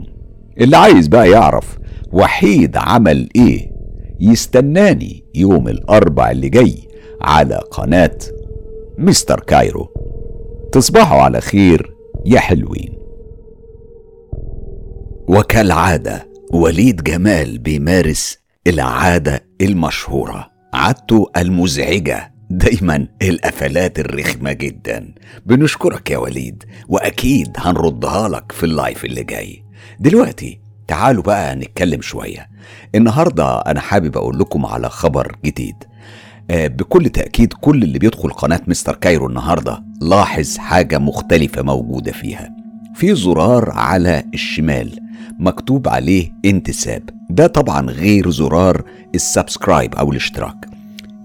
اللي 0.61 0.77
عايز 0.77 1.07
بقى 1.07 1.29
يعرف 1.29 1.77
وحيد 2.11 2.77
عمل 2.77 3.29
إيه 3.35 3.71
يستناني 4.19 5.23
يوم 5.35 5.67
الأربع 5.67 6.31
اللي 6.31 6.49
جاي 6.49 6.87
على 7.21 7.55
قناة 7.71 8.17
مستر 8.97 9.39
كايرو. 9.39 9.93
تصبحوا 10.71 11.21
على 11.21 11.41
خير 11.41 11.93
يا 12.25 12.39
حلوين. 12.39 12.93
وكالعادة 15.27 16.27
وليد 16.53 17.03
جمال 17.03 17.57
بيمارس 17.57 18.37
العادة 18.67 19.45
المشهورة. 19.61 20.51
عادته 20.73 21.29
المزعجة 21.37 22.33
دايما 22.49 23.07
القفلات 23.21 23.99
الرخمة 23.99 24.51
جدا. 24.53 25.13
بنشكرك 25.45 26.11
يا 26.11 26.17
وليد 26.17 26.63
وأكيد 26.89 27.47
هنردها 27.57 28.29
لك 28.29 28.51
في 28.51 28.63
ال 28.65 28.73
live 28.73 29.05
اللي 29.05 29.23
جاي. 29.23 29.63
دلوقتي 29.99 30.59
تعالوا 30.87 31.23
بقى 31.23 31.55
نتكلم 31.55 32.01
شوية. 32.01 32.47
النهاردة 32.95 33.59
أنا 33.59 33.79
حابب 33.79 34.17
أقول 34.17 34.39
لكم 34.39 34.65
على 34.65 34.89
خبر 34.89 35.35
جديد. 35.45 35.75
آه، 36.51 36.67
بكل 36.67 37.09
تأكيد 37.09 37.53
كل 37.53 37.83
اللي 37.83 37.99
بيدخل 37.99 38.29
قناة 38.29 38.61
مستر 38.67 38.95
كايرو 38.95 39.27
النهاردة 39.27 39.83
لاحظ 40.01 40.57
حاجة 40.57 40.97
مختلفة 40.97 41.61
موجودة 41.61 42.11
فيها. 42.11 42.49
في 42.95 43.15
زرار 43.15 43.69
على 43.71 44.23
الشمال 44.33 44.99
مكتوب 45.39 45.87
عليه 45.87 46.31
انتساب. 46.45 47.09
ده 47.29 47.47
طبعا 47.47 47.89
غير 47.89 48.29
زرار 48.29 48.83
ال 49.15 49.23
subscribe 49.23 49.95
أو 49.95 50.11
الاشتراك. 50.11 50.65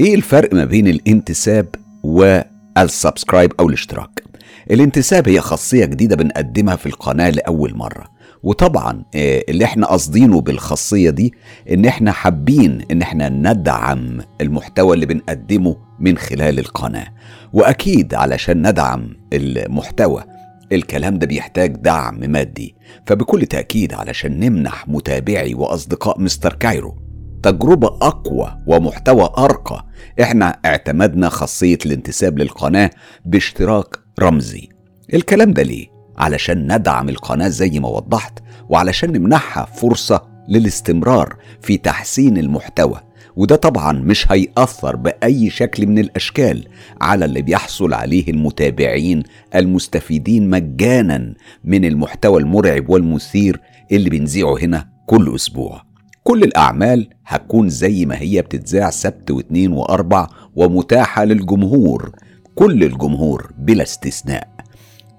إيه 0.01 0.15
الفرق 0.15 0.55
ما 0.55 0.65
بين 0.65 0.89
الانتساب 0.89 1.67
وال 2.03 2.30
subscribe 2.30 3.53
أو 3.61 3.69
الاشتراك؟ 3.69 4.23
الانتساب 4.71 5.29
هي 5.29 5.41
خاصية 5.41 5.85
جديدة 5.85 6.17
بنقدمها 6.17 6.77
في 6.77 6.87
القناة 6.87 7.31
لأول 7.31 7.77
مرة. 7.77 8.18
وطبعا 8.43 9.05
آه، 9.15 9.43
اللي 9.49 9.65
إحنا 9.65 9.87
قاصدينه 9.87 10.41
بالخاصية 10.41 11.11
دي 11.11 11.35
إن 11.71 11.85
إحنا 11.85 12.13
حابين 12.13 12.83
إن 12.91 13.03
إحنا 13.03 13.29
ندعم 13.29 14.19
المحتوى 14.41 14.95
اللي 14.95 15.07
بنقدمه 15.07 15.77
من 16.01 16.19
خلال 16.19 16.59
القناة. 16.59 17.07
وأكيد 17.53 18.15
علشان 18.15 18.69
ندعم 18.69 19.17
المحتوى 19.33 20.25
الكلام 20.73 21.19
ده 21.19 21.27
بيحتاج 21.27 21.77
دعم 21.77 22.21
مادي. 22.31 22.75
فبكل 23.07 23.47
تأكيد 23.47 23.95
علشان 23.95 24.41
نمنح 24.41 24.89
متابعي 24.89 25.55
وأصدقاء 25.55 26.21
مستر 26.21 26.53
كايرو 26.53 26.97
تجربة 27.43 27.87
أقوى 27.87 28.57
ومحتوى 28.67 29.31
أرقى 29.39 29.87
إحنا 30.23 30.59
اعتمدنا 30.65 31.29
خاصية 31.29 31.79
الانتساب 31.87 32.39
للقناة 32.39 32.91
باشتراك 33.25 33.99
رمزي. 34.21 34.69
الكلام 35.15 35.53
ده 35.53 35.63
ليه؟ 35.63 35.98
علشان 36.19 36.73
ندعم 36.73 37.09
القناة 37.09 37.49
زي 37.49 37.81
ما 37.81 37.89
وضحت 37.89 38.39
وعلشان 38.69 39.13
نمنحها 39.13 39.65
فرصة 39.65 40.23
للاستمرار 40.49 41.37
في 41.63 41.77
تحسين 41.77 42.39
المحتوى. 42.39 43.01
وده 43.37 43.57
طبعا 43.57 43.93
مش 43.93 44.33
هيأثر 44.33 44.97
بأي 44.97 45.51
شكل 45.51 45.87
من 45.87 45.99
الأشكال 45.99 46.67
على 47.01 47.25
اللي 47.25 47.43
بيحصل 47.43 47.95
عليه 47.95 48.31
المتابعين 48.31 49.23
المستفيدين 49.55 50.51
مجانا 50.51 51.35
من 51.65 51.85
المحتوى 51.85 52.41
المرعب 52.43 52.91
والمثير 52.91 53.61
اللي 53.93 54.11
بنذيعه 54.11 54.59
هنا 54.59 54.89
كل 55.07 55.35
أسبوع. 55.35 55.83
كل 56.25 56.43
الأعمال 56.43 57.09
هتكون 57.27 57.69
زي 57.69 58.07
ما 58.07 58.19
هي 58.21 58.43
بتتذاع 58.43 58.91
سبت 58.91 59.31
واثنين 59.31 59.73
وأربع 59.73 60.27
ومتاحة 60.57 61.25
للجمهور. 61.25 62.13
كل 62.55 62.85
الجمهور 62.85 63.53
بلا 63.59 63.83
استثناء. 63.83 64.49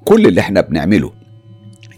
كل 0.06 0.26
اللي 0.26 0.41
إحنا 0.41 0.62
بنعمله 0.62 1.12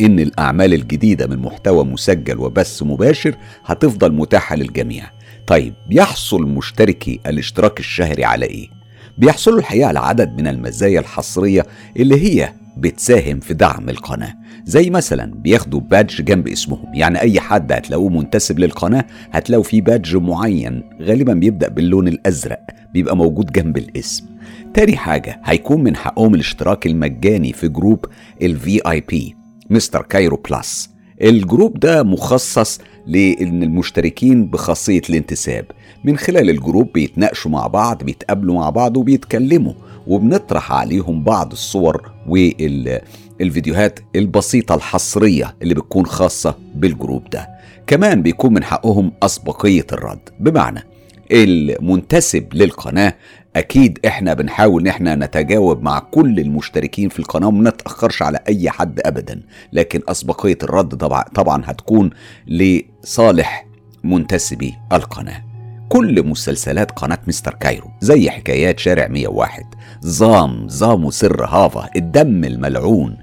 إن 0.01 0.19
الأعمال 0.19 0.73
الجديدة 0.73 1.27
من 1.27 1.37
محتوى 1.37 1.83
مسجل 1.85 2.37
وبث 2.39 2.83
مباشر 2.83 3.35
هتفضل 3.65 4.11
متاحة 4.13 4.55
للجميع. 4.55 5.11
طيب 5.47 5.73
بيحصل 5.89 6.43
مشتركي 6.43 7.19
الاشتراك 7.27 7.79
الشهري 7.79 8.25
على 8.25 8.45
إيه؟ 8.45 8.69
بيحصلوا 9.17 9.59
الحقيقة 9.59 9.87
على 9.87 9.99
عدد 9.99 10.37
من 10.41 10.47
المزايا 10.47 10.99
الحصرية 10.99 11.65
اللي 11.97 12.15
هي 12.21 12.53
بتساهم 12.77 13.39
في 13.39 13.53
دعم 13.53 13.89
القناة. 13.89 14.33
زي 14.65 14.89
مثلا 14.89 15.33
بياخدوا 15.35 15.79
badge 15.79 16.21
جنب 16.21 16.47
اسمهم 16.47 16.93
يعني 16.93 17.21
أي 17.21 17.39
حد 17.39 17.71
هتلاقوه 17.71 18.09
منتسب 18.09 18.59
للقناة 18.59 19.05
هتلاقوا 19.31 19.63
فيه 19.63 19.81
badge 19.81 20.15
معين 20.17 20.83
غالبا 21.01 21.33
بيبدأ 21.33 21.69
باللون 21.69 22.07
الأزرق 22.07 22.59
بيبقى 22.93 23.17
موجود 23.17 23.51
جنب 23.51 23.77
الاسم. 23.77 24.25
تاني 24.73 24.97
حاجة 24.97 25.41
هيكون 25.43 25.83
من 25.83 25.95
حقهم 25.95 26.35
الاشتراك 26.35 26.87
المجاني 26.87 27.53
في 27.53 27.67
group 27.67 28.05
ال 28.41 28.91
VIP 28.91 29.35
مستر 29.69 30.01
كايرو 30.01 30.37
plus 30.49 30.89
ال 31.21 31.31
group 31.31 31.79
ده 31.79 32.03
مخصص 32.03 32.79
للمشتركين 33.07 34.45
بخاصية 34.45 35.01
الانتساب. 35.09 35.65
من 36.03 36.17
خلال 36.17 36.49
ال 36.49 36.57
group 36.57 36.93
بيتناقشوا 36.93 37.51
مع 37.51 37.67
بعض 37.67 38.03
بيتقابلوا 38.03 38.55
مع 38.55 38.69
بعض 38.69 38.97
وبيتكلموا 38.97 39.73
وبنطرح 40.07 40.71
عليهم 40.71 41.23
بعض 41.23 41.51
الصور 41.51 42.11
والفيديوهات 42.27 43.99
البسيطة 44.15 44.75
الحصرية 44.75 45.55
اللي 45.61 45.73
بتكون 45.73 46.05
خاصة 46.05 46.55
بالجروب 46.75 47.29
ده. 47.29 47.47
كمان 47.87 48.21
بيكون 48.21 48.53
من 48.53 48.63
حقهم 48.63 49.11
أسبقية 49.23 49.87
الرد. 49.93 50.29
بمعنى 50.39 50.83
المنتسب 51.31 52.45
للقناة 52.53 53.13
أكيد 53.55 53.99
إحنا 54.05 54.33
بنحاول 54.33 54.81
إن 54.81 54.87
إحنا 54.87 55.15
نتجاوب 55.15 55.81
مع 55.83 55.99
كل 55.99 56.39
المشتركين 56.39 57.09
في 57.09 57.19
القناة 57.19 57.47
وما 57.47 57.69
نتأخرش 57.69 58.21
على 58.21 58.39
أي 58.47 58.69
حد 58.69 58.99
أبدا. 59.05 59.41
لكن 59.73 60.01
أسبقية 60.09 60.57
الرد 60.63 60.95
طبعا, 60.95 61.23
طبعا 61.23 61.61
هتكون 61.65 62.09
لصالح 62.47 63.65
منتسبي 64.03 64.73
القناة. 64.93 65.43
كل 65.89 66.27
مسلسلات 66.27 66.91
قناة 66.91 67.17
مستر 67.27 67.53
كايرو 67.53 67.87
زي 68.01 68.29
حكايات 68.29 68.79
شارع 68.79 69.07
101 69.07 69.63
زام 70.01 70.67
زام 70.69 71.05
وسر 71.05 71.45
هافا 71.45 71.89
الدم 71.95 72.43
الملعون 72.43 73.17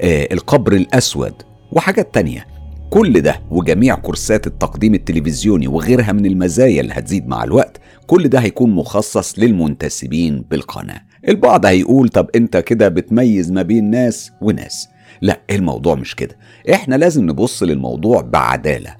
آه 0.00 0.28
القبر 0.32 0.72
الأسود 0.72 1.34
وحاجات 1.72 2.14
تانية. 2.14 2.46
كل 2.90 3.20
ده 3.20 3.40
وجميع 3.50 3.94
كورسات 3.94 4.46
التقديم 4.46 4.94
التلفزيوني 4.94 5.68
وغيرها 5.68 6.12
من 6.12 6.26
المزايا 6.26 6.80
اللي 6.80 6.92
هتزيد 6.94 7.28
مع 7.28 7.44
الوقت 7.44 7.80
كل 8.06 8.28
ده 8.28 8.38
هيكون 8.38 8.70
مخصص 8.70 9.38
للمنتسبين 9.38 10.44
بالقناة. 10.50 11.00
البعض 11.28 11.66
هيقول 11.66 12.08
طب 12.08 12.28
انت 12.36 12.56
كده 12.56 12.88
بتميز 12.88 13.52
ما 13.52 13.62
بين 13.62 13.90
ناس 13.90 14.32
وناس. 14.40 14.88
لا 15.20 15.40
الموضوع 15.50 15.94
مش 15.94 16.14
كده. 16.14 16.36
إحنا 16.72 16.94
لازم 16.94 17.24
نبص 17.30 17.62
للموضوع 17.62 18.20
بعدالة. 18.20 18.96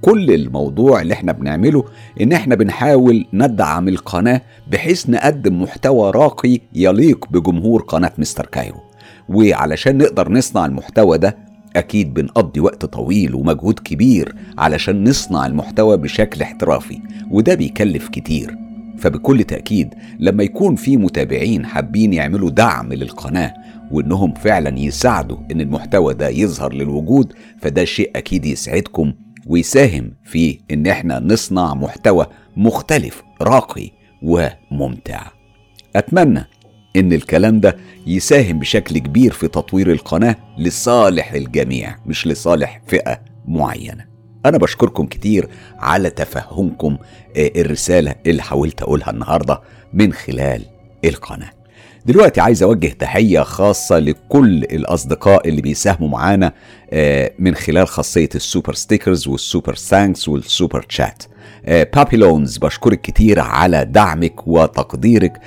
كل 0.00 0.30
الموضوع 0.30 1.00
اللي 1.00 1.14
إحنا 1.14 1.32
بنعمله 1.32 1.84
ان 2.20 2.32
إحنا 2.32 2.54
بنحاول 2.54 3.26
ندعم 3.32 3.88
القناة 3.88 4.42
بحيث 4.72 5.10
نقدم 5.10 5.62
محتوى 5.62 6.10
راقي 6.10 6.58
يليق 6.74 7.26
بجمهور 7.30 7.82
قناة 7.82 8.12
مستر 8.18 8.46
كايرو. 8.46 8.80
وعلشان 9.28 9.98
نقدر 9.98 10.32
نصنع 10.32 10.66
المحتوى 10.66 11.18
ده 11.18 11.36
أكيد 11.78 12.14
بنقضي 12.14 12.60
وقت 12.60 12.84
طويل 12.84 13.34
ومجهود 13.34 13.78
كبير 13.78 14.34
علشان 14.58 15.08
نصنع 15.08 15.46
المحتوى 15.46 15.96
بشكل 15.96 16.42
احترافي 16.42 16.98
وده 17.30 17.54
بيكلف 17.54 18.08
كتير. 18.08 18.54
فبكل 18.98 19.44
تأكيد 19.44 19.94
لما 20.18 20.42
يكون 20.42 20.76
في 20.76 20.96
متابعين 20.96 21.66
حابين 21.66 22.12
يعملوا 22.12 22.50
دعم 22.50 22.92
للقناة 22.92 23.54
وإنهم 23.90 24.34
فعلا 24.34 24.78
يساعدوا 24.78 25.38
إن 25.52 25.60
المحتوى 25.60 26.14
ده 26.14 26.28
يظهر 26.28 26.72
للوجود 26.72 27.32
فده 27.62 27.84
شيء 27.84 28.10
أكيد 28.16 28.46
يسعدكم 28.46 29.12
ويساهم 29.46 30.12
في 30.24 30.58
إن 30.70 30.86
إحنا 30.86 31.20
نصنع 31.20 31.74
محتوى 31.74 32.26
مختلف 32.56 33.22
راقي 33.42 33.90
وممتع. 34.22 35.22
أتمنى 35.96 36.44
إن 36.96 37.12
الكلام 37.12 37.60
ده 37.60 37.76
يساهم 38.06 38.58
بشكل 38.58 38.98
كبير 38.98 39.32
في 39.32 39.48
تطوير 39.48 39.92
القناة 39.92 40.36
لصالح 40.58 41.32
الجميع 41.32 41.96
مش 42.06 42.26
لصالح 42.26 42.82
فئة 42.86 43.20
معينة. 43.48 44.04
أنا 44.46 44.58
بشكركم 44.58 45.06
كتير 45.06 45.48
على 45.78 46.10
تفهمكم 46.10 46.98
الرسالة 47.36 48.14
اللي 48.26 48.42
حاولت 48.42 48.82
أقولها 48.82 49.10
النهاردة 49.10 49.60
من 49.92 50.12
خلال 50.12 50.62
القناة. 51.04 51.50
دلوقتي 52.06 52.40
عايز 52.40 52.62
أوجه 52.62 52.86
تحية 52.86 53.40
خاصة 53.40 53.98
لكل 53.98 54.64
الأصدقاء 54.64 55.48
اللي 55.48 55.62
بيساهموا 55.62 56.08
معانا 56.08 56.52
من 57.38 57.54
خلال 57.54 57.88
خاصية 57.88 58.28
ال 58.34 58.41
super 58.41 58.74
stickers 58.74 59.28
وال 59.28 59.41
super 59.41 59.74
thanks 59.74 60.28
وال 60.28 60.43
super 60.43 60.82
chat 60.82 61.22
بابيلونز 61.66 62.58
بشكرك 62.58 63.00
كتير 63.00 63.40
على 63.40 63.84
دعمك 63.84 64.46
وتقديرك. 64.48 65.40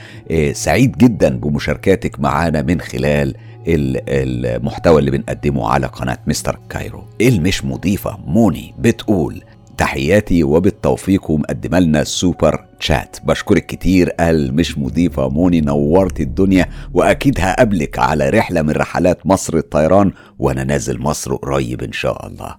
سعيد 0.52 0.98
جدا 0.98 1.30
بمشاركاتك 1.38 2.20
معانا 2.20 2.62
من 2.62 2.82
خلال 2.82 3.36
المحتوى 3.68 5.00
اللي 5.00 5.12
بنقدمه 5.12 5.70
على 5.70 5.88
قناة 5.88 6.18
مستر 6.28 6.60
كايرو. 6.70 7.04
المش 7.22 7.66
مضيفة 7.66 8.18
موني 8.28 8.74
بتقول 8.80 9.44
تحياتي 9.78 10.44
وبالتوفيق 10.44 11.32
ومقدمة 11.32 11.80
لنا 11.80 12.04
super 12.04 12.66
chat 12.82 13.18
بشكرك 13.24 13.66
كتير 13.66 14.10
قال 14.10 14.56
مش 14.56 14.78
مضيفة 14.78 15.30
موني 15.30 15.62
نورت 15.62 16.20
الدنيا 16.20 16.66
وأكيد 16.94 17.40
هقابلك 17.40 18.00
على 18.00 18.30
رحلة 18.30 18.62
من 18.62 18.70
رحلات 18.70 19.26
مصر 19.26 19.58
الطيران 19.58 20.12
وأنا 20.42 20.64
نازل 20.64 21.00
مصر 21.00 21.36
قريب 21.36 21.84
إن 21.84 21.92
شاء 21.92 22.28
الله. 22.28 22.56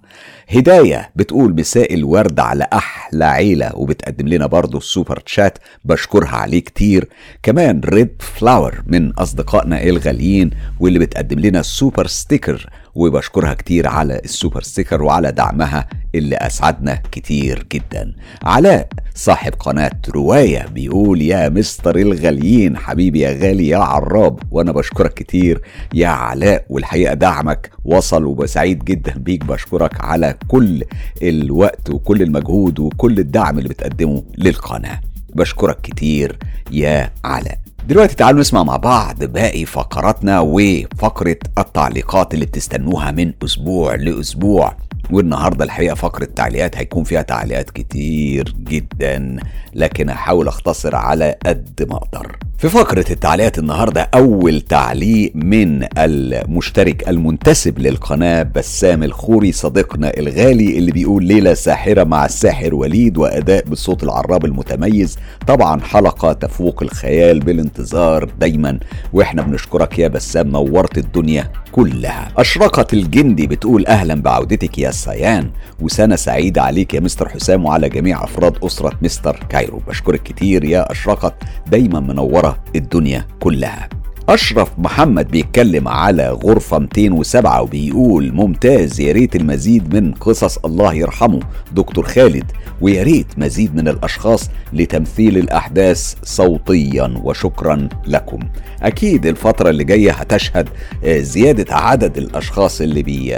هداية 0.49 1.11
بتقول 1.17 1.55
مساء 1.55 1.95
الورد 1.95 2.41
على 2.41 2.67
أحلى 2.73 3.25
عيلة 3.25 3.71
وبتقدم 3.75 4.29
لنا 4.29 4.47
برضو 4.47 4.79
ال 4.79 4.85
super 4.85 5.19
chat 5.21 5.59
بشكرها 5.85 6.37
عليه 6.37 6.61
كتير. 6.61 7.09
كمان 7.43 7.81
ريد 7.85 8.23
فلاور 8.39 8.83
من 8.87 9.13
أصدقائنا 9.13 9.83
الغاليين 9.83 10.51
واللي 10.81 10.99
بتقدم 10.99 11.39
لنا 11.41 11.61
ال 11.61 11.68
super 11.68 12.07
sticker 12.07 12.71
وبشكرها 12.95 13.55
كتير 13.55 13.89
على 13.89 14.21
ال 14.25 14.31
super 14.31 14.63
sticker 14.63 15.03
وعلى 15.03 15.33
دعمها 15.33 15.89
اللي 16.15 16.37
أسعدنا 16.37 17.03
كتير 17.13 17.67
جدا. 17.73 18.15
علاء 18.43 18.89
صاحب 19.15 19.53
قناة 19.53 20.01
رواية 20.15 20.67
بيقول 20.67 21.23
يا 21.23 21.49
مستر 21.49 21.97
الغاليين 21.97 22.77
حبيبي 22.77 23.21
يا 23.21 23.31
غالي 23.31 23.69
يا 23.69 23.79
عراب 23.79 24.39
وأنا 24.51 24.73
بشكرك 24.73 25.15
كتير. 25.15 25.63
يا 25.95 26.09
علاء 26.09 26.65
والحقيقة 26.69 27.15
دعمك 27.15 27.72
وصل 27.85 28.25
وبسعيد 28.25 28.85
جدا 28.85 29.13
بيك. 29.19 29.45
بشكرك 29.45 30.05
على 30.05 30.35
كل 30.49 30.85
الوقت 31.23 31.91
وكل 31.91 32.23
المجهود 32.23 32.79
وكل 32.81 33.19
الدعم 33.19 33.59
اللي 33.59 33.69
بتقدمه 33.69 34.23
للقناة. 34.39 35.01
بشكرك 35.35 35.81
كتير 35.81 36.39
يا 36.71 37.11
علاء. 37.25 37.59
دلوقتي 37.89 38.15
تعالوا 38.17 38.41
نسمع 38.41 38.63
مع 38.63 38.77
بعض 38.77 39.25
باقي 39.25 39.65
فقراتنا 39.65 40.41
وفقرة 40.41 41.37
التعليقات 41.59 42.35
اللي 42.35 42.47
بتستنوها 42.47 43.11
من 43.11 43.33
أسبوع 43.45 43.95
لأسبوع. 43.95 44.77
والنهاردة 45.11 45.65
الحقيقة 45.65 45.95
فقرة 45.95 46.25
تعليقات 46.25 46.77
هيكون 46.77 47.05
فيها 47.05 47.23
تعليقات 47.23 47.71
كتير 47.71 48.55
جدا 48.59 49.37
لكن 49.75 50.11
هحاول 50.11 50.49
أختصر 50.49 50.97
على 50.97 51.37
قد 51.47 51.87
ما 51.91 51.97
أقدر. 51.97 52.37
في 52.63 52.69
فقرة 52.69 53.05
التعليقات 53.11 53.59
النهاردة 53.59 54.11
أول 54.15 54.61
تعليق 54.61 55.33
من 55.35 55.87
المشترك 55.99 57.09
المنتسب 57.09 57.79
للقناة 57.79 58.43
بسام 58.43 59.03
الخوري 59.03 59.53
صديقنا 59.53 60.19
الغالي 60.19 60.79
اللي 60.79 60.93
بيقول 60.93 61.25
ليلة 61.25 61.55
ساحرة 61.55 62.05
مع 62.05 62.25
الساحر 62.25 62.75
وليد 62.75 63.19
وأداء 63.19 63.65
بالصوت 63.65 64.03
العراب 64.03 64.45
المتميز. 64.45 65.19
طبعا 65.47 65.81
حلقة 65.81 66.33
تفوق 66.33 66.83
الخيال 66.83 67.41
بالانتظار 67.41 68.25
دايما. 68.41 68.79
وإحنا 69.13 69.43
بنشكرك 69.43 69.99
يا 69.99 70.09
بسام 70.09 70.49
نورت 70.49 70.99
الدنيا 70.99 71.51
كلها. 71.73 72.33
أشرقت 72.37 72.95
الجندي 72.95 73.47
بتقول 73.47 73.87
أهلا 73.87 74.15
بعودتك 74.15 74.79
يا 74.79 74.91
سيان. 74.91 75.51
وسنة 75.81 76.17
سعيدة 76.17 76.63
عليك 76.63 76.95
يا 76.95 77.01
مستر 77.01 77.29
حسام 77.29 77.65
وعلى 77.65 77.89
جميع 77.89 78.25
أفراد 78.25 78.65
أسرة 78.65 78.93
مستر 79.03 79.47
كايرو. 79.49 79.83
بشكرك 79.89 80.23
كتير 80.23 80.65
يا 80.65 80.93
أشرقت. 80.93 81.35
دايما 81.67 82.01
منورة 82.01 82.52
الدنيا 82.77 83.27
كلها. 83.41 83.89
أشرف 84.29 84.71
محمد 84.79 85.29
بيتكلم 85.29 85.89
على 85.89 86.31
غرفة 86.31 86.79
207 86.79 87.63
وبيقول 87.63 88.33
ممتاز 88.33 89.01
يا 89.01 89.13
ريت 89.13 89.37
المزيد 89.37 89.95
من 89.97 90.13
قصص 90.15 90.59
الله 90.59 90.95
يرحمه. 90.95 91.41
دكتور 91.73 92.07
خالد 92.07 92.45
ويا 92.81 93.03
ريت 93.03 93.27
مزيد 93.39 93.75
من 93.75 93.89
الأشخاص 93.89 94.51
لتمثيل 94.73 95.39
الأحداث 95.39 96.15
صوتيا 96.23 97.15
وشكرا 97.23 97.89
لكم. 98.07 98.39
أكيد 98.83 99.27
الفترة 99.27 99.71
اللي 99.71 99.85
جاية 99.85 100.13
هتشهد 100.13 100.69
زيادة 101.07 101.75
عدد 101.75 102.19
الأشخاص 102.19 102.81
اللي 102.81 103.03
بي 103.03 103.35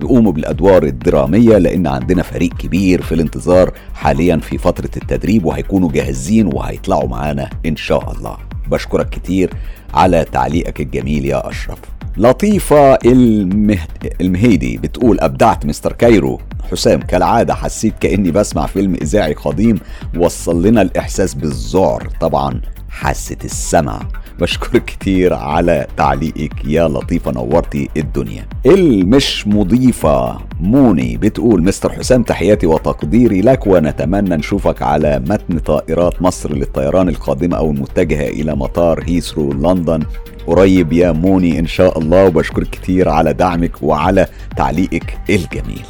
بيقوموا 0.00 0.32
بالأدوار 0.32 0.82
الدرامية 0.82 1.58
لأن 1.58 1.86
عندنا 1.86 2.22
فريق 2.22 2.54
كبير 2.56 3.02
في 3.02 3.14
الانتظار 3.14 3.72
حاليا 3.94 4.36
في 4.36 4.58
فترة 4.58 4.90
التدريب 4.96 5.44
وهيكونوا 5.44 5.92
جاهزين 5.92 6.46
وهيطلعوا 6.46 7.08
معانا 7.08 7.50
إن 7.66 7.76
شاء 7.76 8.12
الله. 8.12 8.36
بشكرك 8.72 9.08
كتير 9.08 9.50
على 9.94 10.24
تعليقك 10.24 10.80
الجميل 10.80 11.26
يا 11.26 11.48
أشرف. 11.48 11.78
لطيفة 12.16 12.94
المه... 12.94 13.78
المهيدي 14.20 14.76
بتقول 14.76 15.20
أبدعت 15.20 15.66
مستر 15.66 15.92
كايرو. 15.92 16.40
حسام 16.70 17.00
كالعادة 17.00 17.54
حسيت 17.54 17.94
كأني 18.00 18.30
بسمع 18.30 18.66
فيلم 18.66 18.94
إذاعي 18.94 19.32
قديم. 19.32 19.80
وصل 20.16 20.66
لنا 20.66 20.82
الإحساس 20.82 21.34
بالذعر. 21.34 22.08
طبعا 22.20 22.60
حاسة 22.90 23.36
السمع. 23.44 24.00
بشكرك 24.42 24.84
كتير 24.84 25.34
على 25.34 25.86
تعليقك. 25.96 26.64
يا 26.64 26.88
لطيفة 26.88 27.32
نورتي 27.32 27.88
الدنيا. 27.96 28.46
المش 28.66 29.46
مضيفة. 29.46 30.38
موني 30.60 31.16
بتقول 31.16 31.62
مستر 31.62 31.92
حسام 31.92 32.22
تحياتي 32.22 32.66
وتقديري 32.66 33.40
لك 33.40 33.66
ونتمنى 33.66 34.36
نشوفك 34.36 34.82
على 34.82 35.18
متن 35.18 35.58
طائرات 35.58 36.22
مصر 36.22 36.52
للطيران 36.52 37.08
القادمة 37.08 37.56
أو 37.56 37.70
المتجهة 37.70 38.28
إلى 38.28 38.54
مطار 38.54 39.04
هيثرو 39.06 39.52
لندن. 39.52 40.02
قريب 40.46 40.92
يا 40.92 41.12
موني 41.12 41.58
إن 41.58 41.66
شاء 41.66 41.98
الله 41.98 42.26
وبشكرك 42.26 42.70
كتير 42.70 43.08
على 43.08 43.32
دعمك 43.32 43.82
وعلى 43.82 44.26
تعليقك 44.56 45.18
الجميل. 45.30 45.86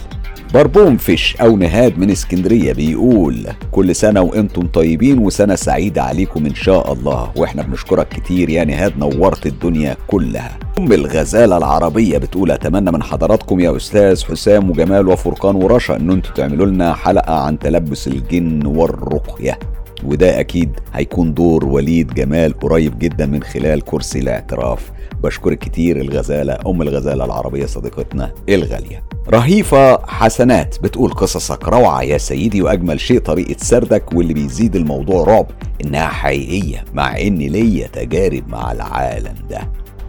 بربوم 0.55 0.97
فيش 0.97 1.37
أو 1.37 1.57
نهاد 1.57 1.99
من 1.99 2.11
اسكندرية 2.11 2.73
بيقول 2.73 3.47
كل 3.71 3.95
سنة 3.95 4.21
وإنتم 4.21 4.67
طيبين 4.67 5.19
وسنة 5.19 5.55
سعيدة 5.55 6.03
عليكم 6.03 6.47
إن 6.47 6.55
شاء 6.55 6.93
الله. 6.93 7.31
وإحنا 7.37 7.63
بنشكرك 7.63 8.09
كتير 8.09 8.51
يا 8.51 8.65
نهاد 8.65 8.99
نورت 8.99 9.47
الدنيا 9.47 9.97
كلها. 10.07 10.59
أم 10.79 10.93
الغزالة 10.93 11.57
العربية 11.57 12.19
بتقول 12.19 12.51
أتمنى 12.51 12.91
من 12.91 13.03
حضراتكم 13.03 13.61
يا 13.61 13.77
أستاذ 13.77 14.25
حسام 14.25 14.71
وجمال 14.71 15.09
وفرقان 15.09 15.57
ورشا 15.57 15.97
إن 15.97 16.11
أنتوا 16.11 16.35
تعملوا 16.35 16.67
لنا 16.67 16.95
حلقة 16.95 17.35
عن 17.35 17.59
تلبس 17.59 18.09
الجن 18.09 18.67
والرقية. 18.67 19.59
وده 20.05 20.41
أكيد 20.41 20.71
هيكون 20.95 21.35
دور 21.35 21.65
وليد 21.65 22.15
جمال 22.15 22.59
قريب 22.59 22.99
جدا 22.99 23.27
من 23.27 23.43
خلال 23.43 23.81
كرسي 23.81 24.19
الاعتراف. 24.19 24.93
بشكرك 25.23 25.59
كتير 25.59 26.01
الغزالة 26.01 26.59
أم 26.67 26.83
الغزالة 26.83 27.25
العربية 27.25 27.67
صديقتنا 27.67 28.33
الغالية. 28.49 29.05
رهيفة 29.29 30.07
حسنات 30.07 30.77
بتقول 30.83 31.11
قصصك 31.11 31.69
روعة 31.69 32.03
يا 32.03 32.19
سيدي 32.19 32.63
وأجمل 32.63 33.01
شيء 33.01 33.19
طريقة 33.19 33.57
سردك 33.59 34.13
واللي 34.13 34.35
بيزيد 34.35 34.77
الموضوع 34.77 35.25
رعب 35.25 35.47
إنها 35.85 36.09
حقيقية 36.09 36.85
مع 36.95 37.21
إن 37.21 37.39
ليا 37.39 37.87
تجارب 37.87 38.49
مع 38.49 38.73
العالم 38.73 39.35
ده. 39.51 39.61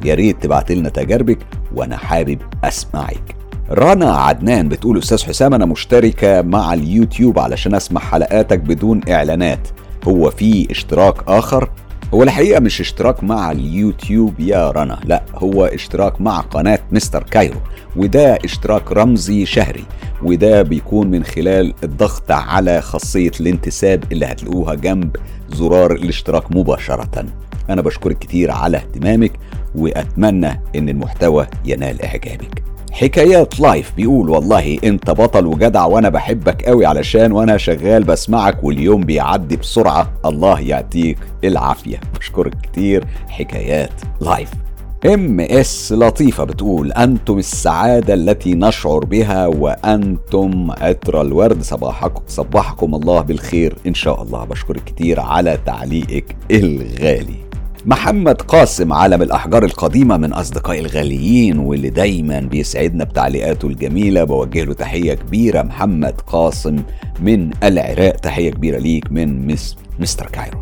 يا 0.06 0.16
ريت 0.16 0.44
تبعت 0.44 0.72
لنا 0.72 0.90
تجاربك 0.90 1.38
وأنا 1.76 1.98
حابب 1.98 2.38
أسمعك. 2.64 3.36
رنا 3.72 4.16
عدنان 4.16 4.70
بتقول 4.70 4.98
أستاذ 4.98 5.24
حسام 5.24 5.54
أنا 5.54 5.66
مشتركة 5.66 6.42
مع 6.42 6.74
اليوتيوب 6.74 7.40
علشان 7.40 7.76
أسمع 7.76 8.02
حلقاتك 8.02 8.60
بدون 8.60 9.02
إعلانات. 9.10 9.68
هو 10.08 10.30
في 10.30 10.68
اشتراك 10.72 11.16
آخر. 11.28 11.70
هو 12.14 12.24
الحقيقة 12.24 12.60
مش 12.60 12.82
اشتراك 12.82 13.24
مع 13.24 13.52
اليوتيوب 13.52 14.40
يا 14.40 14.72
رنا 14.72 15.00
لا 15.06 15.24
هو 15.36 15.66
اشتراك 15.66 16.22
مع 16.22 16.40
قناة 16.40 16.80
مستر 16.92 17.24
كايرو 17.24 17.60
وده 17.96 18.38
اشتراك 18.46 18.92
رمزي 18.92 19.46
شهري 19.46 19.84
وده 20.24 20.62
بيكون 20.62 21.08
من 21.08 21.24
خلال 21.24 21.74
الضغط 21.84 22.32
على 22.32 22.82
خاصية 22.82 23.32
الانتساب 23.40 24.04
اللي 24.12 24.26
هتلاقوها 24.26 24.76
جنب 24.76 25.16
زرار 25.50 25.92
الاشتراك 25.92 26.56
مباشرة. 26.56 27.26
أنا 27.70 27.82
بشكرك 27.82 28.20
كتير 28.20 28.52
على 28.52 28.78
اهتمامك 28.78 29.32
وأتمنى 29.76 30.62
إن 30.76 30.90
المحتوى 30.90 31.48
ينال 31.66 32.02
إعجابك. 32.02 32.64
حكايات 32.94 33.60
لايف 33.60 33.94
بيقول 33.96 34.30
والله 34.30 34.78
انت 34.84 35.12
بطل 35.12 35.46
وجدع 35.46 35.86
وأنا 35.86 36.10
بحبك 36.10 36.64
قوي 36.64 36.86
علشان 36.86 37.32
وأنا 37.32 37.58
شغال 37.58 38.04
بسمعك 38.04 38.64
واليوم 38.64 39.02
بيعدي 39.02 39.58
بسرعة 39.58 40.14
الله 40.26 40.60
يعطيك 40.60 41.18
العافية. 41.44 42.00
بشكرك 42.20 42.54
كتير 42.64 43.06
حكايات 43.28 44.02
لايف. 44.22 44.52
إم 45.06 45.40
إس 45.40 45.92
لطيفة 45.92 46.44
بتقول 46.44 46.92
أنتم 46.92 47.38
السعادة 47.38 48.14
التي 48.14 48.56
نشعر 48.56 49.06
بها 49.06 49.48
وأنتم 49.48 50.72
عطر 50.72 51.22
الورد. 51.22 51.62
صباحكم 51.62 52.24
صباحكم 52.28 52.96
الله 52.96 53.22
بالخير 53.22 53.76
إن 53.88 53.94
شاء 53.94 54.24
الله. 54.24 54.46
بشكرك 54.46 54.84
كتير 54.84 55.20
على 55.20 55.58
تعليقك 55.66 56.36
الغالي. 56.52 57.43
محمد 57.86 58.42
قاسم 58.42 58.94
عالم 58.94 59.22
الأحجار 59.22 59.66
القديمة 59.66 60.18
من 60.18 60.34
أصدقائي 60.34 60.80
الغاليين 60.80 61.60
واللي 61.60 61.90
دايما 61.90 62.40
بيسعدنا 62.40 63.04
بتعليقاته 63.04 63.68
الجميلة. 63.68 64.24
بوجه 64.24 64.64
له 64.64 64.74
تحية 64.74 65.14
كبيرة 65.14 65.62
محمد 65.62 66.22
قاسم 66.28 66.84
من 67.20 67.52
العراق. 67.64 68.16
تحية 68.16 68.52
كبيرة 68.52 68.78
ليك 68.78 69.12
من 69.12 69.48
مس 69.48 69.78
مستر 70.00 70.26
كايرو. 70.26 70.62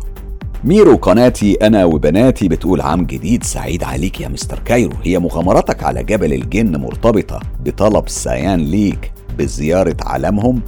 ميرو 0.64 0.96
قناتي 0.96 1.54
أنا 1.54 1.84
وبناتي 1.84 2.48
بتقول 2.48 2.80
عام 2.80 3.04
جديد 3.04 3.44
سعيد 3.44 3.84
عليك 3.84 4.20
يا 4.20 4.28
مستر 4.28 4.58
كايرو. 4.58 4.96
هي 5.02 5.18
مغامرتك 5.18 5.82
على 5.82 6.02
جبل 6.02 6.32
الجن 6.32 6.76
مرتبطة 6.76 7.40
بطلب 7.64 8.08
سيان 8.08 8.60
ليك 8.60 9.12
بزيارة 9.38 9.96
عالمهم؟ 10.00 10.62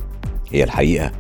هي 0.53 0.65
الحقيقة؟ 0.65 1.13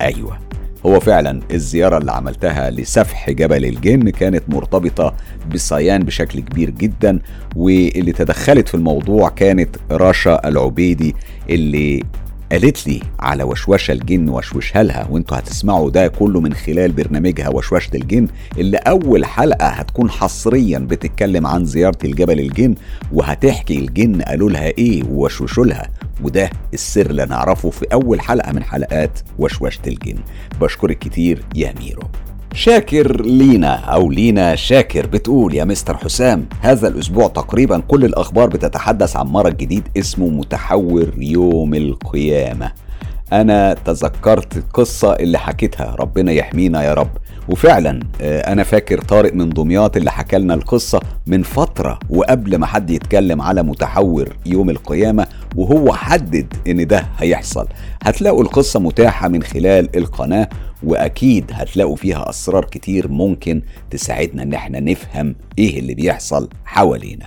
أيوة. 0.00 0.38
هو 0.86 1.00
فعلا 1.00 1.40
الزيارة 1.52 1.98
اللي 1.98 2.12
عملتها 2.12 2.70
لسفح 2.70 3.30
جبل 3.30 3.64
الجن 3.64 4.10
كانت 4.10 4.42
مرتبطة 4.48 5.14
بالصيان 5.50 6.02
بشكل 6.02 6.40
كبير 6.40 6.70
جدا 6.70 7.18
واللي 7.56 8.12
تدخلت 8.12 8.68
في 8.68 8.74
الموضوع 8.74 9.28
كانت 9.28 9.76
رشا 9.92 10.48
العبيدي 10.48 11.14
اللي 11.50 12.02
قالت 12.52 12.86
لي 12.86 13.00
على 13.20 13.42
وشوشة 13.42 13.92
الجن 13.92 14.28
وشوشها 14.28 14.82
لها 14.82 15.06
وانتوا 15.10 15.38
هتسمعوا 15.38 15.90
ده 15.90 16.08
كله 16.08 16.40
من 16.40 16.54
خلال 16.54 16.92
برنامجها 16.92 17.48
وشوشة 17.48 17.90
الجن 17.94 18.28
اللي 18.58 18.76
أول 18.76 19.24
حلقة 19.24 19.66
هتكون 19.66 20.10
حصريا 20.10 20.78
بتتكلم 20.78 21.46
عن 21.46 21.64
زيارة 21.64 21.98
الجبل 22.04 22.40
الجن 22.40 22.74
وهتحكي 23.12 23.78
الجن 23.78 24.22
قالوا 24.22 24.50
لها 24.50 24.66
إيه 24.66 25.02
ووشوشوا 25.04 25.64
لها. 25.66 25.88
وده 26.22 26.50
السر 26.74 27.10
اللي 27.10 27.24
نعرفه 27.24 27.70
في 27.70 27.86
أول 27.92 28.20
حلقة 28.20 28.52
من 28.52 28.62
حلقات 28.62 29.18
وشوشة 29.38 29.80
الجن. 29.86 30.18
بشكرك 30.60 30.98
كتير 30.98 31.42
يا 31.54 31.74
ميرو. 31.80 32.02
شاكر 32.54 33.22
لينا 33.22 33.74
أو 33.74 34.10
لينا 34.10 34.54
شاكر 34.54 35.06
بتقول 35.06 35.54
يا 35.54 35.64
مستر 35.64 35.96
حسام 35.96 36.46
هذا 36.60 36.88
الأسبوع 36.88 37.28
تقريبا 37.28 37.78
كل 37.88 38.04
الأخبار 38.04 38.48
بتتحدث 38.48 39.16
عن 39.16 39.26
مرض 39.26 39.56
جديد 39.56 39.82
اسمه 39.96 40.28
متحور 40.28 41.12
يوم 41.18 41.74
القيامة. 41.74 42.72
أنا 43.32 43.74
تذكرت 43.74 44.56
القصة 44.56 45.12
اللي 45.12 45.38
حكيتها. 45.38 45.94
ربنا 45.98 46.32
يحمينا 46.32 46.82
يا 46.82 46.94
رب. 46.94 47.10
وفعلا 47.48 48.00
آه، 48.20 48.40
أنا 48.52 48.62
فاكر 48.62 49.00
طارق 49.00 49.34
من 49.34 49.50
دمياط 49.50 49.96
اللي 49.96 50.10
حكى 50.10 50.38
لنا 50.38 50.54
القصة 50.54 51.00
من 51.26 51.42
فترة 51.42 51.98
وقبل 52.10 52.56
ما 52.56 52.66
حد 52.66 52.90
يتكلم 52.90 53.42
على 53.42 53.62
متحور 53.62 54.36
يوم 54.46 54.70
القيامة 54.70 55.26
وهو 55.56 55.92
حدد 55.92 56.46
إن 56.68 56.86
ده 56.86 57.06
هيحصل. 57.18 57.68
هتلاقوا 58.02 58.42
القصة 58.42 58.80
متاحة 58.80 59.28
من 59.28 59.42
خلال 59.42 59.96
القناة 59.96 60.48
وأكيد 60.82 61.44
هتلاقوا 61.52 61.96
فيها 61.96 62.30
أسرار 62.30 62.64
كتير 62.64 63.08
ممكن 63.08 63.62
تساعدنا 63.90 64.42
إن 64.42 64.54
إحنا 64.54 64.80
نفهم 64.80 65.34
إيه 65.58 65.78
اللي 65.78 65.94
بيحصل 65.94 66.48
حوالينا. 66.64 67.26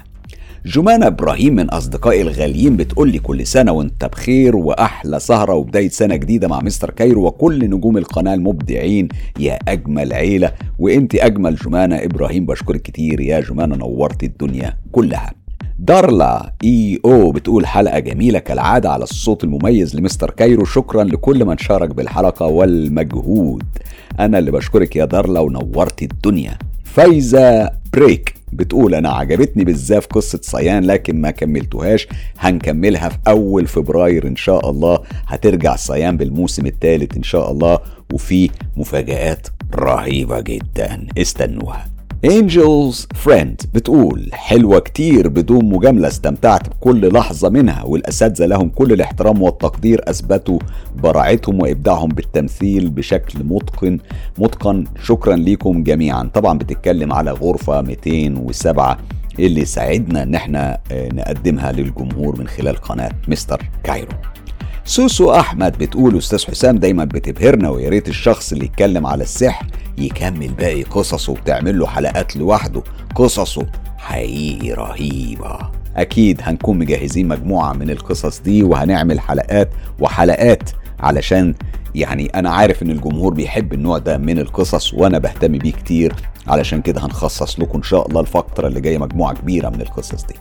جمانة 0.66 1.08
إبراهيم 1.08 1.56
من 1.56 1.70
أصدقائي 1.70 2.22
الغاليين 2.22 2.78
بتقول 2.78 3.12
لي 3.12 3.20
كل 3.20 3.48
سنة 3.48 3.72
وأنت 3.72 4.06
بخير 4.06 4.56
وأحلى 4.56 5.20
سهرة 5.20 5.54
وبداية 5.54 5.90
سنة 5.90 6.16
جديدة 6.16 6.48
مع 6.48 6.60
مستر 6.62 6.90
كايرو 6.90 7.26
وكل 7.26 7.70
نجوم 7.70 7.98
القناة 7.98 8.34
المبدعين. 8.34 9.08
يا 9.40 9.60
أجمل 9.68 10.14
عيلة. 10.14 10.52
وأنت 10.80 11.16
أجمل 11.16 11.56
جمانة. 11.56 11.96
إبراهيم 11.96 12.46
بشكرك 12.46 12.82
كتير. 12.82 13.22
يا 13.22 13.40
جمانة 13.40 13.76
نورت 13.76 14.24
الدنيا 14.24 14.78
كلها. 14.92 15.34
دارلا 15.80 16.54
إي 16.64 17.00
أو 17.06 17.32
بتقول 17.32 17.66
حلقة 17.66 18.00
جميلة 18.00 18.40
كالعادة 18.40 18.90
على 18.92 19.04
الصوت 19.04 19.44
المميز 19.44 19.96
لمستر 19.96 20.30
كايرو. 20.32 20.66
شكرا 20.66 21.04
لكل 21.04 21.46
من 21.46 21.58
شارك 21.58 21.90
بالحلقة 21.90 22.46
والمجهود. 22.46 23.64
أنا 24.20 24.40
اللي 24.40 24.52
بشكرك 24.52 24.96
يا 24.96 25.06
دارلا 25.06 25.40
ونورت 25.40 26.04
الدنيا. 26.04 26.58
فايزة 26.84 27.72
بريك. 27.94 28.36
بتقول 28.54 28.96
أنا 28.96 29.10
عجبتني 29.10 29.64
بالذات 29.64 30.06
قصة 30.06 30.40
صيان 30.42 30.84
لكن 30.84 31.22
ما 31.22 31.32
كملتوهاش. 31.32 32.08
هنكملها 32.40 33.10
في 33.10 33.18
أول 33.28 33.68
فبراير 33.68 34.28
إن 34.28 34.36
شاء 34.36 34.70
الله. 34.70 35.00
هترجع 35.28 35.76
صيان 35.76 36.18
بالموسم 36.18 36.66
الثالث 36.66 37.18
إن 37.18 37.24
شاء 37.24 37.52
الله. 37.52 37.80
وفي 38.14 38.50
مفاجآت 38.78 39.48
رهيبة 39.76 40.40
جدا. 40.42 41.08
استنوها. 41.18 41.95
Angels 42.26 43.08
Friend 43.16 43.62
بتقول 43.74 44.30
حلوة 44.34 44.80
كتير 44.80 45.28
بدون 45.28 45.66
مجاملة 45.66 46.08
استمتعت 46.08 46.70
بكل 46.70 47.14
لحظة 47.14 47.50
منها 47.50 47.84
والأساتذة 47.84 48.46
لهم 48.46 48.70
كل 48.70 48.92
الاحترام 48.92 49.42
والتقدير 49.42 50.02
أثبتوا 50.08 50.60
براعتهم 50.96 51.62
وإبداعهم 51.62 52.10
بالتمثيل 52.10 52.90
بشكل 52.90 53.44
متقن 53.44 54.00
متقن. 54.38 54.84
شكرا 55.04 55.36
ليكم 55.36 55.84
جميعا. 55.84 56.30
طبعا 56.34 56.58
بتتكلم 56.58 57.14
على 57.14 57.32
غرفة 57.32 57.82
207 57.82 58.98
اللي 59.40 59.66
ساعدنا 59.66 60.24
إن 60.24 60.36
إحنا 60.36 60.78
آه، 60.92 61.10
نقدمها 61.14 61.72
للجمهور 61.72 62.40
من 62.40 62.48
خلال 62.48 62.76
قناة 62.76 63.12
مستر 63.28 63.62
كايرو. 63.84 64.12
سوسو 64.88 65.32
أحمد 65.32 65.78
بتقول 65.78 66.18
أستاذ 66.18 66.46
حسام 66.46 66.78
دايما 66.78 67.06
بتبهرنا 67.06 67.70
ويا 67.70 67.90
ريت 67.90 68.08
الشخص 68.08 68.52
اللي 68.52 68.66
يتكلم 68.66 69.08
على 69.08 69.24
السحر 69.24 69.66
يكمل 69.98 70.48
باقي 70.48 70.84
قصصه 70.84 71.32
وتعمل 71.34 71.80
له 71.80 71.88
حلقات 71.88 72.36
لوحده. 72.36 72.84
قصصه 73.16 73.66
حقيقي 73.98 74.72
رهيبة. 74.72 75.58
أكيد 75.96 76.42
هنكون 76.44 76.78
مجهزين 76.78 77.28
مجموعة 77.28 77.74
من 77.74 77.90
القصص 77.90 78.40
دي 78.40 78.64
وهنعمل 78.64 79.20
حلقات 79.20 79.70
وحلقات 80.00 80.70
علشان 81.00 81.54
يعني 81.96 82.26
أنا 82.26 82.50
عارف 82.50 82.84
إن 82.84 82.92
الجمهور 82.92 83.34
بيحب 83.34 83.74
النوع 83.74 83.98
ده 83.98 84.18
من 84.18 84.40
القصص 84.40 84.94
وأنا 84.94 85.18
بهتم 85.20 85.58
بيه 85.58 85.72
كتير. 85.72 86.14
علشان 86.48 86.82
كده 86.82 87.06
هنخصص 87.06 87.60
لكم 87.60 87.78
إن 87.78 87.84
شاء 87.84 88.08
الله 88.08 88.22
الفترة 88.22 88.68
اللي 88.68 88.82
جاية 88.82 88.98
مجموعة 88.98 89.34
كبيرة 89.34 89.70
من 89.70 89.82
القصص 89.82 90.24
دي. 90.26 90.36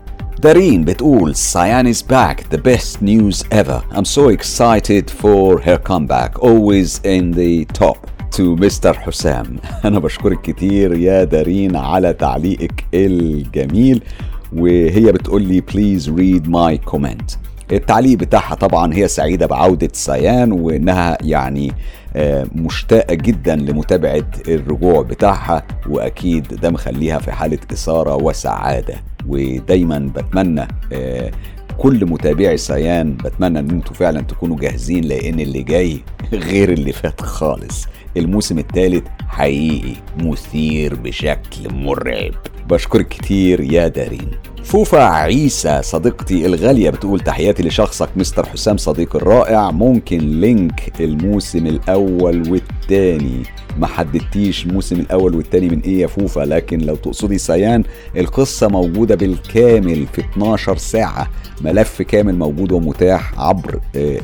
دارين 0.45 0.85
بتقول 0.85 1.35
Cyan 1.35 1.87
is 1.87 2.03
back 2.03 2.43
the 2.51 2.59
best 2.59 3.01
news 3.01 3.45
ever 3.51 3.83
I'm 3.93 4.05
so 4.05 4.29
excited 4.29 5.11
for 5.11 5.59
her 5.59 5.79
comeback 5.79 6.39
always 6.43 7.01
in 7.05 7.33
the 7.33 7.65
top 7.65 7.99
to 8.37 8.57
Mr. 8.57 8.97
حسام 8.97 9.57
أنا 9.85 9.99
بشكرك 9.99 10.41
كتير 10.41 10.95
يا 10.95 11.25
دارين 11.25 11.77
على 11.77 12.13
تعليقك 12.13 12.85
الجميل 12.95 14.03
وهي 14.53 15.13
بتقول 15.13 15.43
لي 15.43 15.63
please 15.63 16.07
read 16.09 16.47
my 16.47 16.93
comment 16.93 17.37
التعليق 17.73 18.19
بتاعها 18.19 18.55
طبعا 18.55 18.95
هي 18.95 19.09
سعيدة 19.09 19.47
بعودة 19.47 19.91
سيان 19.93 20.53
وإنها 20.53 21.19
يعني 21.23 21.73
مشتاقة 22.55 23.15
جدا 23.15 23.57
لمتابعة 23.57 24.25
الرجوع 24.49 25.03
بتاعها 25.03 25.67
وأكيد 25.89 26.47
ده 26.47 26.71
مخليها 26.71 27.19
في 27.19 27.33
حالة 27.33 27.59
إثارة 27.73 28.15
وسعادة. 28.15 28.95
ودايما 29.27 29.99
بتمنى 30.17 30.69
آه، 30.93 31.31
كل 31.79 32.07
متابعي 32.07 32.57
سيان 32.57 33.15
بتمنى 33.17 33.59
إن 33.59 33.71
أنتوا 33.71 33.95
فعلا 33.95 34.21
تكونوا 34.21 34.57
جاهزين 34.57 35.05
لأن 35.05 35.41
اللي 35.41 35.63
جاي 35.63 36.01
غير 36.33 36.73
اللي 36.73 36.93
فات 36.93 37.21
خالص. 37.21 37.87
الموسم 38.17 38.59
الثالث 38.59 39.05
حقيقي 39.29 39.95
مثير 40.19 40.95
بشكل 40.95 41.75
مرعب. 41.75 42.33
بشكرك 42.69 43.09
كتير 43.09 43.61
يا 43.61 43.89
دارين. 43.89 44.31
فوفا 44.65 44.99
عيسى 45.05 45.81
صديقتي 45.83 46.47
الغالية 46.47 46.91
بتقول 46.91 47.21
تحياتي 47.21 47.63
لشخصك 47.63 48.09
مستر 48.17 48.47
حسام 48.47 48.77
صديقي 48.77 49.19
الرائع. 49.19 49.71
ممكن 49.71 50.19
link 50.41 50.93
الموسم 51.01 51.67
الأول 51.67 52.51
والتاني. 52.51 53.43
ما 53.79 53.87
حددتيش 53.87 54.67
الموسم 54.67 55.01
الأول 55.01 55.35
والتاني 55.37 55.69
من 55.69 55.81
إيه 55.81 56.01
يا 56.01 56.07
فوفا 56.07 56.41
لكن 56.41 56.79
لو 56.79 56.97
تقصدي 56.97 57.39
سيان 57.39 57.85
القصة 58.17 58.69
موجودة 58.69 59.15
بالكامل 59.15 60.07
في 60.13 60.21
12 60.21 60.77
ساعة. 60.77 61.31
ملف 61.61 62.03
كامل 62.03 62.35
موجود 62.39 62.73
ومتاح 62.73 63.41
عبر 63.41 63.81
آه، 63.97 64.21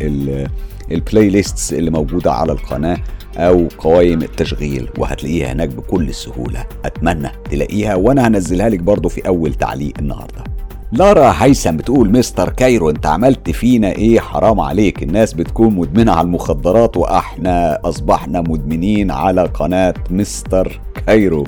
ال 0.93 1.29
playlists 1.29 1.73
اللي 1.73 1.91
موجودة 1.91 2.33
على 2.33 2.53
القناة 2.53 2.99
أو 3.37 3.69
قوائم 3.79 4.23
التشغيل 4.23 4.89
وهتلاقيها 4.99 5.53
هناك 5.53 5.69
بكل 5.69 6.15
سهولة. 6.15 6.67
أتمنى 6.85 7.31
تلاقيها 7.51 7.95
وأنا 7.95 8.27
هنزلها 8.27 8.69
لك 8.69 8.79
برضو 8.79 9.09
في 9.09 9.27
أول 9.27 9.55
تعليق 9.55 9.93
النهاردة. 9.99 10.45
لارا 10.93 11.35
هيثم 11.39 11.77
بتقول 11.77 12.11
مستر 12.13 12.49
كايرو 12.49 12.91
أنت 12.91 13.07
عملت 13.07 13.51
فينا 13.51 13.93
إيه؟ 13.93 14.21
حرام 14.21 14.61
عليك. 14.61 15.03
الناس 15.03 15.35
بتكون 15.35 15.75
مدمنة 15.75 16.13
على 16.13 16.25
المخدرات 16.25 16.97
وأحنا 16.97 17.79
أصبحنا 17.85 18.41
مدمنين 18.41 19.11
على 19.11 19.43
قناة 19.43 19.95
مستر 20.11 20.81
كايرو. 21.07 21.47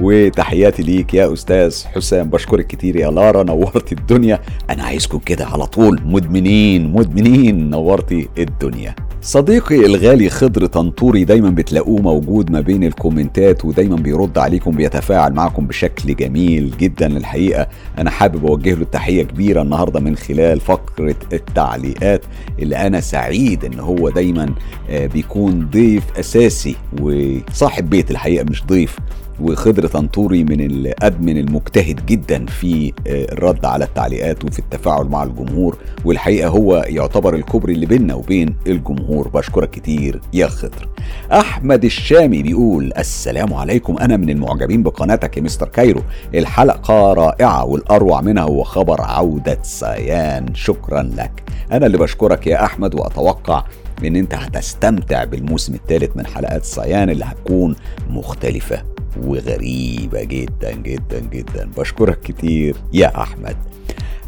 وتحياتي 0.00 0.82
ليك 0.82 1.14
يا 1.14 1.32
أستاذ 1.32 1.84
حسام. 1.84 2.30
بشكرك 2.30 2.66
كتير 2.66 2.96
يا 2.96 3.10
لارا 3.10 3.42
نورتي 3.42 3.94
الدنيا. 3.94 4.40
أنا 4.70 4.82
عايزكم 4.84 5.18
كده 5.18 5.46
على 5.46 5.66
طول. 5.66 6.00
مدمنين 6.04 6.92
مدمنين 6.92 7.70
نورتي 7.70 8.28
الدنيا. 8.38 8.94
صديقي 9.22 9.86
الغالي 9.86 10.30
خضر 10.30 10.66
طنطوري 10.66 11.24
دايما 11.24 11.50
بتلاقوه 11.50 12.00
موجود 12.00 12.50
ما 12.50 12.60
بين 12.60 12.84
الكومنتات 12.84 13.64
ودايما 13.64 13.96
بيرد 13.96 14.38
عليكم 14.38 14.70
بيتفاعل 14.70 15.32
معكم 15.32 15.66
بشكل 15.66 16.16
جميل 16.16 16.74
جدا 16.78 17.06
الحقيقة. 17.06 17.66
أنا 17.98 18.10
حابب 18.10 18.46
أوجه 18.46 18.74
له 18.74 18.84
تحيه 18.84 19.22
كبيرة 19.22 19.62
النهارده 19.62 20.00
من 20.00 20.16
خلال 20.16 20.60
فقرة 20.60 21.14
التعليقات 21.32 22.24
اللي 22.58 22.76
أنا 22.76 23.00
سعيد 23.00 23.64
إن 23.64 23.80
هو 23.80 24.08
دايما 24.10 24.54
آه، 24.90 25.06
بيكون 25.06 25.68
ضيف 25.70 26.02
أساسي. 26.18 26.76
وصاحب 27.00 27.90
بيت 27.90 28.10
الحقيقة 28.10 28.44
مش 28.44 28.64
ضيف. 28.66 28.98
وخضر 29.42 29.86
طنطوري 29.86 30.44
من 30.44 30.60
الأدمن 30.60 31.36
المجتهد 31.38 32.06
جدا 32.06 32.46
في 32.46 32.92
آه، 33.06 33.32
الرد 33.32 33.64
على 33.64 33.84
التعليقات 33.84 34.44
وفي 34.44 34.58
التفاعل 34.58 35.04
مع 35.04 35.22
الجمهور. 35.22 35.76
والحقيقة 36.04 36.48
هو 36.48 36.84
يعتبر 36.86 37.34
الكوبري 37.34 37.72
اللي 37.72 37.86
بيننا 37.86 38.14
وبين 38.14 38.54
الجمهور. 38.66 39.28
بشكرك 39.28 39.70
كتير 39.70 40.20
يا 40.32 40.46
خضر. 40.46 40.88
أحمد 41.32 41.84
الشامي 41.84 42.42
بيقول 42.42 42.92
السلام 42.98 43.54
عليكم. 43.54 43.98
أنا 43.98 44.16
من 44.16 44.30
المعجبين 44.30 44.82
بقناتك 44.82 45.36
يا 45.36 45.42
مستر 45.42 45.68
كايرو. 45.68 46.02
الحلقة 46.34 47.12
رائعة 47.12 47.64
والأروع 47.64 48.20
منها 48.20 48.42
هو 48.42 48.62
خبر 48.62 49.00
عودة 49.00 49.58
سيان. 49.62 50.54
شكرا 50.54 51.02
لك. 51.02 51.42
أنا 51.72 51.86
اللي 51.86 51.98
بشكرك 51.98 52.46
يا 52.46 52.64
أحمد 52.64 52.94
وأتوقع 52.94 53.64
إن 54.04 54.16
أنت 54.16 54.34
هتستمتع 54.34 55.24
بالموسم 55.24 55.74
الثالث 55.74 56.16
من 56.16 56.26
حلقات 56.26 56.64
صيان 56.64 57.10
اللي 57.10 57.24
هتكون 57.24 57.76
مختلفة. 58.10 58.91
وغريبة 59.16 60.24
جدا 60.24 60.72
جدا 60.72 61.20
جدا. 61.20 61.70
بشكرك 61.78 62.20
كتير 62.20 62.76
يا 62.92 63.22
أحمد. 63.22 63.56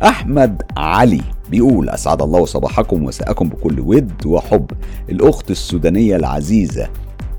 أحمد 0.02 0.62
علي 0.76 1.20
بيقول 1.50 1.88
أسعد 1.88 2.22
الله 2.22 2.44
صباحكم 2.44 3.02
ومساءكم 3.02 3.48
بكل 3.48 3.80
ود 3.80 4.26
وحب. 4.26 4.70
الأخت 5.10 5.50
السودانية 5.50 6.16
العزيزة 6.16 6.88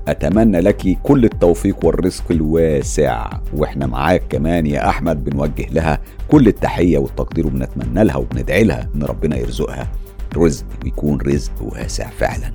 أتمنى 0.08 0.60
لك 0.60 0.98
كل 1.02 1.24
التوفيق 1.24 1.84
والرزق 1.84 2.24
الواسع. 2.30 3.30
وإحنا 3.54 3.86
معاك 3.86 4.22
كمان 4.28 4.66
يا 4.66 4.88
أحمد 4.88 5.24
بنوجه 5.24 5.66
لها 5.70 5.98
كل 6.28 6.48
التحية 6.48 6.98
والتقدير 6.98 7.46
وبنتمنى 7.46 8.04
لها 8.04 8.16
وبندعي 8.16 8.64
لها 8.64 8.88
إن 8.94 9.02
ربنا 9.02 9.36
يرزقها. 9.36 9.88
رزق 10.36 10.64
ويكون 10.84 11.20
رزق 11.20 11.52
واسع 11.60 12.10
فعلا. 12.10 12.52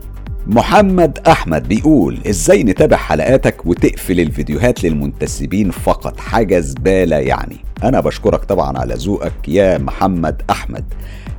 محمد 0.55 1.19
أحمد 1.27 1.67
بيقول 1.67 2.17
إزاي 2.29 2.63
نتابع 2.63 2.97
حلقاتك 2.97 3.65
وتقفل 3.65 4.19
الفيديوهات 4.19 4.83
للمنتسبين 4.83 5.71
فقط؟ 5.71 6.19
حاجة 6.19 6.59
زبالة 6.59 7.15
يعني. 7.15 7.57
أنا 7.83 7.99
بشكرك 7.99 8.43
طبعا 8.45 8.77
على 8.77 8.93
ذوقك 8.95 9.33
يا 9.47 9.77
محمد 9.77 10.41
أحمد. 10.49 10.83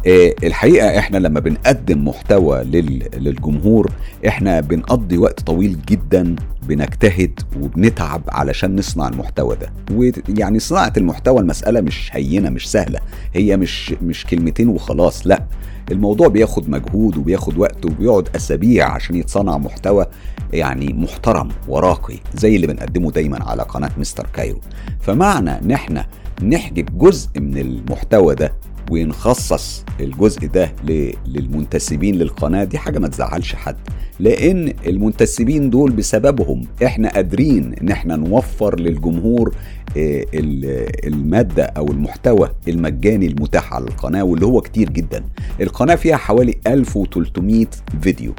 إيه 0.07 0.35
الحقيقة 0.43 0.99
إحنا 0.99 1.19
لما 1.19 1.41
بنقدم 1.41 2.09
محتوى 2.09 2.63
للجمهور 2.65 3.91
إحنا 4.29 4.61
بنقضي 4.61 5.19
وقت 5.19 5.41
طويل 5.41 5.79
جدا 5.89 6.37
بنجتهد 6.63 7.41
وبنتعب 7.61 8.23
علشان 8.29 8.77
نصنع 8.77 9.09
المحتوى 9.09 9.57
ده. 9.57 9.73
ويعني 9.95 10.59
صناعة 10.59 10.93
المحتوى 10.97 11.41
المسألة 11.41 11.81
مش 11.81 12.11
هينة 12.13 12.51
مش 12.51 12.71
سهلة. 12.71 12.99
هي 13.35 13.57
مش 13.57 13.95
مش 14.03 14.27
كلمتين 14.27 14.69
وخلاص 14.69 15.27
لأ. 15.27 15.43
الموضوع 15.91 16.29
بياخد 16.29 16.71
مجهود 16.71 17.17
وبياخد 17.17 17.59
وقت 17.59 17.85
وبيقعد 17.85 18.29
أسابيع 18.37 18.91
عشان 18.95 19.17
يتصنع 19.17 19.59
محتوى 19.59 20.07
يعني 20.53 20.93
محترم 20.93 21.49
وراقي 21.69 22.19
زي 22.35 22.57
اللي 22.57 22.67
بنقدمه 22.67 23.11
دايما 23.11 23.45
على 23.45 23.63
قناة 23.63 23.91
مستر 23.99 24.27
كايرو. 24.35 24.61
فمعنى 25.01 25.51
إن 25.51 25.71
إحنا 25.71 26.07
نحجب 26.43 26.99
جزء 26.99 27.41
من 27.41 27.59
المحتوى 27.59 28.35
ده 28.35 28.53
ونخصص 28.93 29.85
الجزء 30.01 30.47
ده 30.47 30.73
للمنتسبين 31.27 32.15
للقناة 32.15 32.65
دي 32.65 32.79
حاجة 32.79 32.99
ما 32.99 33.09
تزعلش 33.09 33.55
حد. 33.55 33.77
لأن 34.21 34.73
المنتسبين 34.87 35.71
دول 35.71 35.93
بسببهم 35.93 36.63
إحنا 36.85 37.09
قادرين 37.09 37.75
إن 37.83 37.89
إحنا 37.89 38.17
نوفر 38.17 38.81
للجمهور 38.81 39.55
آه، 39.97 40.25
المادة 41.07 41.65
أو 41.65 41.87
المحتوى 41.91 42.49
المجاني 42.69 43.27
المتاح 43.27 43.75
على 43.75 43.85
القناة 43.85 44.23
واللي 44.23 44.47
هو 44.47 44.61
كتير 44.61 44.91
جدا. 44.91 45.25
القناة 45.61 45.95
فيها 45.95 46.17
حوالي 46.17 46.55
1300 46.67 47.67
فيديو. 48.03 48.35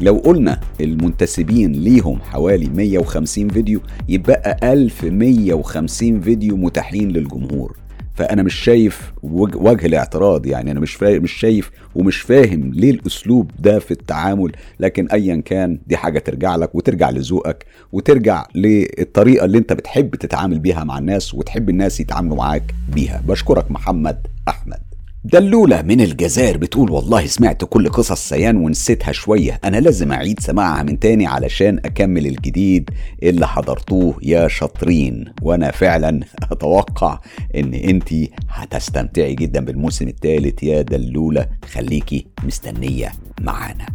لو 0.00 0.16
قلنا 0.16 0.60
المنتسبين 0.80 1.72
ليهم 1.72 2.18
حوالي 2.20 2.68
150 2.68 3.48
فيديو 3.48 3.80
يبقى 4.08 4.72
1150 4.72 6.20
فيديو 6.20 6.56
متاحين 6.56 7.08
للجمهور. 7.10 7.76
فأنا 8.14 8.42
مش 8.42 8.54
شايف 8.54 9.12
وجه 9.22 9.86
الاعتراض 9.86 10.46
يعني. 10.46 10.70
أنا 10.70 10.80
مش 10.80 11.02
مش 11.02 11.32
شايف 11.32 11.70
ومش 11.94 12.20
فاهم 12.20 12.70
ليه 12.74 12.90
الأسلوب 12.90 13.50
ده 13.58 13.78
في 13.78 13.90
التعامل. 13.90 14.52
لكن 14.80 15.06
ايا 15.08 15.42
كان 15.44 15.78
دي 15.86 15.96
حاجة 15.96 16.18
ترجع 16.18 16.56
لك 16.56 16.74
وترجع 16.74 17.10
لذوقك 17.10 17.66
وترجع 17.92 18.46
للطريقة 18.54 19.44
اللي 19.44 19.58
أنت 19.58 19.72
بتحب 19.72 20.14
تتعامل 20.14 20.58
بيها 20.58 20.84
مع 20.84 20.98
الناس 20.98 21.34
وتحب 21.34 21.70
الناس 21.70 22.00
يتعاملوا 22.00 22.36
معاك 22.36 22.74
بيها. 22.94 23.22
بشكرك 23.26 23.70
محمد 23.70 24.26
أحمد. 24.48 24.83
دلولة 25.26 25.82
من 25.82 26.00
الجزائر 26.00 26.56
بتقول 26.56 26.90
والله 26.90 27.26
سمعت 27.26 27.64
كل 27.64 27.88
قصص 27.88 28.28
سيان 28.28 28.56
ونسيتها 28.56 29.12
شوية. 29.12 29.60
أنا 29.64 29.76
لازم 29.76 30.12
أعيد 30.12 30.40
سماعها 30.40 30.82
من 30.82 30.98
تاني 30.98 31.26
علشان 31.26 31.78
أكمل 31.78 32.26
الجديد 32.26 32.90
اللي 33.22 33.48
حضرتوه 33.48 34.14
يا 34.22 34.48
شاطرين. 34.48 35.24
وأنا 35.42 35.70
فعلا 35.70 36.20
أتوقع 36.52 37.20
إن 37.56 37.74
أنتي 37.74 38.30
هتستمتعي 38.48 39.34
جدا 39.34 39.64
بالموسم 39.64 40.08
الثالث 40.08 40.62
يا 40.62 40.82
دلولة. 40.82 41.46
خليكي 41.72 42.26
مستنية 42.44 43.12
معانا. 43.40 43.86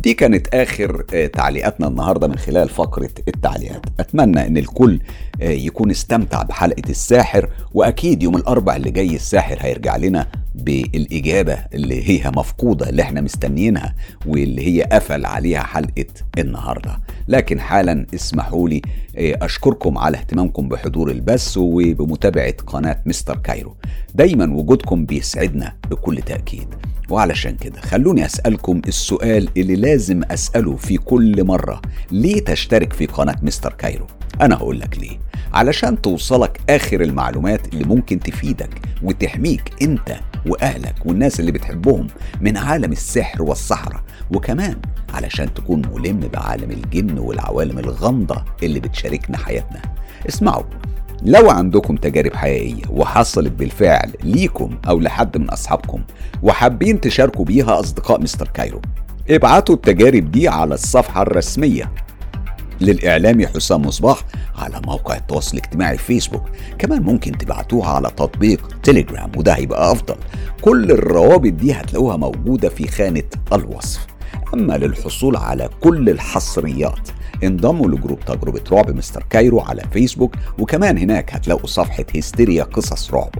دي 0.00 0.14
كانت 0.14 0.54
آخر 0.54 1.04
آه، 1.14 1.26
تعليقاتنا 1.26 1.88
النهارده 1.88 2.28
من 2.28 2.36
خلال 2.36 2.68
فقرة 2.68 3.10
التعليقات. 3.28 3.86
أتمنى 4.00 4.46
إن 4.46 4.56
الكل 4.56 5.00
آه، 5.42 5.50
يكون 5.50 5.90
استمتع 5.90 6.42
بحلقة 6.42 6.90
الساحر. 6.90 7.50
وأكيد 7.74 8.22
يوم 8.22 8.36
الأربع 8.36 8.76
اللي 8.76 8.90
جاي 8.90 9.14
الساحر 9.14 9.56
هيرجع 9.60 9.96
لنا 9.96 10.26
بالإجابة 10.64 11.58
اللي 11.74 12.08
هي 12.10 12.30
مفقودة 12.30 12.88
اللي 12.88 13.02
إحنا 13.02 13.20
مستنيينها 13.20 13.94
واللي 14.26 14.66
هي 14.66 14.82
قفل 14.82 15.26
عليها 15.26 15.62
حلقة 15.62 16.06
النهارده. 16.38 17.00
لكن 17.28 17.60
حالا 17.60 18.06
اسمحوا 18.14 18.68
لي 18.68 18.82
آه، 19.16 19.38
أشكركم 19.42 19.98
على 19.98 20.16
اهتمامكم 20.18 20.68
بحضور 20.68 21.10
البث 21.10 21.56
وبمتابعة 21.56 22.52
قناة 22.66 23.02
مستر 23.06 23.36
كايرو. 23.36 23.76
دايما 24.14 24.54
وجودكم 24.54 25.04
بيسعدنا 25.06 25.76
بكل 25.90 26.22
تأكيد. 26.22 26.68
وعلشان 27.10 27.56
كده 27.56 27.80
خلوني 27.80 28.26
أسألكم 28.26 28.82
السؤال 28.88 29.48
اللي 29.56 29.76
لازم 29.76 30.22
أسأله 30.30 30.76
في 30.76 30.96
كل 30.96 31.44
مرة. 31.44 31.80
ليه 32.12 32.44
تشترك 32.44 32.92
في 32.92 33.06
قناة 33.06 33.36
مستر 33.42 33.72
كايرو؟ 33.72 34.06
أنا 34.40 34.54
هقول 34.56 34.80
لك 34.80 34.98
ليه. 34.98 35.18
علشان 35.54 36.00
توصلك 36.00 36.60
آخر 36.70 37.00
المعلومات 37.00 37.74
اللي 37.74 37.84
ممكن 37.84 38.20
تفيدك 38.20 38.70
وتحميك 39.02 39.62
أنت 39.82 40.16
وأهلك 40.46 40.94
والناس 41.06 41.40
اللي 41.40 41.52
بتحبهم 41.52 42.06
من 42.40 42.56
عالم 42.56 42.92
السحر 42.92 43.42
والسحرة. 43.42 44.02
وكمان 44.34 44.76
علشان 45.14 45.54
تكون 45.54 45.82
ملم 45.94 46.20
بعالم 46.20 46.70
الجن 46.70 47.18
والعوالم 47.18 47.78
الغامضة 47.78 48.44
اللي 48.62 48.80
بتشاركنا 48.80 49.38
حياتنا. 49.38 49.82
اسمعوا 50.28 50.64
لو 51.22 51.50
عندكم 51.50 51.96
تجارب 51.96 52.34
حقيقية 52.34 52.82
وحصلت 52.90 53.52
بالفعل 53.52 54.12
ليكم 54.24 54.78
أو 54.88 55.00
لحد 55.00 55.38
من 55.38 55.50
أصحابكم 55.50 56.02
وحابين 56.42 57.00
تشاركوا 57.00 57.44
بيها 57.44 57.80
أصدقاء 57.80 58.20
مستر 58.20 58.48
كايرو 58.48 58.80
ابعتوا 59.30 59.74
التجارب 59.74 60.30
دي 60.30 60.48
على 60.48 60.74
الصفحة 60.74 61.22
الرسمية. 61.22 61.92
للإعلامي 62.80 63.46
حسام 63.46 63.82
مصباح 63.82 64.24
على 64.58 64.80
موقع 64.86 65.16
التواصل 65.16 65.56
الاجتماعي 65.56 65.98
فيسبوك. 65.98 66.44
كمان 66.78 67.02
ممكن 67.02 67.38
تبعتوها 67.38 67.88
على 67.88 68.10
تطبيق 68.16 68.76
تيليجرام 68.82 69.32
وده 69.36 69.52
هيبقى 69.52 69.92
أفضل. 69.92 70.16
كل 70.62 70.90
الروابط 70.90 71.52
دي 71.52 71.72
هتلاقوها 71.72 72.16
موجودة 72.16 72.68
في 72.68 72.88
خانة 72.88 73.22
الوصف. 73.52 74.06
أما 74.54 74.72
للحصول 74.78 75.36
على 75.36 75.68
كل 75.80 76.08
الحصريات 76.08 77.08
انضموا 77.44 77.88
لجروب 77.88 78.20
تجربة 78.20 78.62
رعب 78.72 78.90
مستر 78.90 79.24
كايرو 79.30 79.60
على 79.60 79.82
فيسبوك 79.92 80.34
وكمان 80.58 80.98
هناك 80.98 81.34
هتلاقوا 81.34 81.66
صفحة 81.66 82.04
هستيريا 82.16 82.64
قصص 82.64 83.14
رعب. 83.14 83.30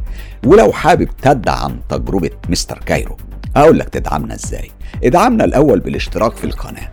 ولو 0.47 0.73
حابب 0.73 1.09
تدعم 1.23 1.81
تجربة 1.89 2.31
مستر 2.49 2.79
كايرو 2.79 3.17
أقول 3.57 3.79
لك 3.79 3.89
تدعمنا 3.89 4.35
إزاي؟ 4.35 4.71
ادعمنا 5.05 5.45
الأول 5.45 5.81
بالاشتراك 5.81 6.37
في 6.37 6.45
القناة. 6.45 6.91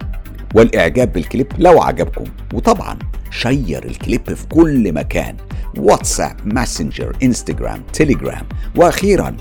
والإعجاب 0.55 1.13
بالكليب 1.13 1.47
لو 1.57 1.81
عجبكم. 1.81 2.23
وطبعا 2.53 2.99
share 3.31 3.85
الكليب 3.85 4.33
في 4.33 4.47
كل 4.47 4.93
مكان. 4.93 5.35
واتساب 5.77 6.35
ماسنجر 6.45 7.15
انستجرام 7.23 7.83
تيليجرام. 7.93 8.45
وأخيرا 8.75 9.37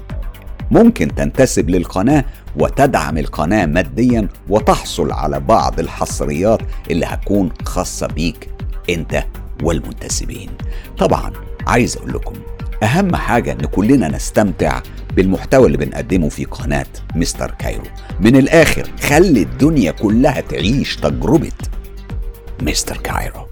ممكن 0.70 1.14
تنتسب 1.14 1.70
للقناة 1.70 2.24
وتدعم 2.56 3.18
القناة 3.18 3.66
ماديا 3.66 4.28
وتحصل 4.48 5.12
على 5.12 5.40
بعض 5.40 5.80
الحصريات 5.80 6.60
اللي 6.90 7.06
هتكون 7.06 7.50
خاصة 7.64 8.06
بيك 8.06 8.50
أنت 8.90 9.24
والمنتسبين. 9.62 10.50
طبعا 10.98 11.32
عايز 11.66 11.96
أقول 11.96 12.12
لكم 12.12 12.34
أهم 12.82 13.16
حاجة 13.16 13.52
إن 13.52 13.66
كلنا 13.66 14.08
نستمتع 14.08 14.80
بالمحتوى 15.16 15.66
اللي 15.66 15.78
بنقدمه 15.78 16.28
في 16.28 16.44
قناة 16.44 16.86
مستر 17.14 17.50
كايرو. 17.50 17.84
من 18.20 18.36
الآخر 18.36 18.90
خلي 19.00 19.42
الدنيا 19.42 19.90
كلها 19.92 20.40
تعيش 20.40 20.96
تجربة 20.96 21.52
مستر 22.62 22.96
كايرو. 22.96 23.45